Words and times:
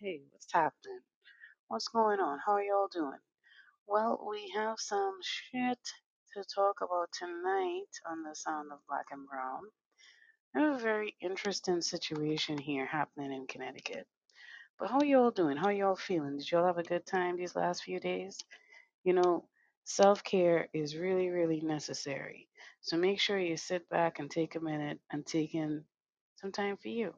hey, 0.00 0.18
what's 0.30 0.50
happening? 0.50 1.00
What's 1.68 1.88
going 1.88 2.20
on? 2.20 2.38
How 2.46 2.52
are 2.52 2.62
y'all 2.62 2.88
doing? 2.90 3.18
Well, 3.86 4.26
we 4.30 4.50
have 4.56 4.76
some 4.78 5.18
shit 5.20 5.78
to 6.32 6.42
talk 6.54 6.76
about 6.80 7.08
tonight 7.12 7.90
on 8.10 8.22
the 8.22 8.34
Sound 8.34 8.72
of 8.72 8.78
Black 8.88 9.04
and 9.10 9.26
Brown. 9.28 9.60
Have 10.54 10.76
a 10.76 10.82
very 10.82 11.16
interesting 11.20 11.82
situation 11.82 12.56
here 12.56 12.86
happening 12.86 13.30
in 13.30 13.46
Connecticut. 13.46 14.06
But 14.78 14.88
how 14.88 15.00
are 15.00 15.04
y'all 15.04 15.30
doing? 15.30 15.58
How 15.58 15.66
are 15.66 15.72
y'all 15.72 15.96
feeling? 15.96 16.38
Did 16.38 16.50
y'all 16.50 16.64
have 16.66 16.78
a 16.78 16.82
good 16.82 17.04
time 17.04 17.36
these 17.36 17.54
last 17.54 17.82
few 17.82 18.00
days? 18.00 18.38
You 19.04 19.12
know, 19.12 19.44
self 19.84 20.24
care 20.24 20.68
is 20.72 20.96
really, 20.96 21.28
really 21.28 21.60
necessary. 21.60 22.48
So 22.80 22.96
make 22.96 23.20
sure 23.20 23.38
you 23.38 23.58
sit 23.58 23.86
back 23.90 24.18
and 24.18 24.30
take 24.30 24.54
a 24.54 24.60
minute 24.60 24.98
and 25.10 25.26
take 25.26 25.54
in 25.54 25.84
some 26.36 26.52
time 26.52 26.78
for 26.78 26.88
you. 26.88 27.12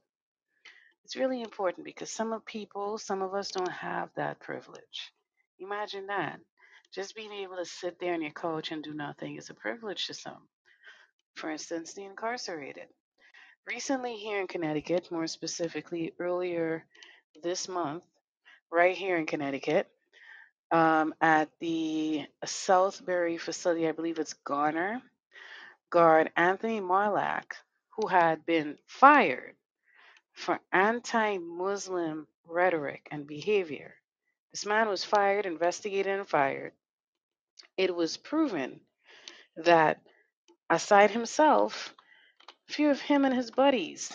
It's 1.04 1.16
really 1.16 1.42
important 1.42 1.84
because 1.84 2.10
some 2.10 2.32
of 2.32 2.44
people, 2.46 2.96
some 2.96 3.22
of 3.22 3.34
us 3.34 3.50
don't 3.50 3.70
have 3.70 4.10
that 4.14 4.40
privilege. 4.40 5.12
Imagine 5.58 6.06
that. 6.06 6.40
Just 6.94 7.16
being 7.16 7.32
able 7.32 7.56
to 7.56 7.64
sit 7.64 7.98
there 7.98 8.14
in 8.14 8.22
your 8.22 8.32
couch 8.32 8.70
and 8.70 8.82
do 8.82 8.94
nothing 8.94 9.36
is 9.36 9.50
a 9.50 9.54
privilege 9.54 10.06
to 10.06 10.14
some. 10.14 10.48
For 11.34 11.50
instance, 11.50 11.94
the 11.94 12.04
incarcerated. 12.04 12.88
Recently, 13.66 14.16
here 14.16 14.40
in 14.40 14.46
Connecticut, 14.46 15.10
more 15.10 15.26
specifically 15.26 16.12
earlier 16.18 16.84
this 17.42 17.68
month, 17.68 18.04
right 18.70 18.96
here 18.96 19.16
in 19.16 19.26
Connecticut, 19.26 19.88
um, 20.70 21.14
at 21.20 21.48
the 21.60 22.26
Southbury 22.44 23.38
facility, 23.38 23.88
I 23.88 23.92
believe 23.92 24.18
it's 24.18 24.34
Garner, 24.44 25.02
guard 25.90 26.30
Anthony 26.36 26.80
Marlak, 26.80 27.54
who 27.96 28.06
had 28.08 28.44
been 28.46 28.78
fired 28.86 29.54
for 30.32 30.60
anti 30.72 31.38
Muslim 31.38 32.26
rhetoric 32.46 33.08
and 33.10 33.26
behavior. 33.26 33.94
This 34.52 34.66
man 34.66 34.88
was 34.88 35.04
fired, 35.04 35.46
investigated, 35.46 36.18
and 36.18 36.28
fired. 36.28 36.72
It 37.76 37.94
was 37.94 38.16
proven 38.16 38.80
that, 39.56 40.00
aside 40.70 41.10
himself, 41.10 41.94
few 42.68 42.90
of 42.90 43.00
him 43.00 43.24
and 43.24 43.34
his 43.34 43.50
buddies, 43.50 44.12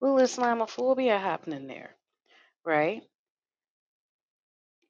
little 0.00 0.18
Islamophobia 0.18 1.20
happening 1.20 1.66
there, 1.66 1.96
right? 2.64 3.02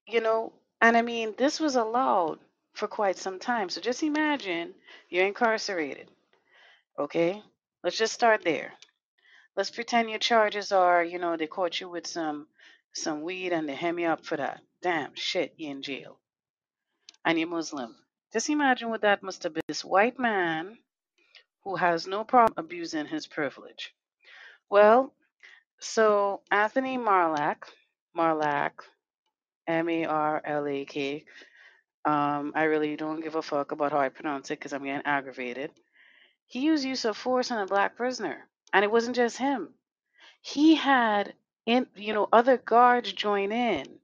You 0.06 0.20
know, 0.20 0.52
and 0.80 0.96
I 0.96 1.02
mean, 1.02 1.34
this 1.36 1.60
was 1.60 1.76
allowed 1.76 2.38
for 2.74 2.88
quite 2.88 3.18
some 3.18 3.38
time. 3.38 3.68
So 3.68 3.80
just 3.80 4.02
imagine 4.02 4.74
you're 5.08 5.26
incarcerated, 5.26 6.10
okay? 6.98 7.42
Let's 7.82 7.98
just 7.98 8.14
start 8.14 8.42
there. 8.42 8.72
Let's 9.56 9.70
pretend 9.70 10.10
your 10.10 10.18
charges 10.18 10.72
are, 10.72 11.02
you 11.04 11.18
know, 11.18 11.36
they 11.36 11.46
caught 11.46 11.80
you 11.80 11.88
with 11.88 12.06
some 12.06 12.46
some 12.92 13.22
weed 13.22 13.52
and 13.52 13.68
they 13.68 13.74
hem 13.74 13.98
you 13.98 14.08
up 14.08 14.24
for 14.24 14.36
that. 14.36 14.60
Damn, 14.82 15.14
shit, 15.14 15.54
you 15.56 15.70
in 15.70 15.82
jail. 15.82 16.18
And 17.24 17.38
you're 17.38 17.48
Muslim. 17.48 17.94
Just 18.32 18.48
imagine 18.48 18.90
what 18.90 19.02
that 19.02 19.22
must 19.22 19.42
have 19.42 19.54
been. 19.54 19.62
This 19.68 19.84
white 19.84 20.18
man 20.18 20.78
who 21.64 21.76
has 21.76 22.06
no 22.06 22.24
problem 22.24 22.54
abusing 22.56 23.06
his 23.06 23.26
privilege. 23.26 23.94
Well, 24.70 25.12
so 25.80 26.42
Anthony 26.50 26.96
Marlak, 26.96 27.64
Marlak, 28.16 28.72
M 29.66 29.88
A 29.88 30.04
R 30.04 30.42
L 30.44 30.66
A 30.66 30.84
K. 30.84 31.24
Um, 32.04 32.52
I 32.54 32.64
really 32.64 32.96
don't 32.96 33.20
give 33.20 33.34
a 33.34 33.42
fuck 33.42 33.72
about 33.72 33.92
how 33.92 33.98
I 33.98 34.08
pronounce 34.08 34.50
it 34.50 34.58
because 34.58 34.72
I'm 34.72 34.84
getting 34.84 35.04
aggravated. 35.04 35.70
He 36.46 36.60
used 36.60 36.84
use 36.84 37.04
of 37.04 37.16
force 37.16 37.50
on 37.50 37.58
a 37.58 37.66
black 37.66 37.96
prisoner, 37.96 38.48
and 38.72 38.84
it 38.84 38.90
wasn't 38.90 39.16
just 39.16 39.36
him. 39.38 39.74
He 40.42 40.74
had, 40.74 41.34
in 41.66 41.86
you 41.94 42.14
know, 42.14 42.28
other 42.32 42.56
guards 42.56 43.12
join 43.12 43.52
in 43.52 44.00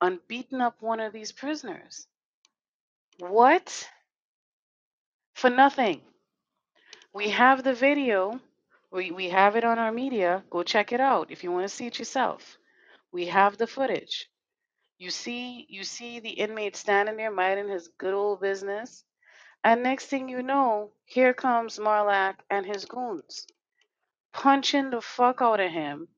on 0.00 0.20
beating 0.28 0.60
up 0.60 0.76
one 0.80 1.00
of 1.00 1.12
these 1.12 1.32
prisoners. 1.32 2.06
What? 3.18 3.88
For 5.34 5.50
nothing. 5.50 6.02
We 7.12 7.30
have 7.30 7.62
the 7.62 7.74
video. 7.74 8.40
We 8.90 9.10
we 9.10 9.28
have 9.30 9.56
it 9.56 9.64
on 9.64 9.78
our 9.78 9.92
media. 9.92 10.44
Go 10.50 10.62
check 10.62 10.92
it 10.92 11.00
out 11.00 11.30
if 11.30 11.44
you 11.44 11.52
want 11.52 11.64
to 11.64 11.74
see 11.74 11.86
it 11.86 11.98
yourself. 11.98 12.58
We 13.12 13.26
have 13.26 13.58
the 13.58 13.66
footage. 13.66 14.28
You 14.98 15.10
see 15.10 15.66
you 15.68 15.84
see 15.84 16.20
the 16.20 16.30
inmate 16.30 16.76
standing 16.76 17.16
there 17.16 17.30
minding 17.30 17.68
his 17.68 17.88
good 17.98 18.14
old 18.14 18.40
business. 18.40 19.04
And 19.64 19.82
next 19.82 20.06
thing 20.06 20.28
you 20.28 20.42
know, 20.42 20.92
here 21.04 21.34
comes 21.34 21.78
Marlak 21.78 22.36
and 22.50 22.66
his 22.66 22.84
goons, 22.84 23.46
punching 24.32 24.90
the 24.90 25.00
fuck 25.00 25.42
out 25.42 25.60
of 25.60 25.70
him, 25.70 26.08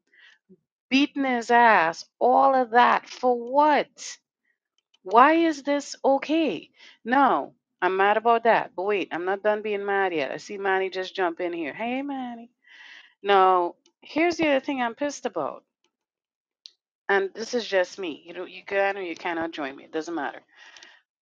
beating 0.89 1.25
his 1.25 1.51
ass, 1.51 2.05
all 2.19 2.55
of 2.55 2.71
that 2.71 3.09
for 3.09 3.37
what? 3.37 4.19
Why 5.03 5.35
is 5.35 5.63
this 5.63 5.97
okay? 6.05 6.71
No, 7.05 7.55
I'm 7.83 7.97
mad 7.97 8.17
about 8.17 8.45
that. 8.45 8.73
But 8.75 8.85
wait, 8.87 9.09
I'm 9.13 9.25
not 9.27 9.43
done 9.43 9.63
being 9.63 9.85
mad 9.85 10.15
yet. 10.15 10.31
I 10.31 10.39
see 10.39 10.57
Manny 10.57 10.91
just 10.91 11.15
jump 11.15 11.41
in 11.41 11.53
here. 11.53 11.75
Hey, 11.75 12.01
Manny. 12.03 12.51
No, 13.23 13.77
here's 14.01 14.37
the 14.37 14.49
other 14.49 14.61
thing 14.61 14.81
I'm 14.81 14.95
pissed 14.95 15.27
about. 15.27 15.65
And 17.09 17.31
this 17.35 17.53
is 17.53 17.67
just 17.67 17.99
me. 17.99 18.23
You 18.27 18.33
know, 18.33 18.47
you 18.47 18.63
can 18.65 18.97
or 18.97 19.03
you 19.03 19.15
cannot 19.15 19.53
join 19.53 19.77
me. 19.77 19.85
It 19.85 19.93
doesn't 19.93 20.15
matter. 20.15 20.41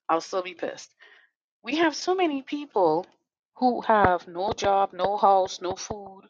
I'll 0.08 0.20
still 0.20 0.42
be 0.42 0.54
pissed. 0.54 0.94
We 1.64 1.76
have 1.76 1.96
so 1.96 2.14
many 2.14 2.42
people 2.42 3.06
who 3.54 3.80
have 3.82 4.28
no 4.28 4.52
job, 4.52 4.92
no 4.92 5.16
house, 5.16 5.60
no 5.60 5.74
food, 5.74 6.22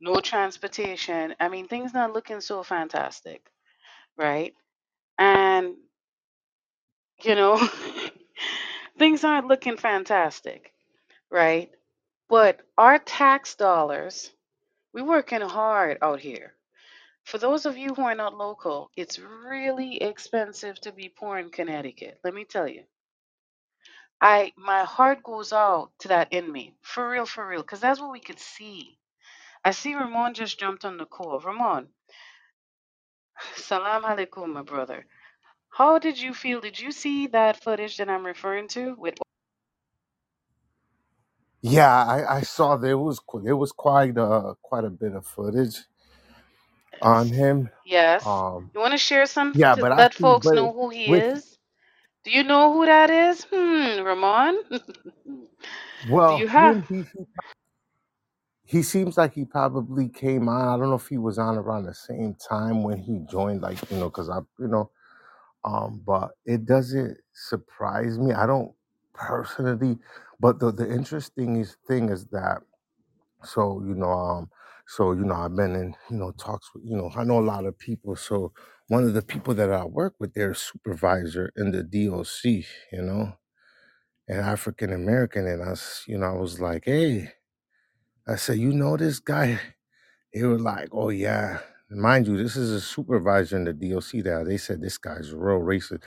no 0.00 0.20
transportation. 0.20 1.34
I 1.40 1.48
mean, 1.48 1.68
things 1.68 1.94
not 1.94 2.12
looking 2.12 2.40
so 2.40 2.62
fantastic, 2.62 3.42
right? 4.16 4.54
And, 5.18 5.76
you 7.22 7.34
know, 7.34 7.58
things 8.98 9.24
aren't 9.24 9.48
looking 9.48 9.76
fantastic, 9.76 10.72
right? 11.30 11.70
But 12.28 12.60
our 12.78 12.98
tax 12.98 13.54
dollars, 13.56 14.30
we're 14.94 15.04
working 15.04 15.42
hard 15.42 15.98
out 16.02 16.20
here. 16.20 16.54
For 17.24 17.38
those 17.38 17.66
of 17.66 17.76
you 17.76 17.94
who 17.94 18.02
are 18.02 18.14
not 18.14 18.36
local, 18.36 18.90
it's 18.96 19.18
really 19.18 20.02
expensive 20.02 20.80
to 20.80 20.92
be 20.92 21.10
poor 21.10 21.38
in 21.38 21.50
Connecticut. 21.50 22.18
Let 22.24 22.34
me 22.34 22.44
tell 22.44 22.68
you. 22.68 22.84
I 24.20 24.52
my 24.56 24.84
heart 24.84 25.22
goes 25.22 25.52
out 25.52 25.90
to 26.00 26.08
that 26.08 26.28
inmate. 26.32 26.74
For 26.82 27.08
real, 27.08 27.26
for 27.26 27.46
real. 27.46 27.62
Because 27.62 27.80
that's 27.80 28.00
what 28.00 28.12
we 28.12 28.20
could 28.20 28.38
see. 28.40 28.98
I 29.64 29.72
see 29.72 29.94
Ramon 29.94 30.34
just 30.34 30.60
jumped 30.60 30.84
on 30.84 30.98
the 30.98 31.06
call. 31.06 31.40
Ramon, 31.40 31.88
salam 33.56 34.04
alaikum, 34.04 34.54
my 34.54 34.62
brother. 34.62 35.06
How 35.70 35.98
did 35.98 36.20
you 36.20 36.34
feel? 36.34 36.60
Did 36.60 36.80
you 36.80 36.92
see 36.92 37.28
that 37.28 37.62
footage 37.62 37.98
that 37.98 38.08
I'm 38.10 38.26
referring 38.26 38.68
to? 38.70 38.96
With 38.98 39.16
Yeah, 41.62 41.90
I, 42.06 42.38
I 42.38 42.42
saw 42.42 42.76
there 42.76 42.98
was 42.98 43.20
qu- 43.20 43.42
there 43.42 43.56
was 43.56 43.72
quite 43.72 44.16
a 44.18 44.54
quite 44.62 44.84
a 44.84 44.90
bit 44.90 45.14
of 45.14 45.26
footage 45.26 45.76
on 47.02 47.32
him. 47.32 47.70
yes. 47.84 48.24
Um, 48.24 48.72
You 48.74 48.80
want 48.80 48.92
to 48.92 48.98
share 48.98 49.26
some 49.26 49.54
yeah, 49.54 49.74
to 49.74 49.82
but 49.82 49.92
I 49.92 50.04
let 50.04 50.14
see, 50.16 50.34
folks 50.34 50.42
but 50.42 50.54
know 50.54 50.72
who 50.72 50.90
he 50.90 51.06
with 51.06 51.24
is? 51.32 51.58
Do 52.24 52.32
you 52.32 52.44
know 52.44 52.72
who 52.72 52.86
that 52.86 53.10
is? 53.10 53.46
Hmm, 53.52 54.02
Ramon? 54.02 54.58
Do 54.70 54.80
well 56.02 56.36
you 56.36 56.48
have? 56.48 56.76
him, 56.76 56.84
he 56.88 57.06
he 58.68 58.82
seems 58.82 59.16
like 59.18 59.34
he 59.34 59.44
probably 59.46 60.08
came 60.08 60.48
on. 60.48 60.68
I 60.68 60.78
don't 60.78 60.90
know 60.90 60.96
if 60.96 61.08
he 61.08 61.18
was 61.18 61.38
on 61.38 61.56
around 61.58 61.84
the 61.86 61.94
same 61.94 62.34
time 62.36 62.82
when 62.84 62.98
he 62.98 63.20
joined, 63.30 63.62
like 63.62 63.78
you 63.90 63.98
know, 63.98 64.10
because 64.10 64.30
I 64.30 64.38
you 64.60 64.68
know, 64.68 64.90
um, 65.64 66.02
but 66.06 66.32
it 66.46 66.66
doesn't 66.66 67.18
surprise 67.34 68.18
me. 68.18 68.32
I 68.34 68.46
don't 68.46 68.72
personally, 69.14 69.98
but 70.40 70.60
the 70.60 70.72
the 70.72 70.90
interesting 70.92 71.56
is, 71.56 71.76
thing 71.88 72.10
is 72.10 72.26
that 72.28 72.62
So, 73.44 73.82
you 73.86 73.94
know, 73.94 74.10
um, 74.10 74.50
so 74.86 75.12
you 75.12 75.24
know, 75.24 75.34
I've 75.34 75.56
been 75.56 75.74
in, 75.76 75.94
you 76.10 76.16
know, 76.16 76.32
talks 76.32 76.70
with, 76.74 76.84
you 76.84 76.96
know, 76.96 77.10
I 77.16 77.24
know 77.24 77.38
a 77.38 77.50
lot 77.54 77.66
of 77.66 77.78
people. 77.78 78.16
So 78.16 78.52
one 78.88 79.04
of 79.04 79.14
the 79.14 79.22
people 79.22 79.54
that 79.54 79.70
I 79.72 79.84
work 79.84 80.14
with, 80.18 80.34
their 80.34 80.54
supervisor 80.54 81.52
in 81.56 81.70
the 81.72 81.82
DOC, 81.82 82.66
you 82.92 83.02
know, 83.02 83.34
an 84.28 84.38
African 84.40 84.92
American, 84.92 85.46
and 85.46 85.62
I, 85.62 85.74
you 86.06 86.18
know, 86.18 86.26
I 86.26 86.34
was 86.38 86.60
like, 86.60 86.84
hey, 86.86 87.32
I 88.28 88.36
said, 88.36 88.58
you 88.58 88.72
know 88.72 88.96
this 88.96 89.18
guy? 89.20 89.60
They 90.34 90.44
were 90.44 90.58
like, 90.58 90.88
oh 90.92 91.10
yeah. 91.10 91.60
Mind 91.90 92.26
you, 92.26 92.36
this 92.36 92.56
is 92.56 92.70
a 92.70 92.80
supervisor 92.80 93.56
in 93.56 93.64
the 93.64 93.72
DOC 93.72 94.22
there. 94.24 94.44
They 94.44 94.58
said 94.58 94.80
this 94.82 94.98
guy's 94.98 95.32
real 95.32 95.60
racist. 95.60 96.02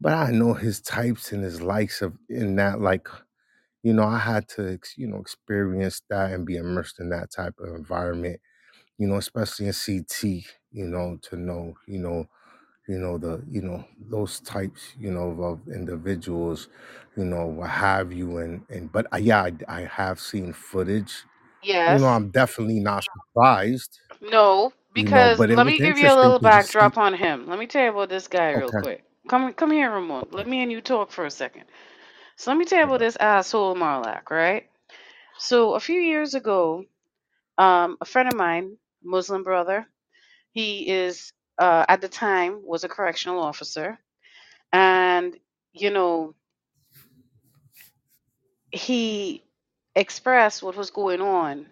But 0.00 0.14
I 0.14 0.30
know 0.32 0.54
his 0.54 0.80
types 0.80 1.32
and 1.32 1.44
his 1.44 1.62
likes 1.62 2.02
of 2.02 2.14
in 2.28 2.56
that 2.56 2.80
like 2.80 3.08
you 3.82 3.92
know, 3.92 4.04
I 4.04 4.18
had 4.18 4.48
to, 4.50 4.78
you 4.96 5.06
know, 5.08 5.18
experience 5.18 6.02
that 6.10 6.32
and 6.32 6.46
be 6.46 6.56
immersed 6.56 7.00
in 7.00 7.10
that 7.10 7.30
type 7.30 7.54
of 7.60 7.74
environment 7.74 8.40
you 8.98 9.08
know, 9.08 9.16
especially 9.16 9.66
in 9.66 9.72
CT, 9.72 10.24
you 10.72 10.86
know, 10.86 11.18
to 11.22 11.36
know, 11.36 11.74
you 11.88 11.98
know, 11.98 12.26
you 12.88 12.98
know, 12.98 13.18
the, 13.18 13.42
you 13.50 13.62
know, 13.62 13.84
those 14.10 14.40
types, 14.40 14.92
you 14.98 15.10
know, 15.10 15.30
of 15.42 15.60
individuals, 15.74 16.68
you 17.16 17.24
know, 17.24 17.46
what 17.46 17.70
have 17.70 18.12
you. 18.12 18.38
And, 18.38 18.62
and, 18.70 18.92
but 18.92 19.06
uh, 19.12 19.18
yeah, 19.18 19.42
I, 19.44 19.52
I 19.68 19.80
have 19.82 20.20
seen 20.20 20.52
footage, 20.52 21.24
you 21.86 21.98
know, 22.00 22.08
I'm 22.08 22.30
definitely 22.30 22.80
not 22.80 23.04
surprised. 23.04 23.98
No. 24.22 24.72
you 24.96 25.08
know. 25.08 25.32
Because 25.32 25.38
let 25.48 25.66
me 25.66 25.80
give 25.80 25.98
you 25.98 26.12
a 26.12 26.16
little 26.16 26.38
to 26.40 26.50
just 26.50 26.78
see. 26.80 26.88
backdrop 26.88 26.98
on 26.98 27.14
him. 27.14 27.48
Let 27.48 27.58
me 27.58 27.66
tell 27.68 27.84
you 27.84 27.90
about 27.90 28.10
this 28.10 28.28
guy 28.28 28.52
real 28.52 28.72
quick. 28.72 29.04
Come 29.28 29.52
come 29.54 29.70
here, 29.72 29.90
Ramon. 29.90 30.28
Let 30.32 30.48
me 30.48 30.62
and 30.62 30.72
you 30.72 30.80
talk 30.80 31.12
for 31.12 31.26
a 31.26 31.30
second. 31.32 31.64
So 32.36 32.50
let 32.50 32.58
me 32.58 32.64
tell 32.66 32.80
you 32.80 32.84
about 32.86 33.00
this 33.00 33.16
asshole 33.16 33.76
Marlak, 33.76 34.30
right? 34.30 34.68
So 35.38 35.74
a 35.74 35.80
few 35.80 36.00
years 36.00 36.34
ago, 36.34 36.84
um, 37.58 37.98
a 38.00 38.04
friend 38.06 38.28
of 38.28 38.34
mine, 38.34 38.76
Muslim 39.04 39.44
brother, 39.44 39.86
he 40.52 40.88
is 40.90 41.32
uh, 41.58 41.86
at 41.88 42.00
the 42.02 42.08
time 42.08 42.60
was 42.64 42.84
a 42.84 42.88
correctional 42.88 43.40
officer, 43.40 43.98
and 44.72 45.36
you 45.72 45.90
know 45.90 46.34
he 48.72 49.42
expressed 49.96 50.62
what 50.62 50.76
was 50.76 50.90
going 50.90 51.20
on 51.20 51.66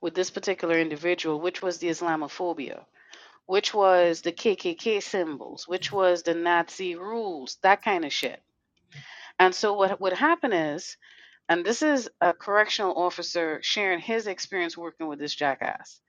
with 0.00 0.14
this 0.14 0.30
particular 0.30 0.78
individual, 0.78 1.40
which 1.40 1.62
was 1.62 1.78
the 1.78 1.88
Islamophobia 1.88 2.84
which 3.46 3.74
was 3.74 4.22
the 4.22 4.32
KKK 4.32 5.02
symbols, 5.02 5.68
which 5.68 5.92
was 5.92 6.22
the 6.22 6.34
Nazi 6.34 6.96
rules, 6.96 7.56
that 7.62 7.82
kind 7.82 8.04
of 8.04 8.12
shit. 8.12 8.42
And 9.38 9.54
so 9.54 9.74
what 9.74 10.00
would 10.00 10.12
happen 10.14 10.52
is, 10.52 10.96
and 11.48 11.64
this 11.64 11.82
is 11.82 12.10
a 12.20 12.32
correctional 12.32 12.96
officer 12.96 13.60
sharing 13.62 14.00
his 14.00 14.26
experience 14.26 14.78
working 14.78 15.08
with 15.08 15.18
this 15.18 15.34
jackass. 15.34 16.00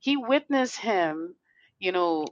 He 0.00 0.16
witnessed 0.16 0.78
him, 0.78 1.36
you 1.78 1.92
know, 1.92 2.26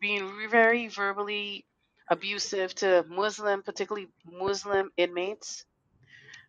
being 0.00 0.30
very 0.50 0.88
verbally 0.88 1.66
abusive 2.10 2.74
to 2.76 3.04
Muslim, 3.08 3.62
particularly 3.62 4.08
Muslim 4.26 4.90
inmates 4.96 5.64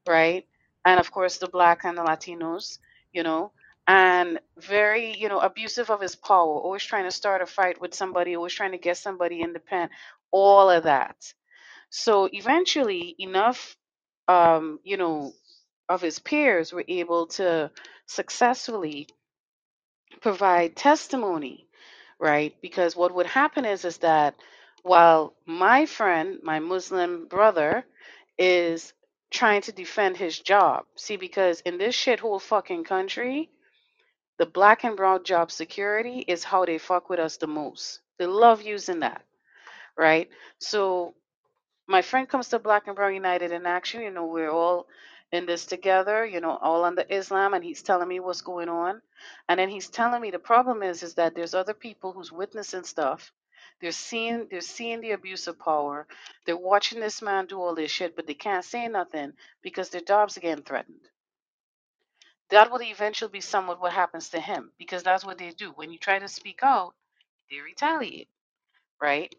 right? 0.08 0.48
And 0.88 1.02
of 1.02 1.12
course, 1.12 1.40
the 1.40 1.50
black 1.50 1.86
and 1.86 2.00
the 2.00 2.04
Latinos, 2.04 2.80
you 3.14 3.24
know, 3.24 3.54
and 3.88 4.40
very, 4.58 5.18
you 5.18 5.30
know, 5.30 5.42
abusive 5.42 5.92
of 5.92 6.02
his 6.02 6.16
power, 6.16 6.56
always 6.62 6.84
trying 6.86 7.06
to 7.06 7.12
start 7.12 7.44
a 7.44 7.48
fight 7.48 7.82
with 7.82 7.96
somebody, 7.96 8.38
always 8.38 8.56
trying 8.56 8.74
to 8.74 8.80
get 8.80 8.98
somebody 8.98 9.42
in 9.44 9.54
the 9.54 9.62
pen, 9.62 9.90
all 10.32 10.72
of 10.72 10.86
that. 10.86 11.18
So 11.92 12.30
eventually, 12.34 13.16
enough, 13.20 13.78
um, 14.28 14.80
you 14.84 14.98
know, 14.98 15.34
of 15.90 16.02
his 16.02 16.20
peers 16.20 16.74
were 16.74 16.86
able 16.90 17.28
to 17.30 17.72
successfully 18.08 19.10
provide 20.22 20.76
testimony, 20.76 21.68
right? 22.20 22.56
Because 22.62 22.96
what 22.96 23.16
would 23.16 23.28
happen 23.28 23.66
is 23.66 23.86
is 23.86 24.00
that 24.00 24.36
while 24.84 25.36
my 25.46 25.88
friend, 25.88 26.40
my 26.44 26.60
Muslim 26.60 27.28
brother, 27.28 27.86
is 28.38 28.94
trying 29.32 29.62
to 29.64 29.72
defend 29.72 30.18
his 30.18 30.40
job, 30.40 30.86
see, 30.96 31.18
because 31.18 31.62
in 31.62 31.78
this 31.78 31.96
shithole 31.96 32.42
fucking 32.42 32.84
country, 32.84 33.50
the 34.38 34.46
black 34.46 34.84
and 34.84 34.96
brown 34.96 35.24
job 35.24 35.52
security 35.52 36.20
is 36.28 36.44
how 36.44 36.66
they 36.66 36.78
fuck 36.78 37.10
with 37.10 37.20
us 37.20 37.38
the 37.38 37.48
most. 37.48 38.02
They 38.20 38.26
love 38.28 38.62
using 38.62 39.02
that, 39.02 39.24
right? 39.98 40.30
So 40.60 41.14
my 41.88 42.02
friend 42.02 42.28
comes 42.30 42.50
to 42.50 42.60
Black 42.60 42.88
and 42.88 42.96
Brown 42.96 43.14
United 43.14 43.52
in 43.52 43.66
Action. 43.66 44.02
You 44.02 44.12
know, 44.12 44.26
we're 44.26 44.52
all 44.52 44.88
in 45.32 45.46
this 45.46 45.66
together, 45.66 46.26
you 46.26 46.40
know, 46.40 46.58
all 46.58 46.84
under 46.86 47.04
Islam, 47.10 47.54
and 47.54 47.64
he's 47.64 47.82
telling 47.82 48.08
me 48.08 48.20
what's 48.20 48.42
going 48.42 48.70
on. 48.70 49.02
And 49.50 49.60
then 49.60 49.70
he's 49.70 49.90
telling 49.90 50.22
me 50.22 50.32
the 50.32 50.40
problem 50.40 50.84
is 50.84 51.04
is 51.04 51.16
that 51.16 51.36
there's 51.36 51.54
other 51.54 51.74
people 51.74 52.14
who's 52.14 52.32
witnessing 52.32 52.84
stuff. 52.84 53.32
They're 53.82 53.92
seeing 53.94 54.48
they're 54.52 54.62
seeing 54.62 55.02
the 55.02 55.12
abuse 55.12 55.48
of 55.48 55.60
power. 55.60 56.08
They're 56.46 56.58
watching 56.58 57.00
this 57.02 57.22
man 57.22 57.48
do 57.48 57.62
all 57.62 57.76
this 57.76 57.92
shit, 57.92 58.16
but 58.16 58.28
they 58.28 58.36
can't 58.36 58.66
say 58.66 58.88
nothing 58.90 59.34
because 59.64 59.90
their 59.90 60.02
jobs 60.02 60.38
are 60.38 60.42
getting 60.42 60.64
threatened. 60.66 61.02
That 62.52 62.72
will 62.72 62.82
eventually 62.84 63.32
be 63.32 63.42
somewhat 63.42 63.82
what 63.82 63.94
happens 63.94 64.30
to 64.30 64.40
him 64.40 64.72
because 64.80 65.04
that's 65.04 65.26
what 65.26 65.38
they 65.40 65.52
do. 65.52 65.72
When 65.76 65.92
you 65.92 66.00
try 66.00 66.20
to 66.20 66.28
speak 66.28 66.60
out, 66.64 66.94
they 67.52 67.60
retaliate, 67.60 68.30
right? 69.02 69.34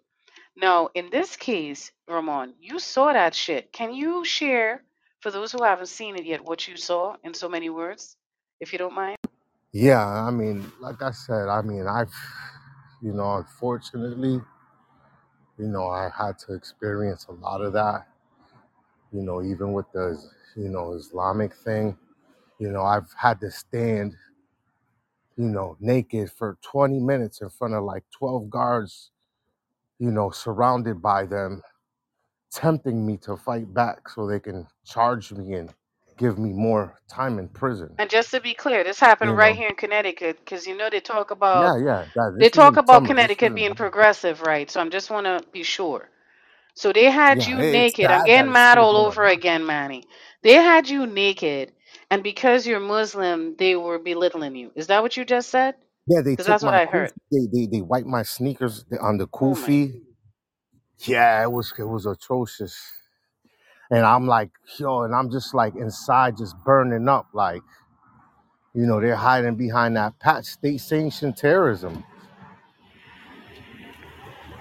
Now, 0.56 0.90
in 0.94 1.10
this 1.10 1.36
case, 1.36 1.92
Ramon, 2.08 2.54
you 2.60 2.78
saw 2.78 3.12
that 3.12 3.34
shit. 3.34 3.72
Can 3.72 3.94
you 3.94 4.24
share, 4.24 4.82
for 5.20 5.30
those 5.30 5.52
who 5.52 5.62
haven't 5.64 5.86
seen 5.88 6.16
it 6.16 6.26
yet, 6.26 6.44
what 6.44 6.68
you 6.68 6.76
saw 6.76 7.16
in 7.24 7.34
so 7.34 7.48
many 7.48 7.70
words, 7.70 8.16
if 8.60 8.72
you 8.72 8.78
don't 8.78 8.94
mind? 8.94 9.16
Yeah, 9.72 10.04
I 10.06 10.32
mean, 10.32 10.72
like 10.80 11.02
I 11.02 11.12
said, 11.12 11.48
I 11.48 11.62
mean, 11.62 11.86
I've, 11.86 12.12
you 13.02 13.12
know, 13.12 13.36
unfortunately, 13.36 14.40
you 15.58 15.66
know, 15.68 15.88
I 15.88 16.08
had 16.16 16.38
to 16.40 16.54
experience 16.54 17.26
a 17.28 17.32
lot 17.32 17.60
of 17.60 17.72
that. 17.74 18.06
You 19.12 19.22
know, 19.22 19.42
even 19.42 19.72
with 19.72 19.90
the, 19.92 20.18
you 20.56 20.68
know, 20.68 20.92
Islamic 20.92 21.54
thing. 21.54 21.96
You 22.58 22.70
know, 22.72 22.82
I've 22.82 23.12
had 23.16 23.40
to 23.40 23.50
stand, 23.50 24.16
you 25.36 25.44
know, 25.48 25.76
naked 25.80 26.30
for 26.30 26.58
20 26.62 26.98
minutes 27.00 27.40
in 27.40 27.48
front 27.50 27.74
of 27.74 27.84
like 27.84 28.04
12 28.10 28.50
guards, 28.50 29.10
you 29.98 30.10
know, 30.12 30.30
surrounded 30.30 31.02
by 31.02 31.26
them, 31.26 31.62
tempting 32.52 33.06
me 33.06 33.16
to 33.18 33.36
fight 33.36 33.72
back 33.74 34.08
so 34.08 34.26
they 34.26 34.40
can 34.40 34.66
charge 34.84 35.32
me 35.32 35.54
and 35.54 35.74
give 36.18 36.38
me 36.38 36.52
more 36.52 36.98
time 37.10 37.38
in 37.40 37.48
prison. 37.48 37.98
And 37.98 38.10
just 38.10 38.30
to 38.32 38.40
be 38.40 38.54
clear, 38.54 38.84
this 38.84 39.00
happened 39.00 39.30
You 39.30 39.36
right 39.36 39.54
know, 39.54 39.56
here 39.56 39.68
in 39.68 39.76
Connecticut 39.76 40.38
because 40.40 40.66
you 40.66 40.76
know 40.76 40.90
they 40.90 41.00
talk 41.00 41.30
about 41.32 41.74
yeah, 41.74 41.78
yeah, 41.78 42.04
that 42.14 42.34
they 42.38 42.48
this 42.48 42.50
talk 42.50 42.76
isn't 42.76 42.78
about 42.78 43.04
summer. 43.04 43.16
This 43.16 43.32
Connecticut 43.32 43.54
isn't, 43.54 43.56
being 43.56 43.74
progressive, 43.74 44.42
right? 44.42 44.70
So 44.70 44.80
I'm 44.80 44.90
just 44.90 45.10
want 45.10 45.26
to 45.26 45.42
be 45.52 45.62
sure. 45.64 46.08
So 46.74 46.92
they 46.92 47.10
had 47.10 47.44
yeah, 47.44 47.46
you 47.46 47.62
it's 47.62 47.94
naked. 48.02 48.10
I'm 48.10 48.24
getting 48.24 48.52
mad 48.52 48.78
all 48.78 48.96
over 48.96 49.26
again, 49.26 49.66
Manny. 49.66 50.04
They 50.42 50.54
had 50.54 50.88
you 50.90 51.06
naked, 51.06 51.72
and 52.10 52.22
because 52.24 52.66
you're 52.66 52.80
Muslim, 52.80 53.56
they 53.58 53.76
were 53.76 53.98
belittling 54.00 54.56
you. 54.56 54.72
Is 54.76 54.88
that 54.88 55.02
what 55.02 55.16
you 55.16 55.24
just 55.26 55.50
said? 55.50 55.76
Yeah, 56.06 56.20
they 56.22 56.36
Because 56.36 56.46
took 56.46 56.46
that's 56.46 56.64
what 56.64 56.74
my 56.74 56.76
I 56.76 56.86
kufi. 56.86 56.86
heard. 56.86 57.12
They 57.32 57.48
they 57.52 57.66
they 57.66 57.82
wiped 57.82 58.06
my 58.08 58.22
sneakers 58.24 58.84
on 59.00 59.18
the 59.18 59.26
Oh 59.42 59.56
my 59.56 59.74
kufi. 59.76 60.02
Yeah, 61.06 61.42
it 61.44 61.52
was 61.52 61.72
it 61.78 61.84
was 61.84 62.06
atrocious. 62.06 62.76
And 63.90 64.04
I'm 64.04 64.26
like, 64.26 64.50
yo, 64.78 65.02
and 65.02 65.14
I'm 65.14 65.30
just 65.30 65.54
like 65.54 65.74
inside, 65.76 66.36
just 66.36 66.56
burning 66.64 67.08
up. 67.08 67.28
Like, 67.32 67.62
you 68.74 68.86
know, 68.86 69.00
they're 69.00 69.16
hiding 69.16 69.56
behind 69.56 69.96
that 69.96 70.18
patch, 70.20 70.46
state 70.46 70.80
sanctioned 70.80 71.36
terrorism. 71.36 72.04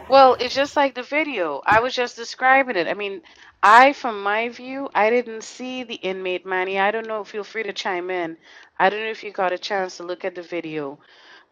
Well, 0.10 0.36
it's 0.40 0.56
just 0.56 0.78
like 0.78 0.96
the 0.96 1.04
video. 1.04 1.62
I 1.66 1.82
was 1.82 1.94
just 1.94 2.16
describing 2.16 2.78
it. 2.78 2.88
I 2.88 2.94
mean, 2.94 3.22
I, 3.64 3.94
from 3.94 4.24
my 4.24 4.50
view, 4.50 4.90
I 4.96 5.10
didn't 5.10 5.44
see 5.44 5.84
the 5.84 5.96
inmate, 5.96 6.46
Manny. 6.46 6.80
I 6.80 6.92
don't 6.92 7.08
know. 7.08 7.24
Feel 7.26 7.44
free 7.44 7.64
to 7.64 7.74
chime 7.74 8.10
in. 8.10 8.38
I 8.80 8.90
don't 8.90 9.02
know 9.02 9.10
if 9.12 9.24
you 9.24 9.32
got 9.32 9.52
a 9.52 9.58
chance 9.58 9.98
to 9.98 10.04
look 10.04 10.24
at 10.24 10.36
the 10.36 10.44
video. 10.44 11.00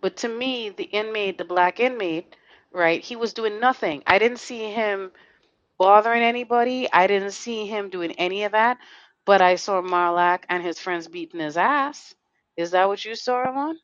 But 0.01 0.15
to 0.17 0.29
me, 0.29 0.69
the 0.69 0.85
inmate, 0.85 1.37
the 1.37 1.45
black 1.45 1.79
inmate, 1.81 2.35
right, 2.71 3.01
he 3.01 3.17
was 3.17 3.33
doing 3.33 3.59
nothing. 3.59 4.03
I 4.07 4.19
didn't 4.19 4.39
see 4.39 4.71
him 4.71 5.11
bothering 5.79 6.23
anybody. 6.23 6.89
I 6.93 7.07
didn't 7.07 7.31
see 7.33 7.67
him 7.67 7.89
doing 7.89 8.13
any 8.13 8.43
of 8.45 8.53
that. 8.53 8.77
But 9.25 9.41
I 9.41 9.55
saw 9.55 9.81
Marlak 9.81 10.43
and 10.49 10.63
his 10.63 10.79
friends 10.79 11.07
beating 11.07 11.41
his 11.41 11.57
ass. 11.57 12.15
Is 12.57 12.71
that 12.71 12.87
what 12.89 13.05
you 13.05 13.15
saw, 13.15 13.49
him 13.49 13.57
on? 13.57 13.77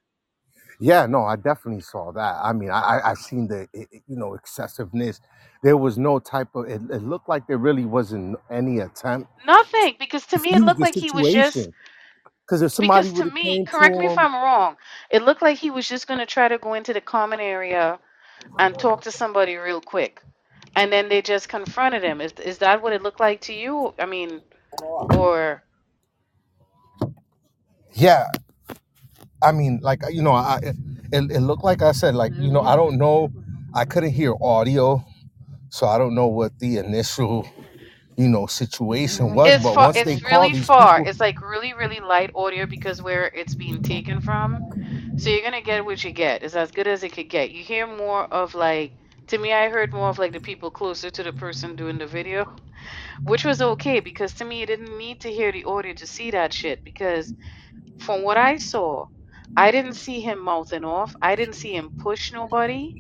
Yeah, 0.80 1.08
no, 1.08 1.24
I 1.26 1.38
definitely 1.38 1.82
saw 1.82 2.12
that. 2.14 2.38
I 2.44 2.54
mean, 2.54 2.72
I 2.72 2.82
I, 3.00 3.12
I 3.12 3.16
seen 3.16 3.48
the 3.48 3.68
you 3.74 4.18
know 4.18 4.36
excessiveness. 4.36 5.22
There 5.64 5.78
was 5.78 5.98
no 5.98 6.20
type 6.20 6.50
of. 6.56 6.68
It, 6.68 6.82
it 6.92 7.04
looked 7.04 7.30
like 7.30 7.48
there 7.48 7.58
really 7.60 7.86
wasn't 7.86 8.38
any 8.52 8.80
attempt 8.80 9.30
Nothing, 9.46 9.96
because 10.00 10.26
to 10.28 10.40
to 10.40 10.40
me, 10.40 10.56
it 10.56 10.64
looked 10.64 10.82
the 10.82 10.86
like 10.86 10.96
he 10.96 11.12
was 11.12 11.30
just 11.30 11.62
situation. 11.62 11.74
Because 12.48 12.62
if 12.62 12.72
somebody 12.74 13.10
Because 13.10 13.12
would 13.12 13.26
to 13.26 13.26
have 13.26 13.34
me, 13.34 13.60
came 13.66 13.66
correct 13.66 13.98
me 14.00 14.06
if 14.08 14.18
him, 14.18 14.20
I'm 14.20 14.34
wrong, 14.36 14.78
it 15.10 15.24
looked 15.24 15.42
like 15.42 15.58
he 15.58 15.72
was 15.72 15.88
just 15.88 16.08
going 16.08 16.20
to 16.20 16.28
try 16.28 16.48
to 16.50 16.58
go 16.60 16.74
into 16.76 16.94
the 16.94 17.02
common 17.02 17.40
area 17.40 18.00
and 18.60 18.78
talk 18.78 19.04
to 19.04 19.12
somebody 19.12 19.56
real 19.58 19.82
quick. 19.82 20.22
And 20.76 20.92
then 20.92 21.10
they 21.10 21.22
just 21.22 21.50
confronted 21.50 22.04
him. 22.04 22.22
Is 22.22 22.34
is 22.34 22.60
that 22.60 22.82
what 22.82 22.94
it 22.94 23.02
looked 23.02 23.20
like 23.20 23.42
to 23.42 23.54
you? 23.54 23.94
I 24.00 24.06
mean, 24.06 24.42
or 25.18 25.64
yeah, 27.94 28.28
I 29.44 29.52
mean, 29.52 29.80
like 29.84 30.02
you 30.12 30.22
know, 30.22 30.34
I 30.34 30.60
it, 31.12 31.32
it 31.32 31.42
looked 31.42 31.64
like 31.64 31.82
I 31.82 31.92
said, 31.94 32.16
like 32.16 32.34
you 32.38 32.52
know, 32.52 32.62
I 32.62 32.76
don't 32.76 32.98
know, 32.98 33.32
I 33.74 33.86
couldn't 33.86 34.12
hear 34.12 34.34
audio, 34.42 35.04
so 35.70 35.88
I 35.88 35.98
don't 35.98 36.16
know 36.16 36.28
what 36.28 36.60
the 36.60 36.78
initial 36.78 37.48
you 38.18 38.30
know 38.30 38.46
situation 38.48 39.28
mm-hmm. 39.28 39.36
was. 39.36 39.56
it's 39.56 39.64
But 39.64 39.76
far 39.76 39.94
once 39.94 40.02
they 40.04 40.16
it's 40.16 40.22
called 40.24 40.52
really 40.52 40.54
these 40.54 40.66
far. 40.66 40.98
people, 40.98 41.10
It's 41.10 41.20
like 41.20 41.42
really, 41.42 41.74
really 41.74 42.00
light 42.00 42.32
audio 42.36 42.66
because 42.66 43.02
where 43.02 43.28
it's 43.28 43.56
being 43.56 43.82
taken 43.84 44.22
from. 44.22 44.68
So 45.18 45.30
you're 45.30 45.44
gonna 45.44 45.62
get 45.62 45.86
what 45.86 46.04
you 46.04 46.12
get. 46.12 46.44
It's 46.44 46.56
as 46.56 46.72
good 46.72 46.88
as 46.88 47.04
it 47.04 47.14
could 47.14 47.30
get. 47.30 47.52
You 47.52 47.64
hear 47.64 47.88
more 47.88 48.26
of 48.26 48.56
like 48.56 48.94
to 49.32 49.40
me 49.40 49.54
I 49.54 49.70
heard 49.70 49.94
more 49.94 50.10
of 50.10 50.20
like 50.20 50.34
the 50.34 50.42
people 50.42 50.72
closer 50.72 51.12
to 51.12 51.24
the 51.24 51.34
person 51.34 51.76
doing 51.78 52.00
the 52.00 52.08
video. 52.08 52.48
Which 53.26 53.46
was 53.46 53.62
okay 53.62 54.00
because 54.02 54.34
to 54.36 54.46
me 54.46 54.62
you 54.62 54.68
didn't 54.68 54.98
need 54.98 55.22
to 55.22 55.32
hear 55.34 55.52
the 55.52 55.66
audio 55.66 55.94
to 55.96 56.08
see 56.08 56.32
that 56.32 56.54
shit 56.54 56.84
because 56.86 57.26
From 58.00 58.24
what 58.24 58.38
I 58.38 58.58
saw, 58.58 59.08
I 59.58 59.72
didn't 59.72 59.94
see 59.96 60.22
him 60.22 60.40
mouthing 60.44 60.86
off. 60.86 61.16
I 61.22 61.36
didn't 61.36 61.56
see 61.56 61.76
him 61.76 61.92
push 61.98 62.34
nobody. 62.34 62.96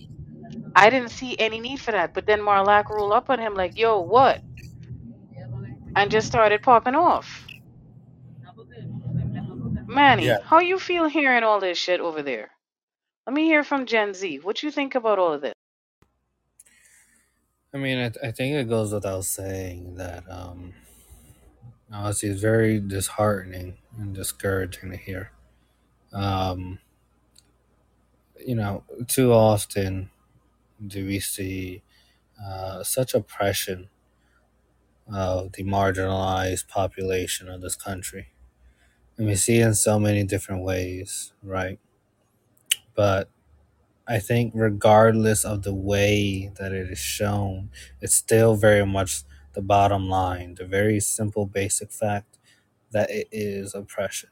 I 0.75 0.89
didn't 0.89 1.11
see 1.11 1.37
any 1.39 1.59
need 1.59 1.81
for 1.81 1.91
that. 1.91 2.13
But 2.13 2.27
then 2.27 2.41
Marlak 2.41 2.89
rolled 2.89 3.13
up 3.13 3.29
on 3.29 3.39
him 3.39 3.55
like, 3.55 3.77
yo, 3.77 4.01
what? 4.01 4.41
And 5.95 6.11
just 6.11 6.27
started 6.27 6.63
popping 6.63 6.95
off. 6.95 7.49
Manny, 9.87 10.27
yeah, 10.27 10.37
how 10.41 10.59
you 10.59 10.79
feel 10.79 11.07
hearing 11.09 11.43
all 11.43 11.59
this 11.61 11.77
shit 11.77 11.99
over 12.01 12.23
there? 12.23 12.51
Let 13.27 13.35
me 13.35 13.45
hear 13.45 13.63
from 13.63 13.85
Gen 13.87 14.13
Z. 14.13 14.39
What 14.43 14.63
you 14.63 14.71
think 14.71 14.95
about 14.95 15.19
all 15.19 15.33
of 15.33 15.41
this? 15.41 15.53
I 17.73 17.77
mean, 17.77 17.97
I, 17.97 18.09
th- 18.09 18.23
I 18.23 18.31
think 18.31 18.55
it 18.55 18.69
goes 18.69 18.93
without 18.93 19.25
saying 19.25 19.95
that 19.95 20.23
um, 20.29 20.73
honestly, 21.91 22.29
it's 22.29 22.41
very 22.41 22.79
disheartening 22.79 23.77
and 23.97 24.13
discouraging 24.15 24.91
to 24.91 24.97
hear. 24.97 25.31
Um, 26.13 26.79
you 28.45 28.55
know, 28.55 28.83
too 29.07 29.33
often 29.33 30.09
do 30.85 31.05
we 31.05 31.19
see 31.19 31.83
uh, 32.43 32.83
such 32.83 33.13
oppression 33.13 33.89
of 35.11 35.51
the 35.53 35.63
marginalized 35.63 36.67
population 36.67 37.49
of 37.49 37.61
this 37.61 37.75
country. 37.75 38.29
And 39.17 39.27
we 39.27 39.35
see 39.35 39.59
in 39.61 39.75
so 39.75 39.99
many 39.99 40.23
different 40.25 40.63
ways, 40.63 41.33
right? 41.43 41.79
But 42.95 43.29
I 44.07 44.19
think, 44.19 44.53
regardless 44.55 45.45
of 45.45 45.63
the 45.63 45.73
way 45.73 46.51
that 46.59 46.73
it 46.73 46.91
is 46.91 46.99
shown, 46.99 47.69
it's 48.01 48.15
still 48.15 48.55
very 48.55 48.85
much 48.85 49.23
the 49.53 49.61
bottom 49.61 50.09
line, 50.09 50.55
the 50.55 50.65
very 50.65 50.99
simple, 50.99 51.45
basic 51.45 51.91
fact 51.91 52.37
that 52.91 53.09
it 53.11 53.27
is 53.31 53.75
oppression, 53.75 54.29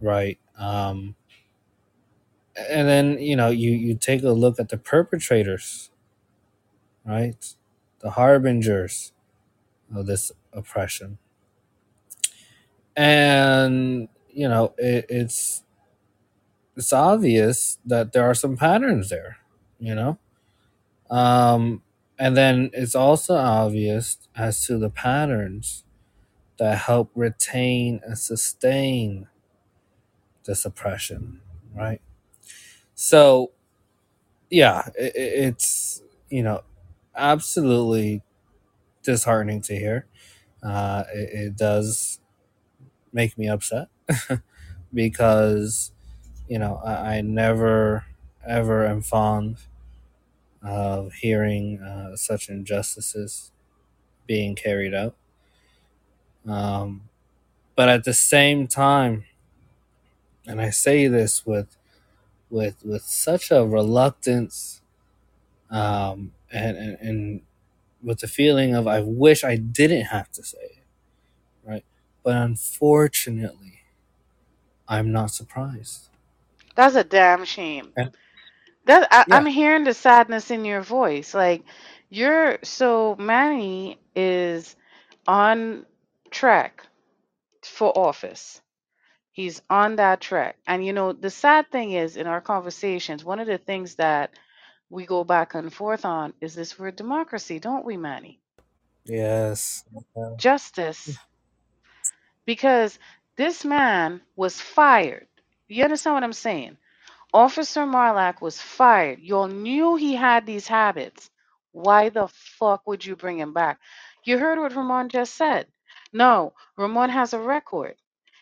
right? 0.00 0.38
Um, 0.58 1.16
and 2.56 2.88
then 2.88 3.18
you 3.18 3.36
know 3.36 3.50
you 3.50 3.70
you 3.72 3.94
take 3.96 4.22
a 4.22 4.30
look 4.30 4.60
at 4.60 4.68
the 4.68 4.78
perpetrators, 4.78 5.90
right? 7.04 7.54
The 8.00 8.10
harbingers 8.10 9.12
of 9.94 10.06
this 10.06 10.32
oppression, 10.54 11.18
and 12.96 14.08
you 14.32 14.48
know 14.48 14.74
it, 14.78 15.06
it's 15.10 15.63
it's 16.76 16.92
obvious 16.92 17.78
that 17.86 18.12
there 18.12 18.24
are 18.24 18.34
some 18.34 18.56
patterns 18.56 19.08
there, 19.10 19.38
you 19.78 19.94
know 19.94 20.18
Um, 21.10 21.82
and 22.18 22.36
then 22.36 22.70
it's 22.72 22.94
also 22.94 23.36
obvious 23.36 24.18
as 24.36 24.64
to 24.66 24.78
the 24.78 24.90
patterns 24.90 25.84
that 26.58 26.78
help 26.78 27.10
retain 27.14 28.00
and 28.04 28.18
sustain 28.18 29.28
this 30.44 30.64
oppression, 30.64 31.40
right? 31.74 32.00
So, 32.94 33.52
yeah, 34.50 34.88
it, 34.98 35.12
it's, 35.16 36.02
you 36.30 36.42
know, 36.42 36.62
absolutely 37.16 38.22
disheartening 39.04 39.62
to 39.62 39.74
hear. 39.76 40.06
Uh, 40.62 41.04
it, 41.14 41.30
it 41.48 41.56
does 41.56 42.20
make 43.12 43.38
me 43.38 43.48
upset 43.48 43.88
because, 44.94 45.92
you 46.48 46.58
know, 46.58 46.80
I, 46.84 47.16
I 47.16 47.20
never, 47.22 48.06
ever 48.46 48.86
am 48.86 49.02
fond 49.02 49.58
of 50.62 51.12
hearing 51.14 51.80
uh, 51.80 52.16
such 52.16 52.48
injustices 52.48 53.52
being 54.26 54.54
carried 54.54 54.94
out. 54.94 55.16
Um, 56.48 57.02
but 57.76 57.88
at 57.88 58.04
the 58.04 58.14
same 58.14 58.66
time, 58.66 59.24
and 60.46 60.60
I 60.60 60.70
say 60.70 61.08
this 61.08 61.46
with 61.46 61.76
with 62.50 62.84
with 62.84 63.02
such 63.02 63.50
a 63.50 63.64
reluctance, 63.66 64.82
um, 65.70 66.32
and, 66.52 66.76
and 66.76 66.98
and 67.00 67.42
with 68.02 68.20
the 68.20 68.28
feeling 68.28 68.74
of 68.74 68.86
I 68.86 69.00
wish 69.00 69.44
I 69.44 69.56
didn't 69.56 70.06
have 70.06 70.30
to 70.32 70.44
say 70.44 70.58
it, 70.62 70.84
right? 71.64 71.84
But 72.24 72.36
unfortunately, 72.36 73.80
I'm 74.88 75.12
not 75.12 75.30
surprised. 75.32 76.08
That's 76.76 76.96
a 76.96 77.04
damn 77.04 77.44
shame. 77.44 77.94
And 77.96 78.12
That 78.86 79.08
I, 79.12 79.26
yeah, 79.26 79.38
I'm 79.38 79.46
hearing 79.46 79.84
the 79.84 79.94
sadness 79.94 80.50
in 80.50 80.64
your 80.64 80.82
voice. 80.82 81.34
Like 81.34 81.64
you're 82.10 82.58
so 82.64 83.16
Manny 83.18 83.98
is 84.16 84.76
on 85.26 85.86
track 86.30 86.86
for 87.64 87.96
office. 87.98 88.60
He's 89.32 89.62
on 89.70 89.96
that 89.96 90.20
track. 90.20 90.58
And 90.66 90.84
you 90.84 90.92
know, 90.92 91.12
the 91.12 91.30
sad 91.30 91.70
thing 91.70 91.92
is 91.92 92.16
in 92.16 92.26
our 92.26 92.40
conversations, 92.42 93.24
one 93.24 93.40
of 93.40 93.46
the 93.48 93.58
things 93.58 93.96
that 93.96 94.32
we 94.90 95.06
go 95.06 95.24
back 95.24 95.54
and 95.54 95.72
forth 95.72 96.04
on 96.04 96.34
is 96.40 96.54
this 96.54 96.78
word 96.78 96.96
democracy, 96.96 97.58
don't 97.60 97.84
we, 97.86 97.96
Manny? 97.96 98.40
yes, 99.04 99.84
Justice. 100.38 101.18
Because 102.46 102.98
this 103.36 103.64
man 103.64 104.22
was 104.36 104.60
fired. 104.60 105.26
You 105.68 105.84
understand 105.84 106.14
what 106.14 106.24
I'm 106.24 106.32
saying? 106.34 106.78
Officer 107.32 107.82
Marlak 107.82 108.42
was 108.42 108.60
fired. 108.60 109.20
Y'all 109.20 109.48
knew 109.48 109.96
he 109.96 110.16
had 110.16 110.46
these 110.46 110.68
habits. 110.68 111.30
Why 111.72 112.10
the 112.10 112.28
fuck 112.28 112.86
would 112.88 113.06
you 113.06 113.16
bring 113.16 113.38
him 113.38 113.54
back? 113.54 113.80
You 114.24 114.38
heard 114.38 114.58
what 114.58 114.76
Ramon 114.76 115.10
just 115.10 115.36
said. 115.36 115.68
No, 116.12 116.54
Ramon 116.76 117.10
has 117.10 117.34
a 117.34 117.40
record. 117.40 117.96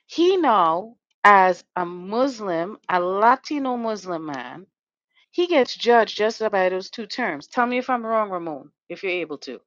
He 0.06 0.38
now, 0.38 0.96
as 1.24 1.64
a 1.76 1.86
Muslim, 1.86 2.78
a 2.88 3.00
Latino 3.00 3.76
Muslim 3.76 4.26
man, 4.26 4.66
he 5.30 5.46
gets 5.48 5.76
judged 5.76 6.16
just 6.18 6.40
by 6.50 6.68
those 6.70 6.90
two 6.90 7.06
terms. 7.06 7.46
Tell 7.48 7.66
me 7.66 7.78
if 7.78 7.90
I'm 7.90 8.06
wrong, 8.06 8.30
Ramon, 8.30 8.72
if 8.88 9.02
you're 9.02 9.12
able 9.12 9.38
to. 9.40 9.60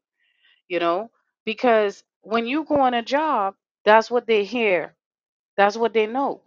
You 0.70 0.80
know, 0.80 1.12
because 1.46 2.04
when 2.22 2.48
you 2.48 2.66
go 2.66 2.82
on 2.82 2.94
a 2.96 3.04
job, 3.04 3.56
that's 3.86 4.12
what 4.12 4.28
they 4.28 4.46
hear. 4.46 4.96
That's 5.58 5.78
what 5.78 5.94
they 5.94 6.08
know, 6.08 6.42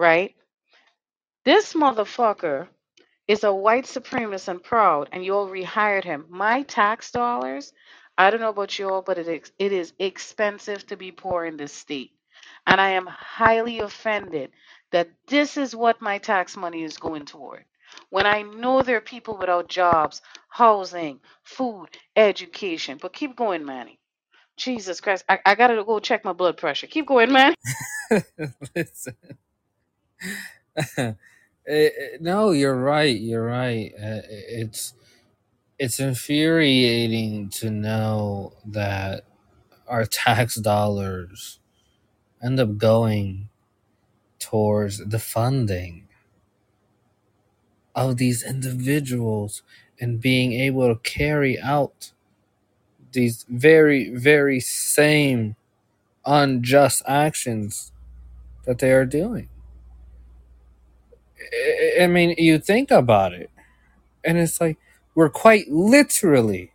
right? 0.00 0.34
This 1.44 1.74
motherfucker 1.74 2.68
is 3.26 3.44
a 3.44 3.52
white 3.54 3.84
supremacist 3.84 4.48
and 4.48 4.62
proud, 4.62 5.08
and 5.12 5.24
you 5.24 5.34
all 5.34 5.48
rehired 5.48 6.04
him. 6.04 6.26
My 6.28 6.62
tax 6.62 7.10
dollars, 7.10 7.72
I 8.18 8.30
don't 8.30 8.40
know 8.40 8.50
about 8.50 8.78
you 8.78 8.90
all, 8.90 9.02
but 9.02 9.18
it 9.18 9.28
is, 9.28 9.52
it 9.58 9.72
is 9.72 9.92
expensive 9.98 10.86
to 10.88 10.96
be 10.96 11.12
poor 11.12 11.44
in 11.46 11.56
this 11.56 11.72
state. 11.72 12.12
And 12.66 12.80
I 12.80 12.90
am 12.90 13.06
highly 13.06 13.80
offended 13.80 14.50
that 14.92 15.08
this 15.28 15.56
is 15.56 15.74
what 15.76 16.02
my 16.02 16.18
tax 16.18 16.56
money 16.56 16.84
is 16.84 16.98
going 16.98 17.24
toward. 17.26 17.64
When 18.10 18.26
I 18.26 18.42
know 18.42 18.82
there 18.82 18.98
are 18.98 19.02
people 19.02 19.36
without 19.38 19.68
jobs, 19.68 20.22
housing, 20.48 21.20
food, 21.44 21.88
education. 22.16 22.98
But 23.00 23.12
keep 23.12 23.36
going, 23.36 23.64
Manny. 23.64 24.00
Jesus 24.58 25.00
Christ. 25.00 25.24
I, 25.28 25.40
I 25.46 25.56
gotta 25.56 25.84
go 25.84 26.00
check 26.00 26.24
my 26.24 26.32
blood 26.34 26.56
pressure. 26.58 26.88
Keep 26.88 27.06
going, 27.08 27.32
man. 27.32 27.54
Listen. 28.76 29.14
Eh, 31.68 31.90
eh, 31.96 32.16
no, 32.20 32.52
you're 32.52 32.74
right. 32.74 33.20
You're 33.20 33.44
right. 33.44 33.92
Uh, 33.94 34.22
it's 34.28 34.94
it's 35.78 36.00
infuriating 36.00 37.50
to 37.50 37.70
know 37.70 38.54
that 38.66 39.24
our 39.88 40.04
tax 40.24 40.56
dollars 40.56 41.60
end 42.42 42.60
up 42.60 42.78
going 42.78 43.48
towards 44.40 44.98
the 44.98 45.18
funding 45.20 46.08
of 47.94 48.16
these 48.16 48.42
individuals 48.42 49.62
and 50.00 50.20
being 50.20 50.52
able 50.52 50.88
to 50.88 51.00
carry 51.02 51.58
out 51.60 52.12
these 53.12 53.44
very, 53.48 54.10
very 54.10 54.60
same 54.60 55.56
unjust 56.26 57.02
actions 57.06 57.92
that 58.66 58.78
they 58.78 58.92
are 58.92 59.06
doing. 59.06 59.48
I 62.00 62.06
mean, 62.08 62.34
you 62.38 62.58
think 62.58 62.90
about 62.90 63.34
it, 63.34 63.50
and 64.24 64.38
it's 64.38 64.60
like 64.60 64.78
we're 65.14 65.30
quite 65.30 65.70
literally, 65.70 66.72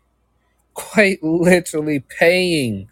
quite 0.74 1.24
literally 1.24 2.02
paying 2.02 2.90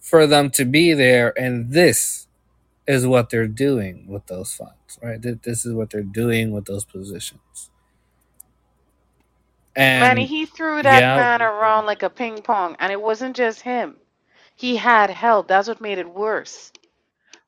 for 0.00 0.26
them 0.26 0.50
to 0.52 0.64
be 0.66 0.94
there, 0.94 1.34
and 1.38 1.72
this 1.72 2.28
is 2.86 3.06
what 3.06 3.30
they're 3.30 3.48
doing 3.48 4.06
with 4.08 4.26
those 4.28 4.54
funds, 4.54 4.98
right? 5.02 5.20
This 5.42 5.66
is 5.66 5.74
what 5.74 5.90
they're 5.90 6.02
doing 6.02 6.52
with 6.52 6.66
those 6.66 6.84
positions. 6.84 7.70
Manny, 9.94 10.24
And 10.24 10.26
he 10.26 10.46
threw 10.46 10.82
that 10.82 11.12
yeah, 11.14 11.16
man 11.16 11.42
around 11.42 11.86
like 11.86 12.02
a 12.02 12.10
ping 12.10 12.42
pong, 12.42 12.76
and 12.80 12.92
it 12.92 13.00
wasn't 13.02 13.36
just 13.36 13.62
him. 13.62 13.96
He 14.56 14.76
had 14.76 15.10
help. 15.10 15.48
That's 15.48 15.68
what 15.68 15.80
made 15.80 15.98
it 15.98 16.08
worse, 16.14 16.72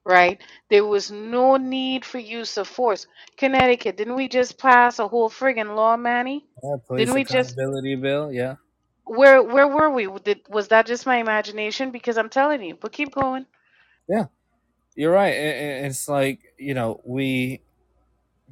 right? 0.05 0.41
There 0.71 0.87
was 0.87 1.11
no 1.11 1.57
need 1.59 2.05
for 2.05 2.19
use 2.19 2.59
of 2.59 2.69
force. 2.69 3.07
Connecticut, 3.39 3.97
didn't 3.99 4.17
we 4.17 4.29
just 4.29 4.59
pass 4.59 4.99
a 5.01 5.09
whole 5.09 5.31
friggin' 5.31 5.77
law, 5.77 5.97
Manny? 5.97 6.47
yeah, 6.63 6.77
Didn't 6.97 7.15
police 7.15 7.15
we 7.15 7.25
just 7.25 7.57
accountability 7.57 7.97
bill, 7.97 8.33
yeah. 8.33 8.57
where 9.05 9.43
where 9.43 9.69
were 9.69 9.91
we? 9.91 10.09
Did 10.25 10.43
was 10.49 10.69
that 10.69 10.87
just 10.87 11.07
my 11.07 11.17
imagination? 11.19 11.91
Because 11.93 12.19
I'm 12.19 12.31
telling 12.31 12.63
you, 12.63 12.77
but 12.81 12.93
keep 12.93 13.15
going. 13.15 13.47
Yeah, 14.09 14.27
you're 14.97 15.13
right. 15.13 15.31
It's 15.87 16.09
like, 16.09 16.41
you 16.59 16.75
know, 16.75 17.01
we 17.05 17.63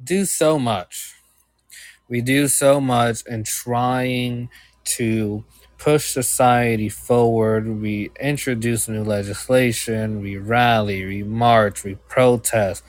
do 0.03 0.25
so 0.25 0.59
much. 0.59 1.15
We 2.09 2.21
do 2.21 2.47
so 2.47 2.81
much 2.81 3.23
in 3.27 3.43
trying 3.45 4.49
to 4.97 5.45
push 5.83 6.11
society 6.11 6.89
forward. 6.89 7.81
We 7.81 8.11
introduce 8.21 8.87
new 8.87 9.03
legislation, 9.03 10.21
we 10.21 10.37
rally, 10.37 11.05
we 11.05 11.23
march, 11.23 11.83
we 11.83 11.95
protest, 12.07 12.83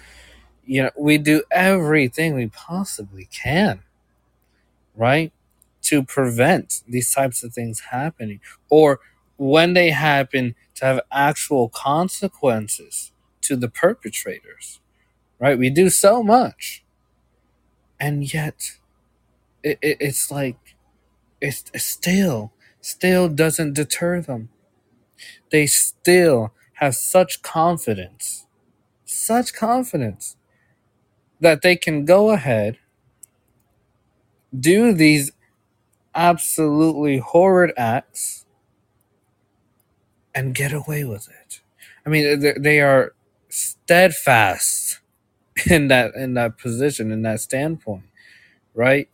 You 0.66 0.84
know, 0.84 0.90
we 0.98 1.18
do 1.18 1.42
everything 1.50 2.34
we 2.34 2.48
possibly 2.48 3.26
can, 3.32 3.82
right? 4.96 5.32
To 5.84 6.04
prevent 6.04 6.82
these 6.88 7.12
types 7.12 7.44
of 7.44 7.52
things 7.54 7.80
happening. 7.90 8.40
Or 8.70 9.00
when 9.36 9.74
they 9.74 9.90
happen, 9.90 10.54
to 10.76 10.86
have 10.86 11.00
actual 11.12 11.68
consequences 11.70 13.12
to 13.42 13.56
the 13.56 13.68
perpetrators, 13.68 14.80
right? 15.40 15.58
We 15.58 15.70
do 15.70 15.90
so 15.90 16.22
much. 16.22 16.84
And 18.00 18.32
yet, 18.32 18.78
it, 19.62 19.78
it, 19.82 19.98
it's 20.00 20.30
like, 20.30 20.56
it's, 21.40 21.64
it 21.74 21.80
still, 21.82 22.53
still 22.84 23.28
doesn't 23.30 23.74
deter 23.74 24.20
them. 24.20 24.50
They 25.50 25.66
still 25.66 26.52
have 26.74 26.94
such 26.96 27.42
confidence, 27.42 28.46
such 29.04 29.54
confidence 29.54 30.36
that 31.40 31.62
they 31.62 31.76
can 31.76 32.04
go 32.04 32.30
ahead, 32.30 32.78
do 34.58 34.92
these 34.92 35.32
absolutely 36.14 37.18
horrid 37.18 37.72
acts, 37.76 38.46
and 40.34 40.54
get 40.54 40.72
away 40.72 41.04
with 41.04 41.28
it. 41.28 41.60
I 42.06 42.10
mean, 42.10 42.40
they 42.62 42.80
are 42.80 43.14
steadfast 43.48 45.00
in 45.70 45.88
that 45.88 46.14
in 46.16 46.34
that 46.34 46.58
position, 46.58 47.12
in 47.12 47.22
that 47.22 47.40
standpoint, 47.40 48.04
right? 48.74 49.08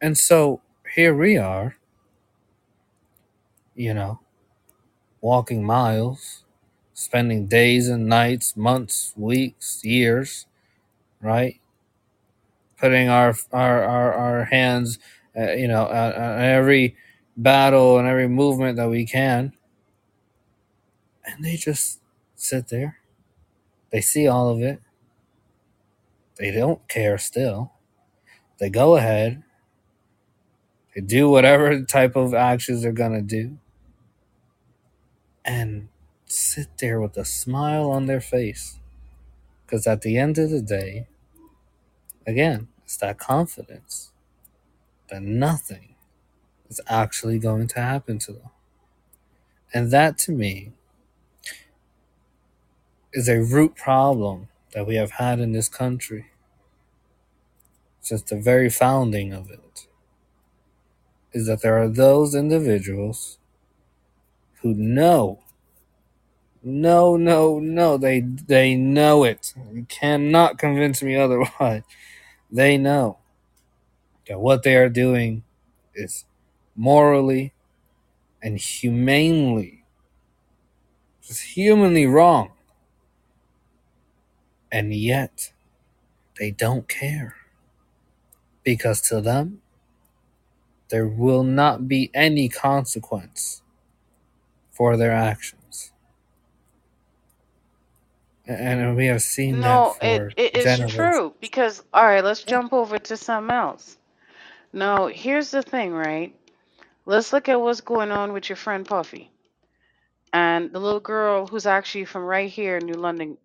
And 0.00 0.18
so 0.18 0.62
here 0.94 1.14
we 1.16 1.38
are, 1.38 1.76
you 3.74 3.94
know, 3.94 4.20
walking 5.20 5.64
miles, 5.64 6.44
spending 6.94 7.46
days 7.46 7.88
and 7.88 8.06
nights, 8.06 8.56
months, 8.56 9.14
weeks, 9.16 9.84
years, 9.84 10.46
right? 11.22 11.60
Putting 12.78 13.08
our 13.08 13.34
our 13.52 13.82
our, 13.84 14.14
our 14.14 14.44
hands, 14.46 14.98
uh, 15.38 15.52
you 15.52 15.68
know, 15.68 15.86
on, 15.86 16.12
on 16.14 16.40
every 16.40 16.96
battle 17.36 17.98
and 17.98 18.08
every 18.08 18.28
movement 18.28 18.76
that 18.76 18.90
we 18.90 19.06
can, 19.06 19.52
and 21.26 21.44
they 21.44 21.56
just 21.56 22.00
sit 22.36 22.68
there. 22.68 22.98
They 23.92 24.00
see 24.00 24.28
all 24.28 24.50
of 24.50 24.62
it. 24.62 24.80
They 26.38 26.50
don't 26.50 26.86
care 26.88 27.18
still. 27.18 27.72
They 28.58 28.70
go 28.70 28.96
ahead. 28.96 29.42
They 30.94 31.02
do 31.02 31.30
whatever 31.30 31.82
type 31.84 32.16
of 32.16 32.34
actions 32.34 32.82
they're 32.82 32.92
gonna 32.92 33.22
do, 33.22 33.58
and 35.44 35.88
sit 36.26 36.78
there 36.78 37.00
with 37.00 37.16
a 37.16 37.24
smile 37.24 37.90
on 37.90 38.06
their 38.06 38.20
face. 38.20 38.78
Because 39.66 39.86
at 39.86 40.02
the 40.02 40.18
end 40.18 40.38
of 40.38 40.50
the 40.50 40.62
day, 40.62 41.06
again, 42.26 42.68
it's 42.84 42.96
that 42.98 43.18
confidence 43.18 44.12
that 45.10 45.22
nothing 45.22 45.94
is 46.68 46.80
actually 46.88 47.38
going 47.38 47.68
to 47.68 47.80
happen 47.80 48.18
to 48.20 48.32
them. 48.32 48.50
And 49.74 49.90
that 49.90 50.18
to 50.18 50.32
me 50.32 50.72
is 53.12 53.28
a 53.28 53.40
root 53.40 53.76
problem 53.76 54.48
that 54.74 54.86
we 54.86 54.96
have 54.96 55.12
had 55.12 55.40
in 55.40 55.52
this 55.52 55.68
country 55.68 56.26
since 58.00 58.22
the 58.22 58.36
very 58.36 58.70
founding 58.70 59.32
of 59.32 59.50
it. 59.50 59.86
Is 61.32 61.46
that 61.46 61.62
there 61.62 61.78
are 61.78 61.88
those 61.88 62.34
individuals 62.34 63.38
who 64.62 64.74
know, 64.74 65.40
no, 66.62 67.16
no, 67.16 67.58
no, 67.60 67.96
they 67.96 68.20
they 68.20 68.74
know 68.74 69.24
it. 69.24 69.54
You 69.72 69.86
cannot 69.88 70.58
convince 70.58 71.02
me 71.02 71.16
otherwise. 71.16 71.82
They 72.50 72.76
know 72.78 73.18
that 74.28 74.40
what 74.40 74.62
they 74.62 74.76
are 74.76 74.88
doing 74.88 75.44
is 75.94 76.24
morally 76.76 77.52
and 78.42 78.58
humanely, 78.58 79.84
just 81.22 81.42
humanly 81.42 82.06
wrong. 82.06 82.52
And 84.72 84.94
yet, 84.94 85.52
they 86.38 86.50
don't 86.50 86.88
care. 86.88 87.36
Because 88.64 89.00
to 89.08 89.20
them, 89.20 89.62
there 90.90 91.08
will 91.08 91.44
not 91.44 91.88
be 91.88 92.10
any 92.14 92.48
consequence 92.48 93.62
for 94.72 94.96
their 94.96 95.12
actions. 95.12 95.92
And 98.46 98.96
we 98.96 99.06
have 99.06 99.22
seen 99.22 99.62
that 99.62 99.84
No, 99.84 99.96
it, 100.02 100.22
it 100.36 100.56
is 100.56 100.80
true 100.80 101.34
because 101.40 101.82
all 101.94 102.04
right, 102.04 102.24
let's 102.24 102.44
jump 102.44 102.72
over 102.72 102.98
to 102.98 103.16
something 103.16 103.54
else. 103.54 103.98
Now, 104.72 105.08
here's 105.08 105.50
the 105.52 105.62
thing, 105.62 105.92
right? 105.92 106.34
Let's 107.06 107.32
look 107.32 107.48
at 107.48 107.60
what's 107.60 107.82
going 107.82 108.12
on 108.12 108.32
with 108.32 108.48
your 108.48 108.56
friend 108.56 108.86
Puffy 108.86 109.30
and 110.32 110.72
the 110.72 110.80
little 110.80 111.00
girl 111.00 111.46
who's 111.46 111.66
actually 111.66 112.06
from 112.06 112.24
right 112.24 112.50
here 112.50 112.78
in 112.78 112.86
New 112.86 112.94
London, 112.94 113.38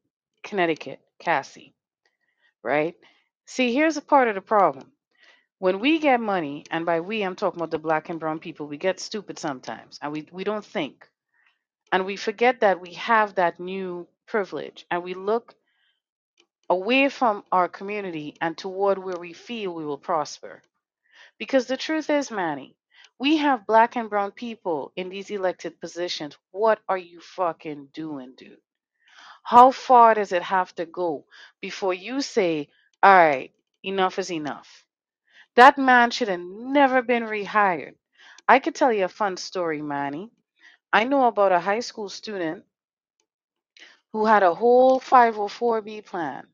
Connecticut, 0.44 1.00
Cassie, 1.20 1.74
right? 2.64 2.96
See, 3.48 3.74
here's 3.74 3.98
a 3.98 4.04
part 4.04 4.30
of 4.30 4.36
the 4.36 4.42
problem. 4.42 4.92
When 5.60 5.80
we 5.80 6.00
get 6.00 6.22
money, 6.22 6.65
and 6.72 6.86
by 6.86 7.02
we 7.02 7.24
I'm 7.24 7.36
talking 7.36 7.60
about 7.60 7.72
the 7.72 7.80
black 7.80 8.10
and 8.10 8.20
brown 8.20 8.39
people, 8.39 8.68
we 8.68 8.78
get 8.78 9.00
stupid 9.02 9.39
sometimes 9.39 10.00
and 10.02 10.12
we, 10.13 10.28
we 10.32 10.44
don't 10.46 10.65
think. 10.65 11.10
And 11.91 12.06
we 12.06 12.18
forget 12.18 12.62
that 12.62 12.82
we 12.82 12.94
have 12.96 13.36
that 13.36 13.60
new 13.60 14.08
privilege 14.28 14.86
and 14.91 15.04
we 15.04 15.13
look 15.15 15.56
away 16.70 17.10
from 17.10 17.44
our 17.52 17.70
community 17.70 18.38
and 18.41 18.58
toward 18.58 18.98
where 19.00 19.18
we 19.20 19.34
feel 19.34 19.74
we 19.74 19.86
will 19.86 19.98
prosper. 20.00 20.62
Because 21.39 21.68
the 21.68 21.78
truth 21.78 22.10
is, 22.10 22.32
Manny, 22.32 22.76
we 23.20 23.38
have 23.38 23.68
black 23.68 23.98
and 23.98 24.10
brown 24.10 24.32
people 24.32 24.94
in 24.96 25.10
these 25.10 25.32
elected 25.32 25.82
positions. 25.82 26.38
What 26.52 26.80
are 26.89 26.98
you 26.98 27.22
fucking 27.22 27.89
doing, 27.94 28.36
dude? 28.38 28.60
How 29.44 29.72
far 29.72 30.15
does 30.15 30.34
it 30.34 30.44
have 30.44 30.76
to 30.76 30.88
go 30.88 31.26
before 31.62 31.96
you 31.96 32.22
say, 32.22 32.70
all 33.04 33.15
right, 33.15 33.54
enough 33.84 34.20
is 34.20 34.32
enough? 34.32 34.85
That 35.56 35.78
man 35.78 36.12
should 36.12 36.30
have 36.30 36.39
never 36.39 37.02
been 37.02 37.24
rehired. 37.24 37.96
I 38.48 38.60
could 38.60 38.76
tell 38.76 38.94
you 38.94 39.06
a 39.06 39.10
fun 39.10 39.38
story, 39.38 39.82
Manny. 39.82 40.32
I 40.94 41.04
know 41.06 41.26
about 41.28 41.52
a 41.52 41.60
high 41.60 41.82
school 41.82 42.10
student 42.10 42.65
who 44.13 44.26
had 44.26 44.44
a 44.44 44.54
whole 44.56 45.00
504b 45.00 46.06
plan. 46.06 46.48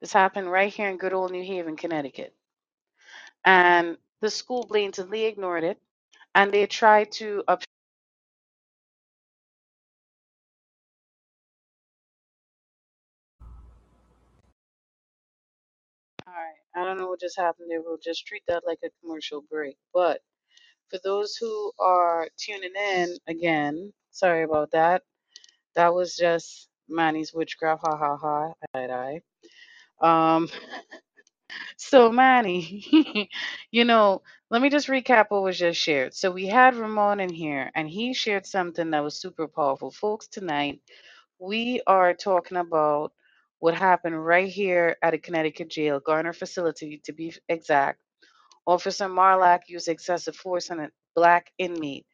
This 0.00 0.12
happened 0.12 0.50
right 0.50 0.72
here 0.72 0.88
in 0.88 0.98
good 0.98 1.12
old 1.12 1.32
New 1.32 1.44
Haven, 1.44 1.76
Connecticut. 1.76 2.34
And 3.44 3.98
the 4.20 4.30
school 4.30 4.66
blatantly 4.66 5.24
ignored 5.26 5.64
it 5.64 5.78
and 6.34 6.52
they 6.52 6.66
tried 6.66 7.12
to 7.12 7.44
i 16.76 16.84
don't 16.84 16.98
know 16.98 17.08
what 17.08 17.20
just 17.20 17.38
happened 17.38 17.70
there 17.70 17.82
we'll 17.82 17.98
just 18.02 18.26
treat 18.26 18.42
that 18.48 18.62
like 18.66 18.78
a 18.84 18.90
commercial 19.02 19.42
break 19.50 19.76
but 19.94 20.20
for 20.90 20.98
those 21.04 21.36
who 21.36 21.72
are 21.80 22.28
tuning 22.38 22.72
in 22.94 23.16
again 23.28 23.92
sorry 24.12 24.44
about 24.44 24.70
that. 24.72 25.02
That 25.76 25.94
was 25.94 26.16
just 26.16 26.68
manny's 26.88 27.32
witchcraft 27.34 27.82
ha 27.86 27.96
ha 27.96 28.16
ha 28.16 28.52
I, 28.74 29.22
um 30.00 30.48
so 31.76 32.10
manny 32.12 33.28
you 33.70 33.84
know 33.84 34.22
let 34.50 34.62
me 34.62 34.70
just 34.70 34.88
recap 34.88 35.26
what 35.30 35.42
was 35.42 35.58
just 35.58 35.80
shared. 35.80 36.14
So 36.14 36.30
we 36.30 36.46
had 36.46 36.76
ramon 36.76 37.20
in 37.20 37.30
here 37.32 37.70
and 37.74 37.88
he 37.88 38.14
shared 38.14 38.46
something 38.46 38.90
that 38.90 39.02
was 39.04 39.16
super 39.20 39.48
powerful. 39.48 39.90
Folks 39.92 40.28
tonight 40.28 40.80
We 41.40 41.82
are 41.86 42.14
talking 42.14 42.58
about 42.58 43.12
what 43.60 43.74
happened 43.76 44.24
right 44.24 44.48
here 44.48 44.96
at 45.02 45.14
a 45.14 45.18
Connecticut 45.18 45.70
jail, 45.70 46.00
Garner 46.00 46.34
facility 46.34 47.00
to 47.04 47.14
be 47.14 47.34
exact. 47.48 48.00
Officer 48.66 49.06
Marlak 49.08 49.62
used 49.68 49.88
excessive 49.88 50.36
force 50.36 50.70
on 50.70 50.80
a 50.80 50.90
black 51.16 51.52
inmate, 51.58 52.06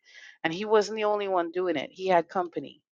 and 0.44 0.54
he 0.54 0.64
wasn't 0.64 0.96
the 0.96 1.04
only 1.04 1.28
one 1.28 1.52
doing 1.52 1.76
it. 1.76 1.90
He 1.92 2.08
had 2.08 2.28
company. 2.28 2.82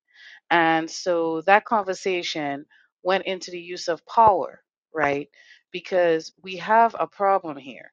And 0.50 0.90
so 0.90 1.42
that 1.42 1.64
conversation 1.66 2.66
went 3.02 3.26
into 3.26 3.50
the 3.52 3.60
use 3.60 3.88
of 3.88 4.06
power, 4.06 4.62
right? 4.94 5.28
Because 5.72 6.32
we 6.42 6.56
have 6.58 6.96
a 6.98 7.06
problem 7.06 7.56
here. 7.58 7.92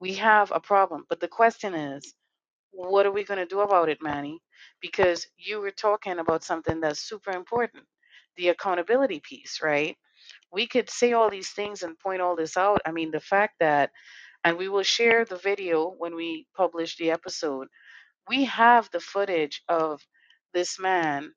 We 0.00 0.14
have 0.14 0.52
a 0.54 0.60
problem. 0.60 1.06
But 1.08 1.20
the 1.20 1.28
question 1.28 1.74
is, 1.74 2.14
what 2.72 3.06
are 3.06 3.12
we 3.12 3.24
going 3.24 3.40
to 3.40 3.46
do 3.46 3.60
about 3.60 3.88
it, 3.90 3.98
Manny? 4.02 4.40
Because 4.82 5.26
you 5.38 5.60
were 5.60 5.72
talking 5.72 6.18
about 6.20 6.44
something 6.44 6.80
that's 6.80 7.00
super 7.00 7.32
important 7.32 7.84
the 8.36 8.48
accountability 8.48 9.20
piece, 9.20 9.60
right? 9.62 9.96
We 10.52 10.66
could 10.68 10.90
say 10.90 11.12
all 11.12 11.30
these 11.30 11.50
things 11.50 11.82
and 11.82 11.98
point 11.98 12.22
all 12.22 12.36
this 12.36 12.56
out. 12.56 12.80
I 12.86 12.92
mean, 12.92 13.10
the 13.10 13.20
fact 13.20 13.56
that, 13.60 13.90
and 14.44 14.58
we 14.58 14.68
will 14.68 14.82
share 14.84 15.24
the 15.24 15.36
video 15.36 15.88
when 15.90 16.14
we 16.16 16.46
publish 16.56 16.96
the 16.96 17.10
episode, 17.10 17.68
we 18.28 18.44
have 18.46 18.90
the 18.90 19.00
footage 19.00 19.62
of 19.68 20.02
this 20.54 20.78
man, 20.78 21.34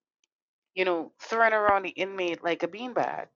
you 0.76 0.86
know, 0.86 1.12
throwing 1.20 1.54
around 1.54 1.84
the 1.84 1.90
inmate 1.90 2.44
like 2.44 2.64
a 2.64 2.68
beanbag. 2.68 3.28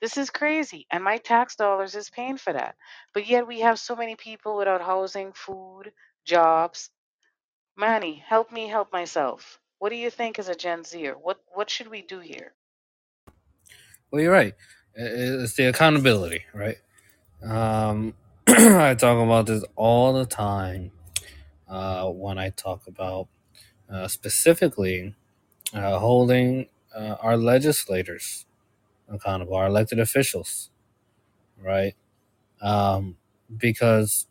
This 0.00 0.16
is 0.18 0.30
crazy. 0.30 0.86
And 0.90 1.02
my 1.04 1.18
tax 1.18 1.56
dollars 1.56 1.94
is 1.96 2.10
paying 2.10 2.36
for 2.38 2.52
that. 2.52 2.76
But 3.14 3.26
yet 3.26 3.46
we 3.46 3.60
have 3.60 3.78
so 3.78 3.96
many 3.96 4.16
people 4.16 4.56
without 4.56 4.82
housing, 4.82 5.32
food, 5.32 5.92
jobs. 6.24 6.90
Manny, 7.76 8.14
help 8.16 8.52
me 8.52 8.68
help 8.68 8.92
myself. 8.92 9.60
What 9.78 9.90
do 9.90 9.96
you 9.96 10.10
think 10.10 10.38
as 10.38 10.48
a 10.48 10.54
Gen 10.54 10.84
Zer? 10.84 11.14
What 11.18 11.40
what 11.48 11.70
should 11.70 11.88
we 11.88 12.02
do 12.02 12.20
here? 12.20 12.54
Well, 14.10 14.22
you're 14.22 14.32
right. 14.32 14.54
It's 14.94 15.54
the 15.54 15.66
accountability, 15.66 16.44
right? 16.54 16.78
Um, 17.42 18.14
I 18.48 18.94
talk 18.94 19.22
about 19.24 19.46
this 19.46 19.64
all 19.76 20.12
the 20.14 20.26
time 20.26 20.92
uh, 21.68 22.08
when 22.08 22.38
I 22.38 22.50
talk 22.50 22.86
about 22.88 23.28
uh, 23.90 24.08
specifically 24.08 25.14
uh, 25.74 25.98
holding 25.98 26.68
uh, 26.94 27.16
our 27.20 27.36
legislators 27.36 28.46
accountable, 29.10 29.54
our 29.56 29.66
elected 29.68 30.00
officials, 30.00 30.70
right? 31.62 31.94
Um, 32.62 33.16
because, 33.56 34.26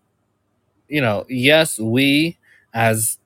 you 0.87 1.01
know, 1.01 1.25
yes, 1.29 1.79
we 1.79 2.37
as, 2.73 3.19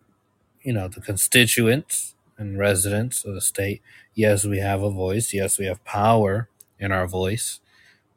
you 0.63 0.73
know, 0.73 0.87
the 0.89 1.01
constituents 1.01 2.15
and 2.37 2.57
residents 2.59 3.25
of 3.25 3.35
the 3.35 3.41
state, 3.41 3.81
yes, 4.15 4.45
we 4.45 4.60
have 4.60 4.84
a 4.84 4.89
voice. 4.89 5.34
Yes, 5.34 5.58
we 5.60 5.65
have 5.65 5.84
power 5.86 6.49
in 6.80 6.91
our 6.91 7.08
voice. 7.08 7.60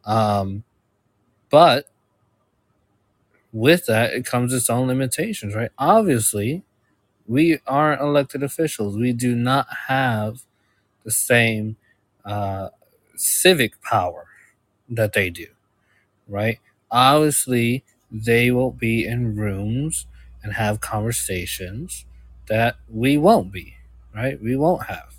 Um, 0.05 0.65
but 1.51 1.89
with 3.53 3.87
that, 3.87 4.13
it 4.13 4.27
comes 4.27 4.53
its 4.53 4.69
own 4.69 4.87
limitations, 4.89 5.55
right? 5.55 5.71
Obviously, 5.79 6.63
we 7.27 7.59
aren't 7.67 8.03
elected 8.03 8.43
officials. 8.43 8.97
We 8.99 9.13
do 9.13 9.37
not 9.37 9.67
have 9.89 10.45
the 11.05 11.13
same 11.13 11.77
uh, 12.25 12.71
civic 13.17 13.83
power 13.83 14.27
that 14.89 15.15
they 15.15 15.31
do, 15.31 15.49
right? 16.29 16.61
Obviously, 16.91 17.85
they 18.13 18.53
will 18.53 18.73
be 18.73 19.07
in 19.07 19.37
rooms 19.37 20.07
and 20.43 20.55
have 20.55 20.81
conversations 20.81 22.07
that 22.49 22.77
we 22.91 23.19
won't 23.19 23.53
be, 23.53 23.77
right? 24.15 24.43
We 24.43 24.57
won't 24.57 24.87
have. 24.87 25.16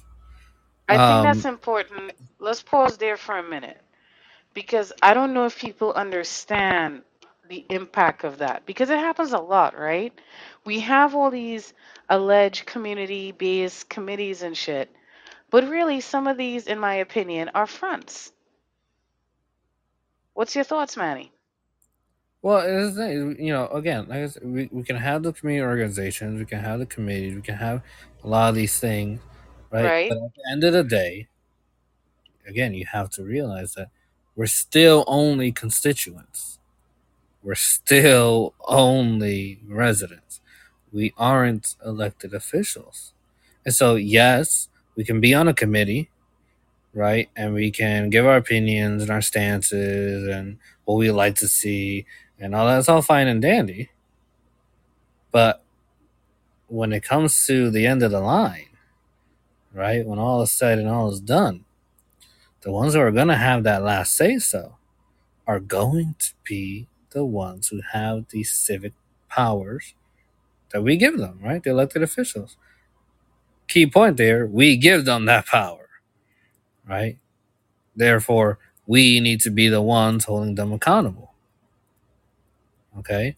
I 0.88 1.00
think 1.00 1.21
that's 1.21 1.45
Um, 1.45 1.47
important. 1.47 2.13
Let's 2.39 2.63
pause 2.63 2.97
there 2.97 3.17
for 3.17 3.38
a 3.38 3.43
minute 3.43 3.82
because 4.54 4.93
I 5.02 5.13
don't 5.15 5.34
know 5.34 5.45
if 5.45 5.60
people 5.60 5.93
understand 5.93 7.04
the 7.50 7.65
impact 7.69 8.23
of 8.26 8.39
that 8.39 8.65
because 8.65 8.89
it 8.91 9.00
happens 9.00 9.34
a 9.34 9.39
lot, 9.39 9.78
right? 9.80 10.13
We 10.65 10.82
have 10.82 11.15
all 11.15 11.32
these 11.32 11.73
alleged 12.10 12.65
community 12.67 13.32
based 13.34 13.89
committees 13.89 14.43
and 14.43 14.58
shit, 14.58 14.91
but 15.52 15.69
really, 15.69 16.02
some 16.02 16.28
of 16.28 16.38
these, 16.38 16.67
in 16.67 16.80
my 16.80 16.95
opinion, 16.95 17.52
are 17.56 17.67
fronts. 17.67 18.34
What's 20.34 20.56
your 20.56 20.65
thoughts, 20.65 20.97
Manny? 20.97 21.32
well, 22.41 22.62
it's 22.65 22.97
you 22.97 23.54
know, 23.54 23.67
again, 23.69 24.08
like 24.10 24.19
I 24.19 24.28
said, 24.28 24.43
we, 24.45 24.69
we 24.71 24.84
can 24.84 24.97
have 24.97 25.23
the 25.23 25.34
community 25.34 25.65
organizations, 25.67 26.39
we 26.39 26.45
can 26.45 26.60
have 26.62 26.80
the 26.80 26.86
committees, 26.88 27.36
we 27.36 27.41
can 27.41 27.56
have 27.58 27.84
a 28.23 28.28
lot 28.28 28.50
of 28.50 28.56
these 28.56 28.80
things, 28.80 29.19
right? 29.71 29.86
Right? 29.86 30.10
But 30.10 30.17
at 30.17 30.36
the 30.36 30.51
end 30.51 30.63
of 30.63 30.73
the 30.73 30.84
day, 30.84 31.27
again, 32.47 32.73
you 32.73 32.86
have 32.91 33.10
to 33.12 33.23
realize 33.23 33.73
that 33.73 33.89
we're 34.36 34.45
still 34.47 35.03
only 35.08 35.51
constituents. 35.51 36.60
We're 37.43 37.56
still 37.56 38.53
only 38.67 39.60
residents. 39.67 40.41
We 40.91 41.13
aren't 41.17 41.75
elected 41.86 42.34
officials. 42.34 43.13
And 43.65 43.73
so, 43.73 43.95
yes, 43.95 44.69
we 44.95 45.03
can 45.03 45.19
be 45.19 45.34
on 45.34 45.47
a 45.47 45.53
committee, 45.53 46.10
right? 46.93 47.30
And 47.36 47.53
we 47.53 47.71
can 47.71 48.10
give 48.10 48.25
our 48.25 48.38
opinions 48.38 49.01
and 49.01 49.12
our 49.12 49.21
stances 49.21 50.27
and 50.27 50.58
what 50.86 50.95
we 50.95 51.12
like 51.12 51.36
to 51.36 51.47
see 51.47 52.06
and 52.39 52.53
all 52.56 52.67
that's 52.67 52.89
all 52.89 53.01
fine 53.01 53.27
and 53.27 53.41
dandy. 53.41 53.89
But 55.32 55.63
when 56.67 56.93
it 56.93 57.03
comes 57.03 57.45
to 57.47 57.69
the 57.69 57.86
end 57.86 58.03
of 58.03 58.12
the 58.12 58.19
line, 58.19 58.67
right? 59.78 60.06
When 60.06 60.18
all 60.18 60.42
is 60.42 60.52
said 60.52 60.80
and 60.80 60.90
all 60.90 61.10
is 61.12 61.22
done, 61.22 61.63
the 62.62 62.72
ones 62.72 62.96
who 62.96 63.00
are 63.00 63.12
going 63.12 63.28
to 63.28 63.36
have 63.36 63.63
that 63.63 63.84
last 63.84 64.16
say 64.16 64.40
so 64.40 64.76
are 65.46 65.60
going 65.60 66.16
to 66.20 66.34
be 66.44 66.88
the 67.12 67.24
ones 67.24 67.68
who 67.68 67.82
have 67.94 68.26
these 68.30 68.52
civic 68.52 68.94
powers 69.30 69.94
that 70.72 70.82
we 70.82 70.98
give 70.98 71.18
them, 71.18 71.40
right? 71.44 71.63
The 71.63 71.70
elected 71.70 72.02
officials. 72.02 72.58
Key 73.68 73.86
point 73.86 74.18
there, 74.18 74.48
we 74.48 74.78
give 74.78 75.06
them 75.06 75.26
that 75.26 75.46
power, 75.46 75.90
right? 76.88 77.18
Therefore, 77.96 78.58
we 78.88 79.20
need 79.20 79.42
to 79.42 79.52
be 79.52 79.68
the 79.68 79.82
ones 79.82 80.26
holding 80.26 80.56
them 80.56 80.74
accountable. 80.74 81.34
Okay? 82.98 83.36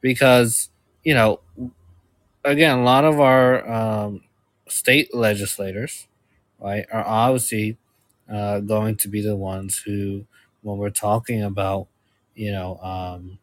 Because, 0.00 0.70
you 1.04 1.14
know, 1.14 1.40
again, 2.44 2.78
a 2.78 2.82
lot 2.84 3.04
of 3.04 3.20
our 3.20 3.68
um, 3.70 4.22
state 4.68 5.14
legislators, 5.14 6.08
right, 6.60 6.86
are 6.92 7.06
obviously 7.06 7.78
uh, 8.32 8.60
going 8.60 8.96
to 8.98 9.08
be 9.08 9.22
the 9.22 9.36
ones 9.36 9.78
who, 9.78 10.26
when 10.62 10.78
we're 10.78 10.90
talking 10.90 11.42
about, 11.42 11.88
you 12.34 12.52
know, 12.52 12.78
um, 12.78 13.38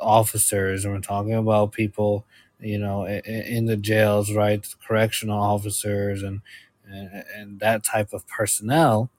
officers 0.00 0.84
and 0.84 0.94
we're 0.94 1.00
talking 1.00 1.34
about 1.34 1.72
people, 1.72 2.24
you 2.60 2.78
know, 2.78 3.04
in, 3.06 3.20
in 3.24 3.66
the 3.66 3.76
jails, 3.76 4.32
right, 4.32 4.66
correctional 4.86 5.40
officers 5.40 6.22
and, 6.22 6.40
and 6.88 7.24
and 7.36 7.60
that 7.60 7.84
type 7.84 8.12
of 8.12 8.26
personnel, 8.28 9.10